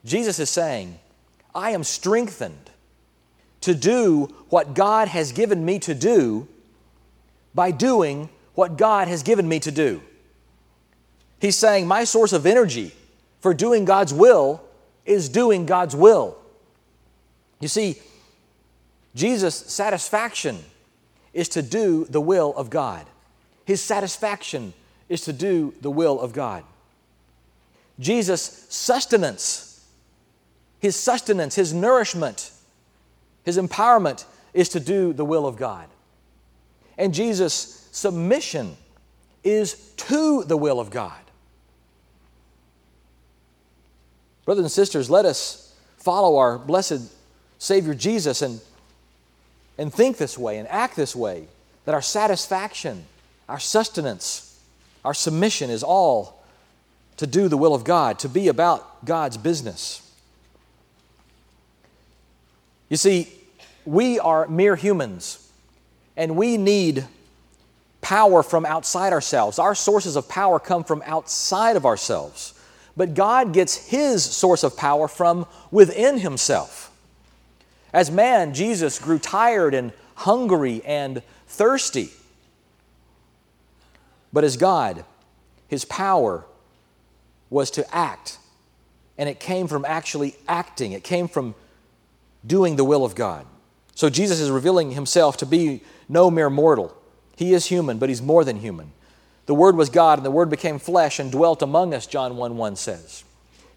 Jesus 0.04 0.38
is 0.38 0.50
saying, 0.50 0.98
I 1.54 1.70
am 1.70 1.84
strengthened 1.84 2.70
to 3.62 3.74
do 3.74 4.34
what 4.48 4.74
God 4.74 5.08
has 5.08 5.32
given 5.32 5.64
me 5.64 5.78
to 5.80 5.94
do 5.94 6.46
by 7.54 7.70
doing 7.70 8.28
what 8.54 8.76
God 8.76 9.08
has 9.08 9.22
given 9.22 9.48
me 9.48 9.58
to 9.60 9.70
do. 9.70 10.02
He's 11.40 11.56
saying, 11.56 11.86
My 11.86 12.04
source 12.04 12.32
of 12.32 12.46
energy 12.46 12.92
for 13.40 13.54
doing 13.54 13.84
God's 13.84 14.12
will 14.12 14.62
is 15.08 15.28
doing 15.28 15.66
God's 15.66 15.96
will. 15.96 16.36
You 17.60 17.68
see, 17.68 17.98
Jesus' 19.14 19.56
satisfaction 19.56 20.58
is 21.32 21.48
to 21.50 21.62
do 21.62 22.04
the 22.04 22.20
will 22.20 22.54
of 22.56 22.70
God. 22.70 23.06
His 23.64 23.82
satisfaction 23.82 24.74
is 25.08 25.22
to 25.22 25.32
do 25.32 25.74
the 25.80 25.90
will 25.90 26.20
of 26.20 26.32
God. 26.32 26.64
Jesus' 27.98 28.66
sustenance, 28.68 29.84
his 30.78 30.94
sustenance, 30.94 31.56
his 31.56 31.72
nourishment, 31.74 32.52
his 33.44 33.58
empowerment 33.58 34.24
is 34.54 34.68
to 34.70 34.80
do 34.80 35.12
the 35.12 35.24
will 35.24 35.46
of 35.46 35.56
God. 35.56 35.88
And 36.96 37.14
Jesus' 37.14 37.88
submission 37.92 38.76
is 39.42 39.74
to 39.96 40.44
the 40.44 40.56
will 40.56 40.78
of 40.78 40.90
God. 40.90 41.18
Brothers 44.48 44.64
and 44.64 44.72
sisters, 44.72 45.10
let 45.10 45.26
us 45.26 45.74
follow 45.98 46.38
our 46.38 46.56
blessed 46.56 47.02
Savior 47.58 47.92
Jesus 47.92 48.40
and, 48.40 48.62
and 49.76 49.92
think 49.92 50.16
this 50.16 50.38
way 50.38 50.56
and 50.56 50.66
act 50.68 50.96
this 50.96 51.14
way 51.14 51.46
that 51.84 51.94
our 51.94 52.00
satisfaction, 52.00 53.04
our 53.46 53.58
sustenance, 53.58 54.58
our 55.04 55.12
submission 55.12 55.68
is 55.68 55.82
all 55.82 56.42
to 57.18 57.26
do 57.26 57.48
the 57.48 57.58
will 57.58 57.74
of 57.74 57.84
God, 57.84 58.20
to 58.20 58.28
be 58.30 58.48
about 58.48 59.04
God's 59.04 59.36
business. 59.36 60.00
You 62.88 62.96
see, 62.96 63.30
we 63.84 64.18
are 64.18 64.48
mere 64.48 64.76
humans 64.76 65.46
and 66.16 66.36
we 66.36 66.56
need 66.56 67.04
power 68.00 68.42
from 68.42 68.64
outside 68.64 69.12
ourselves. 69.12 69.58
Our 69.58 69.74
sources 69.74 70.16
of 70.16 70.26
power 70.26 70.58
come 70.58 70.84
from 70.84 71.02
outside 71.04 71.76
of 71.76 71.84
ourselves. 71.84 72.54
But 72.98 73.14
God 73.14 73.54
gets 73.54 73.88
His 73.88 74.22
source 74.22 74.62
of 74.62 74.76
power 74.76 75.08
from 75.08 75.46
within 75.70 76.18
Himself. 76.18 76.90
As 77.94 78.10
man, 78.10 78.52
Jesus 78.52 78.98
grew 78.98 79.18
tired 79.18 79.72
and 79.72 79.92
hungry 80.16 80.82
and 80.84 81.22
thirsty. 81.46 82.10
But 84.32 84.44
as 84.44 84.56
God, 84.56 85.04
his 85.68 85.84
power 85.84 86.44
was 87.50 87.70
to 87.72 87.94
act, 87.94 88.38
and 89.16 89.28
it 89.28 89.40
came 89.40 89.68
from 89.68 89.84
actually 89.84 90.34
acting, 90.46 90.92
it 90.92 91.04
came 91.04 91.28
from 91.28 91.54
doing 92.46 92.76
the 92.76 92.84
will 92.84 93.04
of 93.04 93.14
God. 93.14 93.46
So 93.94 94.10
Jesus 94.10 94.38
is 94.40 94.50
revealing 94.50 94.90
himself 94.90 95.36
to 95.38 95.46
be 95.46 95.82
no 96.08 96.30
mere 96.30 96.50
mortal. 96.50 96.96
He 97.36 97.54
is 97.54 97.66
human, 97.66 97.98
but 97.98 98.08
he's 98.08 98.22
more 98.22 98.44
than 98.44 98.56
human. 98.56 98.92
The 99.48 99.54
Word 99.54 99.76
was 99.76 99.88
God, 99.88 100.18
and 100.18 100.26
the 100.26 100.30
Word 100.30 100.50
became 100.50 100.78
flesh 100.78 101.18
and 101.18 101.32
dwelt 101.32 101.62
among 101.62 101.94
us, 101.94 102.06
John 102.06 102.36
1 102.36 102.58
1 102.58 102.76
says. 102.76 103.24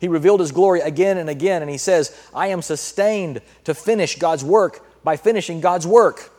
He 0.02 0.10
revealed 0.10 0.42
His 0.42 0.52
glory 0.52 0.82
again 0.82 1.18
and 1.18 1.30
again, 1.30 1.62
and 1.62 1.72
He 1.72 1.78
says, 1.78 2.14
I 2.34 2.48
am 2.48 2.62
sustained 2.62 3.42
to 3.64 3.74
finish 3.74 4.20
God's 4.20 4.44
work 4.44 4.86
by 5.02 5.16
finishing 5.16 5.62
God's 5.62 5.88
work. 5.88 6.30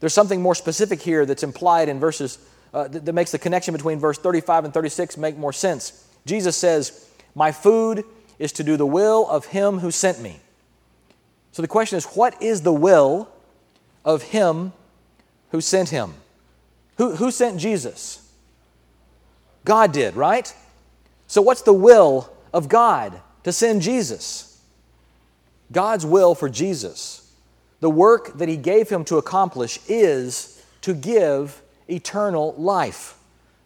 There's 0.00 0.12
something 0.12 0.42
more 0.42 0.54
specific 0.54 1.00
here 1.00 1.24
that's 1.24 1.42
implied 1.42 1.88
in 1.88 1.98
verses 1.98 2.36
uh, 2.74 2.88
that, 2.88 3.06
that 3.06 3.14
makes 3.14 3.32
the 3.32 3.38
connection 3.38 3.72
between 3.72 3.98
verse 3.98 4.18
35 4.18 4.66
and 4.66 4.74
36 4.74 5.16
make 5.16 5.38
more 5.38 5.54
sense. 5.54 6.06
Jesus 6.26 6.58
says, 6.58 7.08
My 7.34 7.52
food 7.52 8.04
is 8.38 8.52
to 8.52 8.62
do 8.62 8.76
the 8.76 8.84
will 8.84 9.26
of 9.30 9.46
Him 9.46 9.78
who 9.78 9.90
sent 9.90 10.20
me. 10.20 10.40
So 11.52 11.62
the 11.62 11.68
question 11.68 11.96
is, 11.96 12.04
what 12.04 12.42
is 12.42 12.60
the 12.60 12.72
will 12.74 13.30
of 14.04 14.24
Him 14.24 14.74
who 15.52 15.62
sent 15.62 15.88
Him? 15.88 16.12
Who, 16.96 17.16
who 17.16 17.30
sent 17.30 17.58
Jesus? 17.58 18.20
God 19.64 19.92
did, 19.92 20.14
right? 20.16 20.54
So, 21.26 21.42
what's 21.42 21.62
the 21.62 21.72
will 21.72 22.32
of 22.52 22.68
God 22.68 23.20
to 23.44 23.52
send 23.52 23.82
Jesus? 23.82 24.60
God's 25.72 26.06
will 26.06 26.34
for 26.34 26.48
Jesus, 26.48 27.32
the 27.80 27.90
work 27.90 28.38
that 28.38 28.48
He 28.48 28.56
gave 28.56 28.88
Him 28.88 29.04
to 29.06 29.16
accomplish, 29.16 29.78
is 29.88 30.62
to 30.82 30.94
give 30.94 31.62
eternal 31.88 32.54
life. 32.56 33.18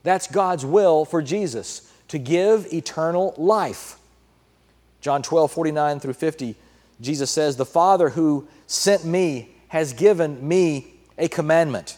That's 0.05 0.26
God's 0.26 0.64
will 0.64 1.05
for 1.05 1.20
Jesus, 1.20 1.93
to 2.09 2.18
give 2.18 2.72
eternal 2.72 3.35
life. 3.37 3.99
John 5.01 5.22
12, 5.22 5.53
49 5.53 6.01
through 6.01 6.12
50, 6.14 6.55
Jesus 7.01 7.31
says, 7.31 7.57
The 7.57 7.66
Father 7.66 8.11
who 8.11 8.49
sent 8.66 9.05
me 9.05 9.51
has 9.68 9.93
given 9.93 10.47
me 10.47 10.95
a 11.18 11.29
commandment, 11.29 11.97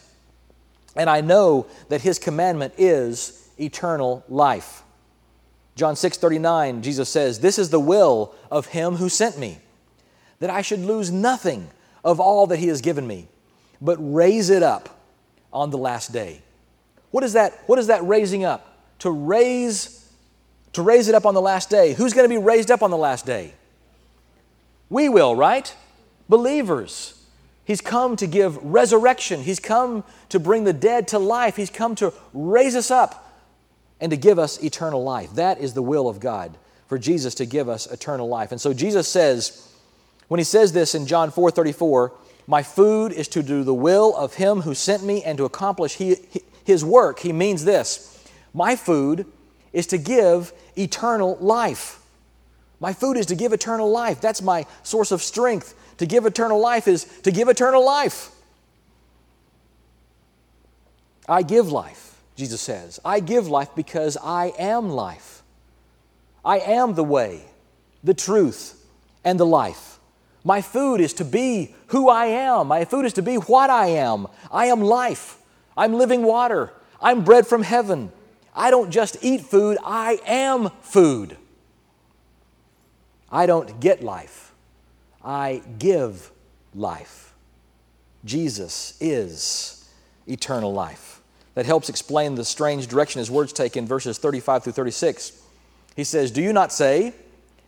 and 0.95 1.09
I 1.09 1.21
know 1.21 1.67
that 1.89 2.01
His 2.01 2.19
commandment 2.19 2.73
is 2.77 3.49
eternal 3.59 4.23
life. 4.27 4.83
John 5.75 5.95
6 5.95 6.17
39, 6.17 6.81
Jesus 6.81 7.09
says, 7.09 7.39
This 7.39 7.57
is 7.57 7.69
the 7.69 7.79
will 7.79 8.35
of 8.49 8.67
him 8.67 8.95
who 8.95 9.09
sent 9.09 9.37
me, 9.37 9.59
that 10.39 10.49
I 10.49 10.61
should 10.61 10.79
lose 10.79 11.11
nothing 11.11 11.69
of 12.03 12.19
all 12.19 12.47
that 12.47 12.59
he 12.59 12.67
has 12.67 12.81
given 12.81 13.07
me, 13.07 13.27
but 13.81 13.97
raise 13.99 14.49
it 14.49 14.63
up 14.63 15.01
on 15.53 15.69
the 15.69 15.77
last 15.77 16.11
day. 16.11 16.41
What 17.11 17.23
is 17.23 17.33
that? 17.33 17.53
What 17.67 17.79
is 17.79 17.87
that 17.87 18.05
raising 18.05 18.43
up? 18.43 18.67
To 18.99 19.11
raise, 19.11 20.07
to 20.73 20.81
raise 20.81 21.07
it 21.07 21.15
up 21.15 21.25
on 21.25 21.33
the 21.33 21.41
last 21.41 21.69
day. 21.69 21.93
Who's 21.93 22.13
going 22.13 22.29
to 22.29 22.33
be 22.33 22.41
raised 22.41 22.71
up 22.71 22.83
on 22.83 22.91
the 22.91 22.97
last 22.97 23.25
day? 23.25 23.53
We 24.89 25.09
will, 25.09 25.35
right? 25.35 25.73
Believers. 26.27 27.20
He's 27.71 27.79
come 27.79 28.17
to 28.17 28.27
give 28.27 28.57
resurrection. 28.61 29.43
He's 29.43 29.61
come 29.61 30.03
to 30.27 30.41
bring 30.41 30.65
the 30.65 30.73
dead 30.73 31.07
to 31.07 31.19
life. 31.19 31.55
He's 31.55 31.69
come 31.69 31.95
to 31.95 32.11
raise 32.33 32.75
us 32.75 32.91
up 32.91 33.33
and 34.01 34.09
to 34.09 34.17
give 34.17 34.37
us 34.37 34.61
eternal 34.61 35.01
life. 35.01 35.35
That 35.35 35.57
is 35.61 35.73
the 35.73 35.81
will 35.81 36.09
of 36.09 36.19
God, 36.19 36.57
for 36.87 36.97
Jesus 36.97 37.33
to 37.35 37.45
give 37.45 37.69
us 37.69 37.89
eternal 37.89 38.27
life. 38.27 38.51
And 38.51 38.59
so 38.59 38.73
Jesus 38.73 39.07
says, 39.07 39.73
when 40.27 40.37
he 40.37 40.43
says 40.43 40.73
this 40.73 40.95
in 40.95 41.07
John 41.07 41.31
4 41.31 41.49
34, 41.49 42.11
my 42.45 42.61
food 42.61 43.13
is 43.13 43.29
to 43.29 43.41
do 43.41 43.63
the 43.63 43.73
will 43.73 44.17
of 44.17 44.33
him 44.33 44.63
who 44.63 44.73
sent 44.73 45.01
me 45.01 45.23
and 45.23 45.37
to 45.37 45.45
accomplish 45.45 45.97
his 46.65 46.83
work. 46.83 47.19
He 47.19 47.31
means 47.31 47.63
this 47.63 48.21
My 48.53 48.75
food 48.75 49.25
is 49.71 49.87
to 49.87 49.97
give 49.97 50.51
eternal 50.75 51.37
life. 51.39 52.01
My 52.81 52.91
food 52.91 53.15
is 53.15 53.27
to 53.27 53.35
give 53.35 53.53
eternal 53.53 53.89
life. 53.89 54.19
That's 54.19 54.41
my 54.41 54.65
source 54.83 55.13
of 55.13 55.21
strength. 55.21 55.73
To 56.01 56.07
give 56.07 56.25
eternal 56.25 56.59
life 56.59 56.87
is 56.87 57.03
to 57.21 57.29
give 57.29 57.47
eternal 57.47 57.85
life. 57.85 58.31
I 61.29 61.43
give 61.43 61.71
life. 61.71 62.19
Jesus 62.35 62.59
says. 62.59 62.99
I 63.05 63.19
give 63.19 63.47
life 63.47 63.69
because 63.75 64.17
I 64.17 64.51
am 64.57 64.89
life. 64.89 65.43
I 66.43 66.57
am 66.57 66.95
the 66.95 67.03
way, 67.03 67.45
the 68.03 68.15
truth, 68.15 68.83
and 69.23 69.39
the 69.39 69.45
life. 69.45 69.99
My 70.43 70.61
food 70.61 71.01
is 71.01 71.13
to 71.13 71.23
be 71.23 71.75
who 71.89 72.09
I 72.09 72.25
am. 72.25 72.69
My 72.69 72.83
food 72.83 73.05
is 73.05 73.13
to 73.13 73.21
be 73.21 73.35
what 73.35 73.69
I 73.69 73.89
am. 73.89 74.25
I 74.51 74.65
am 74.65 74.81
life. 74.81 75.37
I'm 75.77 75.93
living 75.93 76.23
water. 76.23 76.73
I'm 76.99 77.23
bread 77.23 77.45
from 77.45 77.61
heaven. 77.61 78.11
I 78.55 78.71
don't 78.71 78.89
just 78.89 79.17
eat 79.21 79.41
food, 79.41 79.77
I 79.85 80.19
am 80.25 80.71
food. 80.81 81.37
I 83.31 83.45
don't 83.45 83.79
get 83.79 84.01
life, 84.01 84.50
I 85.23 85.61
give 85.79 86.31
life. 86.73 87.33
Jesus 88.25 88.97
is 88.99 89.89
eternal 90.27 90.73
life 90.73 91.21
that 91.55 91.65
helps 91.65 91.89
explain 91.89 92.35
the 92.35 92.45
strange 92.45 92.87
direction 92.87 93.19
his 93.19 93.29
words 93.29 93.51
take 93.51 93.75
in 93.75 93.85
verses 93.85 94.17
35 94.17 94.63
through 94.63 94.73
36. 94.73 95.41
He 95.95 96.03
says, 96.03 96.31
Do 96.31 96.41
you 96.41 96.53
not 96.53 96.71
say? 96.71 97.13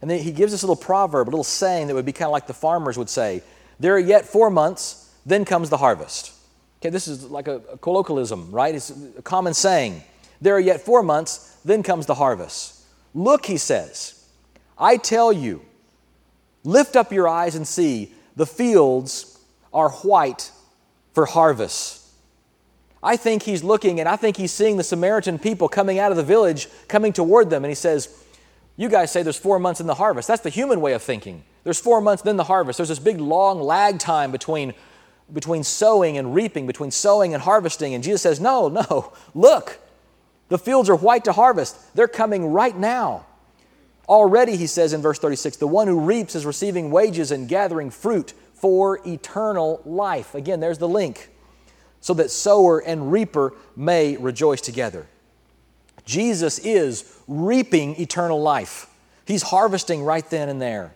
And 0.01 0.09
then 0.09 0.19
he 0.19 0.31
gives 0.31 0.51
this 0.51 0.63
little 0.63 0.75
proverb, 0.75 1.27
a 1.27 1.29
little 1.29 1.43
saying 1.43 1.87
that 1.87 1.95
would 1.95 2.05
be 2.05 2.11
kind 2.11 2.27
of 2.27 2.31
like 2.31 2.47
the 2.47 2.53
farmers 2.53 2.97
would 2.97 3.09
say, 3.09 3.41
There 3.79 3.93
are 3.95 3.99
yet 3.99 4.25
four 4.25 4.49
months, 4.49 5.13
then 5.25 5.45
comes 5.45 5.69
the 5.69 5.77
harvest. 5.77 6.33
Okay, 6.81 6.89
this 6.89 7.07
is 7.07 7.29
like 7.29 7.47
a, 7.47 7.61
a 7.71 7.77
colloquialism, 7.77 8.51
right? 8.51 8.75
It's 8.75 8.91
a 9.17 9.21
common 9.21 9.53
saying. 9.53 10.03
There 10.41 10.55
are 10.55 10.59
yet 10.59 10.81
four 10.81 11.01
months, 11.03 11.57
then 11.63 11.83
comes 11.83 12.05
the 12.05 12.15
harvest. 12.15 12.81
Look, 13.13 13.45
he 13.45 13.57
says, 13.57 14.27
I 14.77 14.97
tell 14.97 15.31
you, 15.31 15.61
lift 16.63 16.95
up 16.95 17.11
your 17.11 17.27
eyes 17.27 17.55
and 17.55 17.67
see, 17.67 18.13
the 18.35 18.45
fields 18.45 19.39
are 19.73 19.89
white 19.89 20.51
for 21.13 21.25
harvest. 21.25 22.03
I 23.01 23.17
think 23.17 23.43
he's 23.43 23.63
looking 23.63 23.99
and 23.99 24.07
I 24.07 24.15
think 24.15 24.37
he's 24.37 24.51
seeing 24.51 24.77
the 24.77 24.83
Samaritan 24.83 25.37
people 25.37 25.67
coming 25.67 25.99
out 25.99 26.11
of 26.11 26.17
the 26.17 26.23
village, 26.23 26.67
coming 26.87 27.11
toward 27.11 27.49
them, 27.49 27.63
and 27.65 27.69
he 27.69 27.75
says, 27.75 28.23
You 28.77 28.87
guys 28.87 29.11
say 29.11 29.23
there's 29.23 29.37
four 29.37 29.59
months 29.59 29.81
in 29.81 29.87
the 29.87 29.95
harvest. 29.95 30.27
That's 30.27 30.41
the 30.41 30.49
human 30.49 30.79
way 30.79 30.93
of 30.93 31.01
thinking. 31.01 31.43
There's 31.63 31.79
four 31.79 32.01
months, 32.01 32.23
then 32.23 32.37
the 32.37 32.43
harvest. 32.45 32.77
There's 32.77 32.89
this 32.89 32.99
big 32.99 33.19
long 33.19 33.61
lag 33.61 33.99
time 33.99 34.31
between, 34.31 34.73
between 35.31 35.63
sowing 35.63 36.17
and 36.17 36.33
reaping, 36.33 36.65
between 36.65 36.91
sowing 36.91 37.33
and 37.33 37.43
harvesting. 37.43 37.93
And 37.93 38.03
Jesus 38.03 38.21
says, 38.21 38.39
No, 38.39 38.69
no, 38.69 39.13
look, 39.33 39.79
the 40.47 40.57
fields 40.57 40.89
are 40.89 40.95
white 40.95 41.25
to 41.25 41.33
harvest. 41.33 41.95
They're 41.95 42.07
coming 42.07 42.47
right 42.47 42.75
now. 42.75 43.25
Already, 44.07 44.57
he 44.57 44.67
says 44.67 44.93
in 44.93 45.01
verse 45.01 45.19
36, 45.19 45.57
the 45.57 45.67
one 45.67 45.87
who 45.87 45.99
reaps 45.99 46.35
is 46.35 46.45
receiving 46.45 46.91
wages 46.91 47.31
and 47.31 47.47
gathering 47.47 47.89
fruit 47.89 48.33
for 48.53 48.99
eternal 49.05 49.81
life. 49.85 50.35
Again, 50.35 50.59
there's 50.59 50.77
the 50.77 50.87
link. 50.87 51.29
So 52.01 52.13
that 52.15 52.31
sower 52.31 52.79
and 52.79 53.11
reaper 53.11 53.53
may 53.75 54.17
rejoice 54.17 54.59
together. 54.59 55.07
Jesus 56.05 56.59
is 56.59 57.17
reaping 57.27 57.99
eternal 57.99 58.41
life. 58.41 58.87
He's 59.25 59.43
harvesting 59.43 60.03
right 60.03 60.29
then 60.29 60.49
and 60.49 60.61
there. 60.61 60.93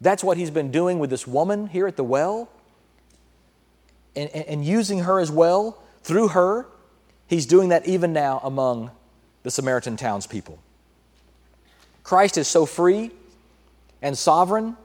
That's 0.00 0.22
what 0.22 0.36
he's 0.36 0.50
been 0.50 0.70
doing 0.70 0.98
with 0.98 1.10
this 1.10 1.26
woman 1.26 1.68
here 1.68 1.86
at 1.86 1.96
the 1.96 2.04
well 2.04 2.50
and, 4.14 4.28
and, 4.30 4.44
and 4.44 4.64
using 4.64 5.00
her 5.00 5.18
as 5.18 5.30
well. 5.30 5.82
Through 6.02 6.28
her, 6.28 6.66
he's 7.26 7.46
doing 7.46 7.70
that 7.70 7.86
even 7.88 8.12
now 8.12 8.40
among 8.44 8.90
the 9.42 9.50
Samaritan 9.50 9.96
townspeople. 9.96 10.58
Christ 12.08 12.38
is 12.38 12.48
so 12.48 12.64
free 12.64 13.10
and 14.00 14.16
sovereign 14.16 14.78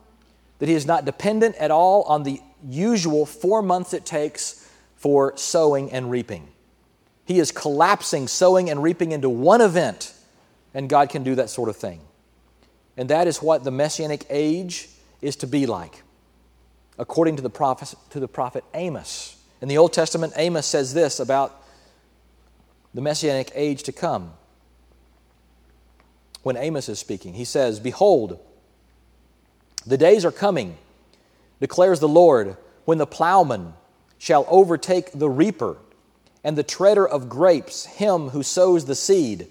that 0.60 0.68
he 0.68 0.76
is 0.76 0.86
not 0.86 1.06
dependent 1.06 1.56
at 1.56 1.72
all 1.72 2.04
on 2.04 2.24
the 2.24 2.42
usual 2.68 3.26
four 3.26 3.62
months 3.62 3.94
it 3.94 4.06
takes 4.06 4.70
for 4.98 5.32
sowing 5.38 5.90
and 5.94 6.12
reaping. 6.12 6.50
He 7.24 7.40
is 7.40 7.50
collapsing 7.50 8.28
sowing 8.28 8.70
and 8.70 8.84
reaping 8.84 9.14
into 9.14 9.30
one 9.30 9.62
event, 9.62 10.14
and 10.74 10.90
God 10.90 11.08
can 11.08 11.24
do 11.24 11.36
that 11.36 11.50
sort 11.50 11.70
of 11.70 11.78
thing. 11.78 12.02
And 12.98 13.08
that 13.08 13.26
is 13.26 13.42
what 13.42 13.64
the 13.64 13.72
messianic 13.72 14.26
age 14.30 14.90
is 15.22 15.38
to 15.38 15.48
be 15.48 15.66
like, 15.66 16.04
according 17.00 17.38
to 17.38 17.42
the 17.42 17.50
prophet, 17.50 17.96
to 18.10 18.20
the 18.20 18.28
prophet 18.28 18.66
Amos. 18.74 19.42
In 19.62 19.70
the 19.70 19.78
Old 19.78 19.94
Testament, 19.94 20.34
Amos 20.36 20.66
says 20.66 20.94
this 20.94 21.22
about 21.22 21.64
the 22.94 23.00
messianic 23.00 23.50
age 23.56 23.84
to 23.84 23.94
come. 23.94 24.34
When 26.44 26.58
Amos 26.58 26.90
is 26.90 27.00
speaking, 27.00 27.34
he 27.34 27.46
says, 27.46 27.80
Behold, 27.80 28.40
the 29.86 29.98
days 29.98 30.24
are 30.26 30.32
coming, 30.32 30.78
declares 31.60 32.00
the 32.00 32.08
Lord, 32.08 32.58
when 32.86 32.98
the 32.98 33.08
plowman 33.08 33.74
shall 34.18 34.46
overtake 34.50 35.12
the 35.14 35.30
reaper 35.30 35.78
and 36.44 36.58
the 36.58 36.64
treader 36.64 37.08
of 37.08 37.30
grapes, 37.30 37.86
him 37.86 38.30
who 38.30 38.44
sows 38.44 38.86
the 38.86 38.96
seed. 38.96 39.48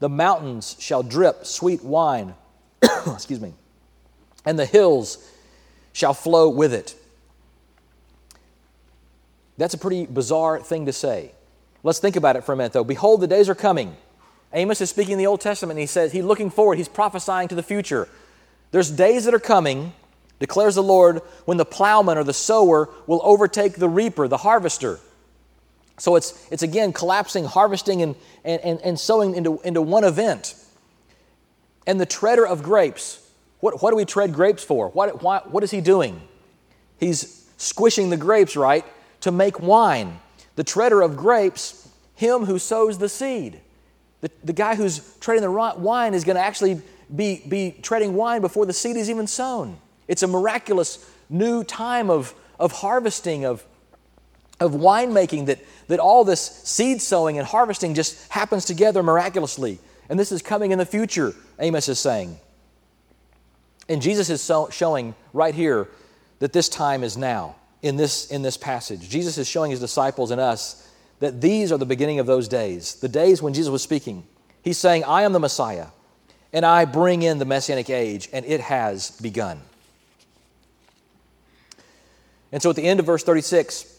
The 0.00 0.08
mountains 0.08 0.76
shall 0.78 1.02
drip 1.02 1.46
sweet 1.46 1.82
wine, 1.82 2.34
excuse 3.06 3.40
me, 3.40 3.54
and 4.44 4.58
the 4.58 4.66
hills 4.66 5.18
shall 5.92 6.14
flow 6.14 6.48
with 6.48 6.72
it. 6.72 6.94
That's 9.56 9.74
a 9.74 9.78
pretty 9.78 10.06
bizarre 10.06 10.60
thing 10.60 10.86
to 10.86 10.92
say. 10.92 11.32
Let's 11.82 11.98
think 11.98 12.16
about 12.16 12.36
it 12.36 12.44
for 12.44 12.52
a 12.52 12.56
minute, 12.56 12.72
though. 12.72 12.84
Behold, 12.84 13.20
the 13.20 13.26
days 13.26 13.48
are 13.48 13.54
coming. 13.54 13.96
Amos 14.52 14.80
is 14.80 14.90
speaking 14.90 15.12
in 15.12 15.18
the 15.18 15.26
Old 15.26 15.40
Testament, 15.40 15.76
and 15.76 15.80
he 15.80 15.86
says 15.86 16.12
he's 16.12 16.24
looking 16.24 16.50
forward, 16.50 16.78
he's 16.78 16.88
prophesying 16.88 17.48
to 17.48 17.54
the 17.54 17.62
future. 17.62 18.08
There's 18.70 18.90
days 18.90 19.24
that 19.24 19.34
are 19.34 19.40
coming, 19.40 19.92
declares 20.38 20.74
the 20.74 20.82
Lord, 20.82 21.20
when 21.44 21.56
the 21.58 21.64
plowman 21.64 22.16
or 22.16 22.24
the 22.24 22.32
sower 22.32 22.88
will 23.06 23.20
overtake 23.24 23.74
the 23.74 23.88
reaper, 23.88 24.28
the 24.28 24.38
harvester. 24.38 25.00
So 25.98 26.16
it's, 26.16 26.46
it's 26.50 26.62
again 26.62 26.92
collapsing, 26.92 27.44
harvesting, 27.44 28.02
and, 28.02 28.14
and, 28.44 28.60
and, 28.62 28.80
and 28.80 29.00
sowing 29.00 29.34
into, 29.34 29.60
into 29.62 29.82
one 29.82 30.04
event. 30.04 30.54
And 31.86 32.00
the 32.00 32.06
treader 32.06 32.46
of 32.46 32.62
grapes. 32.62 33.24
What, 33.60 33.82
what 33.82 33.90
do 33.90 33.96
we 33.96 34.04
tread 34.04 34.32
grapes 34.32 34.62
for? 34.62 34.88
What, 34.90 35.22
why, 35.22 35.40
what 35.46 35.64
is 35.64 35.70
he 35.70 35.80
doing? 35.80 36.20
He's 36.98 37.46
squishing 37.56 38.10
the 38.10 38.16
grapes, 38.16 38.56
right, 38.56 38.84
to 39.22 39.32
make 39.32 39.60
wine. 39.60 40.20
The 40.54 40.64
treader 40.64 41.02
of 41.02 41.16
grapes, 41.16 41.88
him 42.14 42.44
who 42.44 42.58
sows 42.58 42.98
the 42.98 43.08
seed. 43.08 43.60
The, 44.20 44.30
the 44.42 44.52
guy 44.52 44.74
who's 44.74 45.16
treading 45.18 45.42
the 45.42 45.50
wine 45.50 46.14
is 46.14 46.24
going 46.24 46.36
to 46.36 46.42
actually 46.42 46.82
be, 47.14 47.42
be 47.48 47.74
treading 47.82 48.14
wine 48.14 48.40
before 48.40 48.66
the 48.66 48.72
seed 48.72 48.96
is 48.96 49.08
even 49.08 49.26
sown. 49.26 49.78
It's 50.08 50.22
a 50.22 50.26
miraculous 50.26 51.08
new 51.28 51.62
time 51.62 52.10
of, 52.10 52.34
of 52.58 52.72
harvesting, 52.72 53.44
of, 53.44 53.64
of 54.58 54.72
winemaking, 54.72 55.46
that, 55.46 55.60
that 55.86 56.00
all 56.00 56.24
this 56.24 56.40
seed 56.40 57.00
sowing 57.00 57.38
and 57.38 57.46
harvesting 57.46 57.94
just 57.94 58.30
happens 58.30 58.64
together 58.64 59.02
miraculously. 59.02 59.78
And 60.08 60.18
this 60.18 60.32
is 60.32 60.42
coming 60.42 60.72
in 60.72 60.78
the 60.78 60.86
future, 60.86 61.34
Amos 61.58 61.88
is 61.88 61.98
saying. 61.98 62.38
And 63.88 64.02
Jesus 64.02 64.30
is 64.30 64.42
so, 64.42 64.68
showing 64.70 65.14
right 65.32 65.54
here 65.54 65.88
that 66.40 66.52
this 66.52 66.68
time 66.68 67.04
is 67.04 67.16
now 67.16 67.56
in 67.82 67.96
this, 67.96 68.30
in 68.30 68.42
this 68.42 68.56
passage. 68.56 69.08
Jesus 69.08 69.38
is 69.38 69.46
showing 69.46 69.70
his 69.70 69.80
disciples 69.80 70.30
and 70.30 70.40
us 70.40 70.87
that 71.20 71.40
these 71.40 71.72
are 71.72 71.78
the 71.78 71.86
beginning 71.86 72.18
of 72.18 72.26
those 72.26 72.48
days, 72.48 72.94
the 72.96 73.08
days 73.08 73.42
when 73.42 73.54
Jesus 73.54 73.70
was 73.70 73.82
speaking. 73.82 74.24
He's 74.62 74.78
saying, 74.78 75.04
I 75.04 75.22
am 75.22 75.32
the 75.32 75.40
Messiah, 75.40 75.88
and 76.52 76.64
I 76.64 76.84
bring 76.84 77.22
in 77.22 77.38
the 77.38 77.44
Messianic 77.44 77.90
age, 77.90 78.28
and 78.32 78.44
it 78.46 78.60
has 78.60 79.10
begun. 79.20 79.60
And 82.52 82.62
so 82.62 82.70
at 82.70 82.76
the 82.76 82.84
end 82.84 83.00
of 83.00 83.06
verse 83.06 83.22
36, 83.24 83.94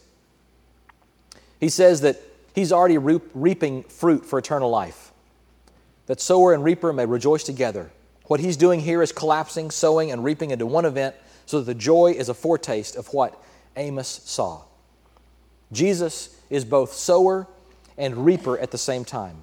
he 1.59 1.70
says 1.70 2.01
that 2.01 2.20
he's 2.55 2.72
already 2.72 2.97
reaping 2.97 3.84
fruit 3.84 4.26
for 4.26 4.39
eternal 4.39 4.70
life, 4.70 5.11
that 6.07 6.20
sower 6.22 6.53
and 6.53 6.63
reaper 6.63 6.91
may 6.93 7.05
rejoice 7.05 7.43
together. 7.43 7.91
What 8.26 8.39
he's 8.39 8.57
doing 8.57 8.80
here 8.80 9.01
is 9.01 9.11
collapsing, 9.11 9.72
sowing, 9.72 10.11
and 10.11 10.24
reaping 10.24 10.51
into 10.51 10.65
one 10.65 10.86
event 10.86 11.15
so 11.45 11.59
that 11.59 11.65
the 11.65 11.76
joy 11.76 12.13
is 12.15 12.30
a 12.30 12.34
foretaste 12.34 12.95
of 12.95 13.07
what 13.07 13.41
Amos 13.76 14.07
saw. 14.07 14.61
Jesus 15.72 16.36
is 16.49 16.65
both 16.65 16.93
sower 16.93 17.47
and 17.97 18.26
reaper 18.26 18.57
at 18.57 18.72
the 18.72 18.78
same 18.78 19.05
time. 19.05 19.38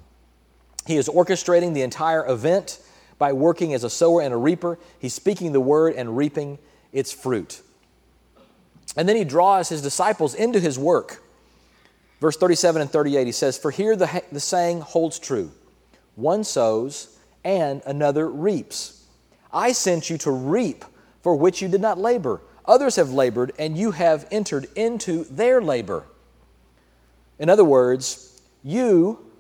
He 0.87 0.97
is 0.97 1.09
orchestrating 1.09 1.75
the 1.75 1.83
entire 1.83 2.27
event 2.27 2.81
by 3.19 3.33
working 3.33 3.75
as 3.75 3.85
a 3.85 3.91
sower 3.91 4.23
and 4.23 4.33
a 4.33 4.37
reaper. 4.37 4.79
He's 4.99 5.15
speaking 5.15 5.53
the 5.53 5.61
word 5.61 5.95
and 5.95 6.17
reaping 6.17 6.59
its 6.93 7.13
fruit. 7.13 7.61
And 8.97 9.09
then 9.09 9.17
he 9.17 9.25
draws 9.25 9.69
his 9.69 9.83
disciples 9.83 10.35
into 10.35 10.61
his 10.61 10.79
work. 10.79 11.23
Verse 12.21 12.37
37 12.37 12.83
and 12.83 12.91
38, 12.91 13.27
he 13.27 13.33
says, 13.33 13.59
For 13.59 13.71
here 13.71 13.95
the, 13.95 14.23
the 14.33 14.41
saying 14.41 14.81
holds 14.81 15.19
true 15.19 15.51
one 16.15 16.45
sows 16.45 17.19
and 17.45 17.83
another 17.85 18.29
reaps. 18.29 19.05
I 19.53 19.73
sent 19.73 20.09
you 20.09 20.17
to 20.19 20.31
reap 20.31 20.85
for 21.23 21.37
which 21.37 21.61
you 21.61 21.69
did 21.69 21.81
not 21.81 21.99
labor. 21.99 22.41
Others 22.65 22.97
have 22.97 23.13
labored, 23.13 23.53
and 23.59 23.77
you 23.77 23.93
have 23.93 24.27
entered 24.31 24.67
into 24.75 25.25
their 25.25 25.61
labor. 25.61 26.05
In 27.39 27.49
other 27.49 27.65
words, 27.65 28.41
you 28.63 29.31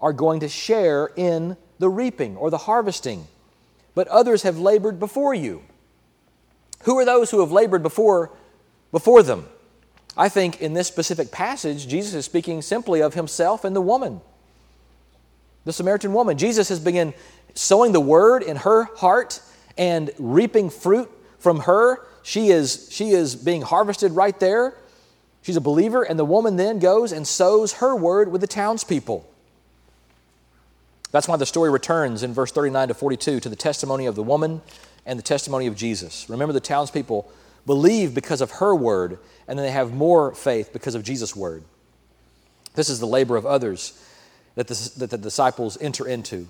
are 0.00 0.12
going 0.12 0.40
to 0.40 0.48
share 0.48 1.10
in 1.16 1.56
the 1.78 1.88
reaping 1.88 2.36
or 2.36 2.50
the 2.50 2.58
harvesting, 2.58 3.26
but 3.94 4.08
others 4.08 4.42
have 4.42 4.58
labored 4.58 4.98
before 4.98 5.34
you. 5.34 5.62
Who 6.84 6.98
are 6.98 7.04
those 7.04 7.30
who 7.30 7.40
have 7.40 7.52
labored 7.52 7.82
before, 7.82 8.30
before 8.90 9.22
them? 9.22 9.46
I 10.16 10.28
think 10.28 10.60
in 10.60 10.74
this 10.74 10.88
specific 10.88 11.30
passage, 11.30 11.86
Jesus 11.86 12.14
is 12.14 12.24
speaking 12.24 12.60
simply 12.62 13.00
of 13.00 13.14
himself 13.14 13.64
and 13.64 13.74
the 13.74 13.80
woman, 13.80 14.20
the 15.64 15.72
Samaritan 15.72 16.12
woman. 16.12 16.36
Jesus 16.36 16.68
has 16.68 16.80
begun 16.80 17.14
sowing 17.54 17.92
the 17.92 18.00
word 18.00 18.42
in 18.42 18.56
her 18.56 18.84
heart 18.96 19.40
and 19.78 20.10
reaping 20.18 20.70
fruit 20.70 21.10
from 21.38 21.60
her. 21.60 22.06
She 22.22 22.48
is, 22.48 22.88
she 22.90 23.10
is 23.10 23.36
being 23.36 23.62
harvested 23.62 24.12
right 24.12 24.38
there. 24.38 24.74
She's 25.42 25.56
a 25.56 25.60
believer, 25.60 26.02
and 26.02 26.18
the 26.18 26.24
woman 26.24 26.56
then 26.56 26.78
goes 26.78 27.12
and 27.12 27.26
sows 27.26 27.74
her 27.74 27.96
word 27.96 28.30
with 28.30 28.40
the 28.40 28.46
townspeople. 28.46 29.28
That's 31.10 31.28
why 31.28 31.36
the 31.36 31.46
story 31.46 31.70
returns 31.70 32.22
in 32.22 32.32
verse 32.32 32.52
39 32.52 32.88
to 32.88 32.94
42 32.94 33.40
to 33.40 33.48
the 33.48 33.56
testimony 33.56 34.06
of 34.06 34.14
the 34.14 34.22
woman 34.22 34.62
and 35.04 35.18
the 35.18 35.22
testimony 35.22 35.66
of 35.66 35.76
Jesus. 35.76 36.28
Remember, 36.30 36.52
the 36.52 36.60
townspeople 36.60 37.30
believe 37.66 38.14
because 38.14 38.40
of 38.40 38.52
her 38.52 38.74
word, 38.74 39.18
and 39.46 39.58
then 39.58 39.66
they 39.66 39.72
have 39.72 39.92
more 39.92 40.34
faith 40.34 40.72
because 40.72 40.94
of 40.94 41.02
Jesus' 41.02 41.36
word. 41.36 41.64
This 42.74 42.88
is 42.88 43.00
the 43.00 43.06
labor 43.06 43.36
of 43.36 43.44
others 43.44 44.00
that 44.54 44.68
the, 44.68 44.92
that 44.98 45.10
the 45.10 45.18
disciples 45.18 45.76
enter 45.80 46.06
into. 46.06 46.48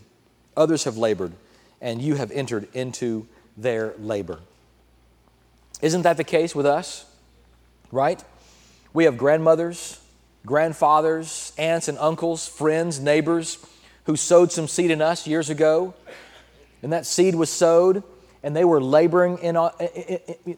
Others 0.56 0.84
have 0.84 0.96
labored, 0.96 1.32
and 1.80 2.00
you 2.00 2.16
have 2.16 2.30
entered 2.30 2.68
into 2.74 3.26
their 3.56 3.94
labor. 3.98 4.40
Isn't 5.80 6.02
that 6.02 6.16
the 6.16 6.24
case 6.24 6.54
with 6.54 6.66
us? 6.66 7.04
Right? 7.90 8.22
We 8.92 9.04
have 9.04 9.16
grandmothers, 9.16 10.00
grandfathers, 10.44 11.52
aunts 11.56 11.88
and 11.88 11.98
uncles, 11.98 12.46
friends, 12.46 13.00
neighbors 13.00 13.58
who 14.04 14.16
sowed 14.16 14.52
some 14.52 14.68
seed 14.68 14.90
in 14.90 15.00
us 15.00 15.26
years 15.26 15.50
ago. 15.50 15.94
And 16.82 16.92
that 16.92 17.06
seed 17.06 17.34
was 17.34 17.48
sowed, 17.48 18.02
and 18.42 18.56
they 18.56 18.64
were 18.64 18.82
laboring 18.82 19.38
in, 19.38 19.56
uh, 19.56 19.70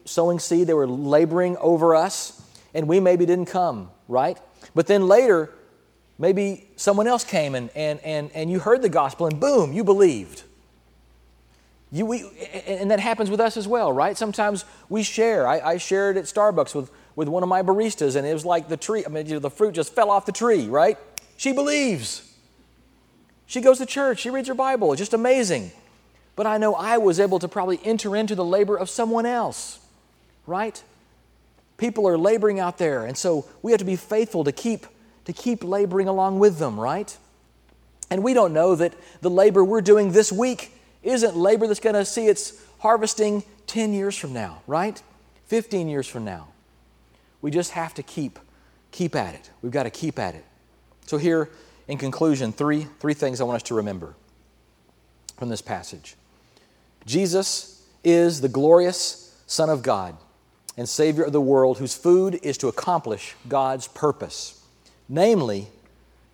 sowing 0.05 0.39
seed, 0.39 0.67
they 0.67 0.75
were 0.75 0.89
laboring 0.89 1.57
over 1.59 1.95
us, 1.95 2.43
and 2.73 2.89
we 2.89 2.99
maybe 2.99 3.27
didn't 3.27 3.47
come, 3.47 3.91
right? 4.09 4.39
But 4.75 4.87
then 4.87 5.07
later, 5.07 5.51
maybe 6.19 6.67
someone 6.77 7.07
else 7.07 7.25
came 7.25 7.55
and, 7.55 7.71
and, 7.75 8.01
and, 8.01 8.31
and 8.33 8.51
you 8.51 8.59
heard 8.59 8.81
the 8.83 8.89
gospel, 8.89 9.27
and 9.27 9.39
boom, 9.39 9.73
you 9.73 9.85
believed. 9.85 10.43
You, 11.93 12.07
we, 12.07 12.25
and 12.67 12.91
that 12.91 12.99
happens 12.99 13.31
with 13.31 13.39
us 13.39 13.57
as 13.57 13.69
well, 13.69 13.93
right? 13.93 14.17
Sometimes 14.17 14.65
we 14.89 15.03
share. 15.03 15.47
I, 15.47 15.61
I 15.61 15.77
shared 15.77 16.17
at 16.17 16.25
Starbucks 16.25 16.75
with, 16.75 16.91
with 17.17 17.29
one 17.29 17.43
of 17.43 17.49
my 17.49 17.63
baristas, 17.63 18.17
and 18.17 18.27
it 18.27 18.33
was 18.33 18.45
like 18.45 18.69
the 18.69 18.77
tree, 18.77 19.05
I 19.05 19.09
mean, 19.09 19.27
you 19.27 19.35
know, 19.35 19.39
the 19.39 19.51
fruit 19.51 19.75
just 19.75 19.95
fell 19.95 20.11
off 20.11 20.27
the 20.27 20.33
tree, 20.33 20.67
right? 20.67 20.99
She 21.37 21.53
believes. 21.53 22.31
She 23.47 23.61
goes 23.61 23.79
to 23.79 23.87
church, 23.87 24.21
she 24.21 24.31
reads 24.31 24.49
her 24.49 24.55
Bible. 24.55 24.93
It's 24.93 25.01
just 25.01 25.15
amazing. 25.15 25.71
But 26.37 26.47
I 26.47 26.59
know 26.59 26.75
I 26.75 26.99
was 26.99 27.21
able 27.21 27.39
to 27.39 27.49
probably 27.49 27.79
enter 27.85 28.17
into 28.17 28.35
the 28.35 28.45
labor 28.45 28.77
of 28.77 28.91
someone 28.91 29.27
else, 29.27 29.79
right? 30.47 30.83
People 31.77 32.09
are 32.09 32.19
laboring 32.19 32.59
out 32.59 32.79
there, 32.79 33.05
and 33.05 33.17
so 33.17 33.47
we 33.63 33.73
have 33.73 33.79
to 33.79 33.85
be 33.85 33.97
faithful 33.97 34.45
to 34.45 34.53
keep, 34.53 34.87
to 35.27 35.33
keep 35.33 35.63
laboring 35.63 36.09
along 36.09 36.39
with 36.39 36.59
them, 36.59 36.79
right? 36.79 37.17
And 38.11 38.23
we 38.23 38.35
don't 38.35 38.53
know 38.53 38.75
that 38.75 38.95
the 39.21 39.31
labor 39.31 39.65
we're 39.65 39.81
doing 39.81 40.13
this 40.13 40.33
week 40.33 40.73
isn't 41.03 41.37
labor 41.37 41.67
that's 41.67 41.81
going 41.81 41.95
to 41.95 42.05
see 42.05 42.27
its 42.27 42.61
harvesting 42.79 43.45
10 43.67 43.93
years 43.93 44.17
from 44.17 44.33
now, 44.33 44.63
right? 44.67 45.01
15 45.47 45.89
years 45.89 46.07
from 46.07 46.25
now. 46.25 46.49
We 47.45 47.51
just 47.51 47.73
have 47.73 47.93
to 47.95 48.03
keep 48.03 48.39
keep 48.91 49.15
at 49.15 49.35
it. 49.35 49.51
We've 49.61 49.71
got 49.71 49.83
to 49.83 49.91
keep 49.91 50.19
at 50.19 50.35
it. 50.35 50.47
So 51.05 51.19
here 51.19 51.51
in 51.87 51.99
conclusion, 51.99 52.53
three 52.53 52.87
three 53.01 53.13
things 53.13 53.39
I 53.39 53.45
want 53.45 53.57
us 53.57 53.63
to 53.65 53.75
remember 53.75 54.15
from 55.37 55.51
this 55.51 55.61
passage. 55.61 56.17
Jesus 57.05 57.87
is 58.03 58.41
the 58.41 58.49
glorious 58.49 59.39
Son 59.47 59.69
of 59.69 59.83
God 59.83 60.17
and 60.79 60.89
Savior 60.89 61.23
of 61.23 61.33
the 61.35 61.41
world 61.41 61.77
whose 61.77 61.95
food 61.95 62.41
is 62.43 62.57
to 62.57 62.69
accomplish 62.69 63.35
God's 63.47 63.89
purpose, 63.89 64.65
namely 65.07 65.67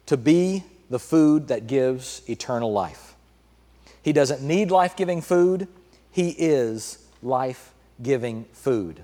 to 0.06 0.16
be 0.16 0.62
the 0.90 1.00
food 1.00 1.48
that 1.48 1.66
gives 1.66 2.22
eternal 2.28 2.72
life. 2.72 3.16
He 4.00 4.12
doesn't 4.12 4.42
need 4.42 4.70
life 4.70 4.94
giving 4.94 5.22
food, 5.22 5.66
He 6.12 6.36
is 6.38 7.04
life 7.20 7.72
giving 8.00 8.44
food. 8.52 9.02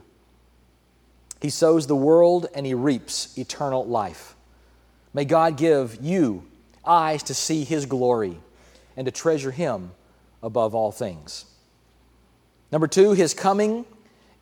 He 1.46 1.50
sows 1.50 1.86
the 1.86 1.94
world 1.94 2.48
and 2.56 2.66
He 2.66 2.74
reaps 2.74 3.38
eternal 3.38 3.86
life. 3.86 4.34
May 5.14 5.24
God 5.24 5.56
give 5.56 5.96
you 6.02 6.44
eyes 6.84 7.22
to 7.22 7.34
see 7.34 7.62
His 7.62 7.86
glory 7.86 8.40
and 8.96 9.04
to 9.04 9.12
treasure 9.12 9.52
Him 9.52 9.92
above 10.42 10.74
all 10.74 10.90
things. 10.90 11.44
Number 12.72 12.88
two, 12.88 13.12
His 13.12 13.32
coming 13.32 13.84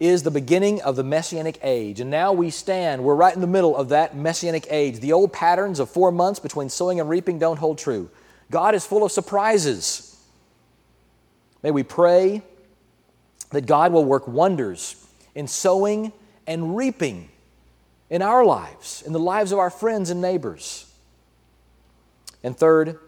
is 0.01 0.23
the 0.23 0.31
beginning 0.31 0.81
of 0.81 0.97
the 0.97 1.05
Messianic 1.05 1.59
age. 1.63 2.01
And 2.01 2.11
now 2.11 2.33
we 2.33 2.49
stand, 2.49 3.05
we're 3.05 3.15
right 3.15 3.35
in 3.35 3.43
the 3.43 3.47
middle 3.47 3.77
of 3.77 3.91
that 3.91 4.17
Messianic 4.17 4.67
age. 4.71 5.01
The 5.01 5.13
old 5.13 5.31
patterns 5.31 5.81
of 5.81 5.91
four 5.91 6.11
months 6.11 6.41
between 6.41 6.71
sowing 6.71 7.01
and 7.01 7.09
reaping 7.11 7.39
don't 7.39 7.59
hold 7.59 7.77
true. 7.77 8.09
God 8.51 8.75
is 8.75 8.87
full 8.87 9.05
of 9.05 9.13
surprises. 9.13 10.19
May 11.63 11.71
we 11.71 11.83
pray 11.83 12.41
that 13.51 13.67
God 13.67 13.93
will 13.93 14.07
work 14.07 14.27
wonders 14.27 15.07
in 15.35 15.47
sowing 15.47 16.11
and 16.47 16.77
reaping 16.77 17.29
in 18.11 18.23
our 18.23 18.45
lives, 18.45 19.03
in 19.07 19.13
the 19.13 19.19
lives 19.19 19.53
of 19.53 19.59
our 19.59 19.71
friends 19.71 20.11
and 20.11 20.21
neighbors. 20.21 20.91
And 22.43 22.57
third, 22.57 22.99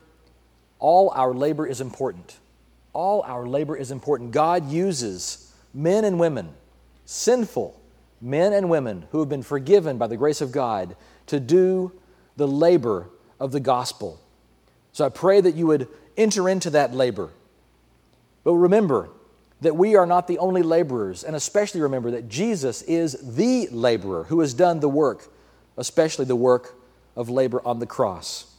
all 0.79 1.11
our 1.11 1.35
labor 1.35 1.67
is 1.67 1.81
important. 1.81 2.37
All 2.93 3.23
our 3.23 3.47
labor 3.47 3.77
is 3.77 3.91
important. 3.91 4.31
God 4.31 4.71
uses 4.71 5.53
men 5.75 6.05
and 6.05 6.19
women, 6.19 6.55
sinful 7.05 7.79
men 8.21 8.53
and 8.53 8.71
women 8.71 9.07
who 9.11 9.21
have 9.21 9.29
been 9.29 9.43
forgiven 9.43 9.99
by 9.99 10.07
the 10.07 10.17
grace 10.17 10.41
of 10.41 10.51
God, 10.53 10.97
to 11.27 11.39
do 11.39 11.93
the 12.37 12.49
labor 12.49 13.11
of 13.39 13.53
the 13.53 13.61
gospel. 13.61 14.19
So 14.93 15.05
I 15.05 15.11
pray 15.11 15.41
that 15.43 15.55
you 15.55 15.67
would 15.67 15.89
enter 16.17 16.49
into 16.49 16.71
that 16.71 16.95
labor 16.95 17.31
but 18.47 18.55
remember 18.55 19.11
that 19.61 19.77
we 19.77 19.97
are 19.97 20.07
not 20.07 20.29
the 20.29 20.39
only 20.39 20.63
laborers, 20.63 21.25
and 21.25 21.35
especially 21.35 21.81
remember 21.81 22.11
that 22.11 22.29
Jesus 22.29 22.83
is 22.83 23.37
the 23.37 23.69
laborer 23.71 24.25
who 24.25 24.41
has 24.41 24.53
done 24.53 24.81
the 24.81 24.89
work, 24.89 25.33
especially 25.77 26.25
the 26.25 26.37
work 26.37 26.75
of 27.15 27.31
labor 27.31 27.63
on 27.65 27.79
the 27.79 27.87
cross. 27.87 28.53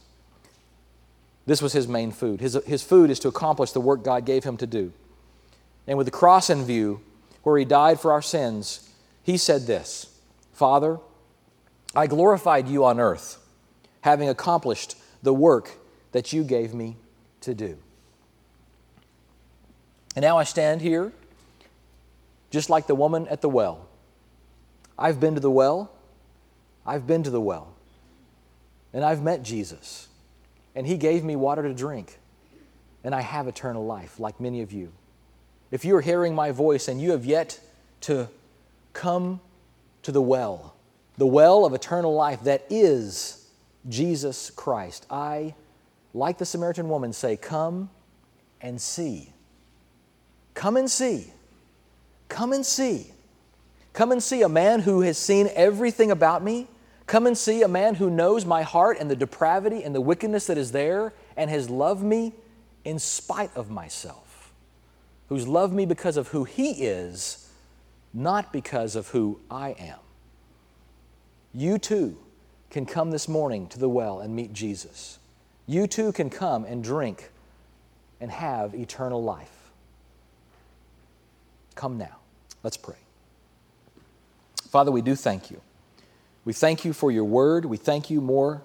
This 1.46 1.62
was 1.62 1.72
his 1.72 1.88
main 1.88 2.10
food. 2.10 2.40
His, 2.40 2.58
his 2.66 2.82
food 2.82 3.10
is 3.10 3.18
to 3.20 3.28
accomplish 3.28 3.72
the 3.72 3.80
work 3.80 4.02
God 4.02 4.26
gave 4.26 4.44
him 4.44 4.56
to 4.58 4.66
do. 4.66 4.92
And 5.86 5.96
with 5.96 6.06
the 6.06 6.10
cross 6.10 6.50
in 6.50 6.64
view, 6.64 7.00
where 7.42 7.56
he 7.56 7.64
died 7.64 7.98
for 8.00 8.12
our 8.12 8.20
sins, 8.20 8.90
he 9.22 9.36
said 9.36 9.66
this 9.66 10.14
Father, 10.52 10.98
I 11.94 12.06
glorified 12.06 12.68
you 12.68 12.84
on 12.84 13.00
earth, 13.00 13.38
having 14.02 14.28
accomplished 14.28 14.96
the 15.22 15.32
work 15.32 15.70
that 16.12 16.32
you 16.32 16.44
gave 16.44 16.74
me 16.74 16.96
to 17.40 17.54
do. 17.54 17.78
And 20.18 20.24
now 20.24 20.36
I 20.36 20.42
stand 20.42 20.80
here 20.80 21.12
just 22.50 22.68
like 22.68 22.88
the 22.88 22.94
woman 22.96 23.28
at 23.28 23.40
the 23.40 23.48
well. 23.48 23.86
I've 24.98 25.20
been 25.20 25.36
to 25.36 25.40
the 25.40 25.48
well. 25.48 25.92
I've 26.84 27.06
been 27.06 27.22
to 27.22 27.30
the 27.30 27.40
well. 27.40 27.72
And 28.92 29.04
I've 29.04 29.22
met 29.22 29.44
Jesus. 29.44 30.08
And 30.74 30.88
He 30.88 30.96
gave 30.96 31.22
me 31.22 31.36
water 31.36 31.62
to 31.62 31.72
drink. 31.72 32.18
And 33.04 33.14
I 33.14 33.20
have 33.20 33.46
eternal 33.46 33.86
life, 33.86 34.18
like 34.18 34.40
many 34.40 34.60
of 34.60 34.72
you. 34.72 34.90
If 35.70 35.84
you 35.84 35.94
are 35.94 36.00
hearing 36.00 36.34
my 36.34 36.50
voice 36.50 36.88
and 36.88 37.00
you 37.00 37.12
have 37.12 37.24
yet 37.24 37.60
to 38.00 38.28
come 38.94 39.40
to 40.02 40.10
the 40.10 40.20
well, 40.20 40.74
the 41.16 41.28
well 41.28 41.64
of 41.64 41.74
eternal 41.74 42.12
life 42.12 42.42
that 42.42 42.66
is 42.68 43.48
Jesus 43.88 44.50
Christ, 44.50 45.06
I, 45.08 45.54
like 46.12 46.38
the 46.38 46.44
Samaritan 46.44 46.88
woman, 46.88 47.12
say, 47.12 47.36
Come 47.36 47.88
and 48.60 48.80
see. 48.80 49.32
Come 50.58 50.76
and 50.76 50.90
see. 50.90 51.32
Come 52.28 52.52
and 52.52 52.66
see. 52.66 53.12
Come 53.92 54.10
and 54.10 54.20
see 54.20 54.42
a 54.42 54.48
man 54.48 54.80
who 54.80 55.02
has 55.02 55.16
seen 55.16 55.48
everything 55.54 56.10
about 56.10 56.42
me. 56.42 56.66
Come 57.06 57.28
and 57.28 57.38
see 57.38 57.62
a 57.62 57.68
man 57.68 57.94
who 57.94 58.10
knows 58.10 58.44
my 58.44 58.62
heart 58.62 58.96
and 58.98 59.08
the 59.08 59.14
depravity 59.14 59.84
and 59.84 59.94
the 59.94 60.00
wickedness 60.00 60.48
that 60.48 60.58
is 60.58 60.72
there 60.72 61.12
and 61.36 61.48
has 61.48 61.70
loved 61.70 62.02
me 62.02 62.32
in 62.84 62.98
spite 62.98 63.52
of 63.54 63.70
myself. 63.70 64.52
Who's 65.28 65.46
loved 65.46 65.74
me 65.74 65.86
because 65.86 66.16
of 66.16 66.26
who 66.26 66.42
he 66.42 66.72
is, 66.82 67.48
not 68.12 68.52
because 68.52 68.96
of 68.96 69.06
who 69.10 69.38
I 69.48 69.76
am. 69.78 70.00
You 71.54 71.78
too 71.78 72.18
can 72.70 72.84
come 72.84 73.12
this 73.12 73.28
morning 73.28 73.68
to 73.68 73.78
the 73.78 73.88
well 73.88 74.18
and 74.18 74.34
meet 74.34 74.52
Jesus. 74.54 75.20
You 75.68 75.86
too 75.86 76.10
can 76.10 76.30
come 76.30 76.64
and 76.64 76.82
drink 76.82 77.30
and 78.20 78.32
have 78.32 78.74
eternal 78.74 79.22
life. 79.22 79.57
Come 81.78 81.96
now. 81.96 82.16
Let's 82.64 82.76
pray. 82.76 82.96
Father, 84.68 84.90
we 84.90 85.00
do 85.00 85.14
thank 85.14 85.48
you. 85.48 85.60
We 86.44 86.52
thank 86.52 86.84
you 86.84 86.92
for 86.92 87.12
your 87.12 87.22
word. 87.22 87.64
We 87.64 87.76
thank 87.76 88.10
you 88.10 88.20
more 88.20 88.62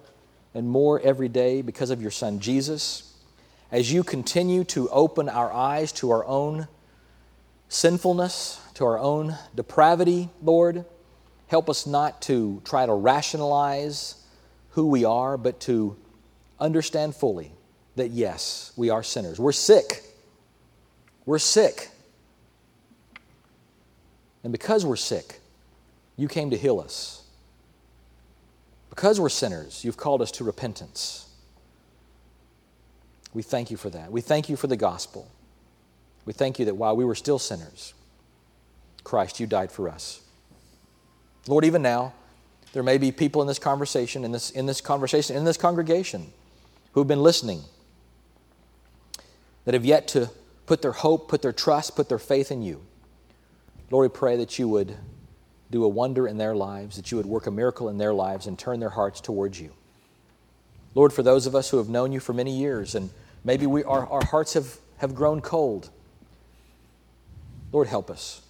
and 0.56 0.68
more 0.68 1.00
every 1.00 1.30
day 1.30 1.62
because 1.62 1.92
of 1.92 2.02
your 2.02 2.10
Son 2.10 2.40
Jesus. 2.40 3.14
As 3.72 3.94
you 3.94 4.04
continue 4.04 4.64
to 4.64 4.90
open 4.90 5.30
our 5.30 5.54
eyes 5.54 5.92
to 5.92 6.10
our 6.10 6.26
own 6.26 6.68
sinfulness, 7.70 8.60
to 8.74 8.86
our 8.86 8.98
own 8.98 9.38
depravity, 9.54 10.30
Lord, 10.42 10.84
help 11.46 11.70
us 11.70 11.86
not 11.86 12.20
to 12.24 12.64
try 12.66 12.88
to 12.88 12.94
rationalize 12.96 14.16
who 14.72 14.88
we 14.88 15.06
are, 15.06 15.38
but 15.38 15.60
to 15.62 15.96
understand 16.60 17.16
fully 17.16 17.52
that 17.96 18.10
yes, 18.10 18.74
we 18.76 18.90
are 18.90 19.04
sinners. 19.04 19.40
We're 19.40 19.52
sick. 19.52 20.02
We're 21.28 21.38
sick. 21.38 21.92
And 24.44 24.52
because 24.52 24.86
we're 24.86 24.96
sick, 24.96 25.40
you 26.18 26.28
came 26.28 26.50
to 26.52 26.58
heal 26.58 26.80
us. 26.80 27.24
Because 28.90 29.20
we're 29.20 29.30
sinners, 29.30 29.84
you've 29.84 29.98
called 29.98 30.22
us 30.22 30.32
to 30.32 30.44
repentance. 30.44 31.28
We 33.34 33.42
thank 33.42 33.72
you 33.72 33.78
for 33.78 33.90
that. 33.90 34.12
We 34.12 34.22
thank 34.22 34.50
you 34.50 34.56
for 34.56 34.68
the 34.68 34.78
gospel. 34.78 35.28
We 36.26 36.34
thank 36.34 36.60
you 36.60 36.66
that 36.66 36.76
while 36.76 36.96
we 36.96 37.04
were 37.04 37.16
still 37.16 37.40
sinners, 37.40 37.94
Christ, 39.04 39.40
you 39.40 39.48
died 39.48 39.72
for 39.72 39.90
us. 39.90 40.22
Lord, 41.48 41.66
even 41.66 41.82
now, 41.82 42.14
there 42.74 42.84
may 42.84 42.98
be 42.98 43.12
people 43.12 43.42
in 43.42 43.48
this 43.48 43.60
conversation, 43.60 44.24
in 44.24 44.32
this, 44.32 44.50
in 44.52 44.66
this 44.66 44.82
conversation, 44.82 45.36
in 45.36 45.44
this 45.44 45.58
congregation, 45.58 46.32
who 46.94 47.02
have 47.02 47.08
been 47.08 47.24
listening, 47.24 47.62
that 49.66 49.74
have 49.74 49.86
yet 49.86 50.08
to 50.10 50.30
put 50.66 50.82
their 50.82 50.92
hope, 50.92 51.28
put 51.28 51.42
their 51.42 51.52
trust, 51.52 51.96
put 51.96 52.10
their 52.10 52.20
faith 52.20 52.52
in 52.52 52.62
you. 52.62 52.82
Lord, 53.94 54.12
we 54.12 54.18
pray 54.18 54.38
that 54.38 54.58
you 54.58 54.68
would 54.70 54.98
do 55.70 55.84
a 55.84 55.88
wonder 55.88 56.28
in 56.28 56.40
their 56.40 56.56
lives, 56.56 56.96
that 56.96 57.12
you 57.12 57.18
would 57.18 57.28
work 57.28 57.46
a 57.46 57.52
miracle 57.52 57.90
in 57.90 58.00
their 58.00 58.12
lives 58.12 58.48
and 58.48 58.58
turn 58.58 58.80
their 58.80 58.90
hearts 58.90 59.22
towards 59.22 59.62
you. 59.62 59.72
Lord, 60.96 61.14
for 61.14 61.22
those 61.22 61.46
of 61.46 61.54
us 61.54 61.70
who 61.70 61.78
have 61.78 61.90
known 61.90 62.12
you 62.12 62.20
for 62.20 62.34
many 62.34 62.58
years 62.58 62.96
and 62.96 63.12
maybe 63.44 63.68
we, 63.68 63.84
our, 63.84 64.08
our 64.08 64.26
hearts 64.26 64.56
have, 64.56 64.80
have 64.98 65.14
grown 65.14 65.42
cold, 65.42 65.92
Lord, 67.72 67.88
help 67.88 68.10
us. 68.10 68.42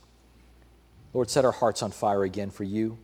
Lord, 1.14 1.30
set 1.30 1.44
our 1.44 1.52
hearts 1.52 1.84
on 1.84 1.92
fire 1.92 2.24
again 2.24 2.50
for 2.50 2.64
you. 2.64 2.98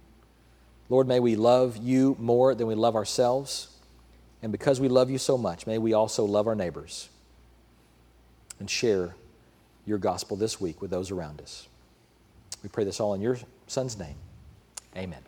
Lord, 0.87 1.09
may 1.09 1.19
we 1.19 1.35
love 1.35 1.75
you 1.75 2.15
more 2.21 2.55
than 2.55 2.67
we 2.67 2.75
love 2.75 2.95
ourselves. 2.95 3.67
And 4.41 4.53
because 4.53 4.79
we 4.79 4.87
love 4.87 5.09
you 5.09 5.17
so 5.17 5.37
much, 5.37 5.67
may 5.67 5.77
we 5.77 5.91
also 5.91 6.23
love 6.23 6.47
our 6.47 6.55
neighbors 6.55 7.09
and 8.61 8.69
share 8.69 9.15
your 9.85 9.97
gospel 9.97 10.37
this 10.37 10.61
week 10.61 10.81
with 10.81 10.89
those 10.89 11.11
around 11.11 11.41
us. 11.41 11.68
We 12.63 12.69
pray 12.69 12.83
this 12.83 12.99
all 12.99 13.13
in 13.13 13.21
your 13.21 13.37
Son's 13.67 13.97
name. 13.97 14.15
Amen. 14.95 15.21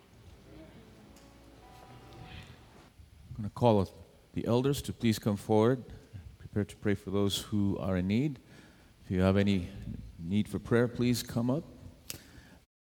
I'm 3.30 3.36
going 3.36 3.48
to 3.48 3.54
call 3.54 3.88
the 4.34 4.46
elders 4.46 4.82
to 4.82 4.92
please 4.92 5.18
come 5.18 5.36
forward. 5.36 5.82
Prepare 6.38 6.64
to 6.64 6.76
pray 6.76 6.94
for 6.94 7.10
those 7.10 7.38
who 7.38 7.78
are 7.78 7.96
in 7.96 8.06
need. 8.06 8.38
If 9.04 9.10
you 9.10 9.22
have 9.22 9.36
any 9.36 9.68
need 10.18 10.48
for 10.48 10.58
prayer, 10.58 10.86
please 10.88 11.22
come 11.22 11.50
up. 11.50 11.64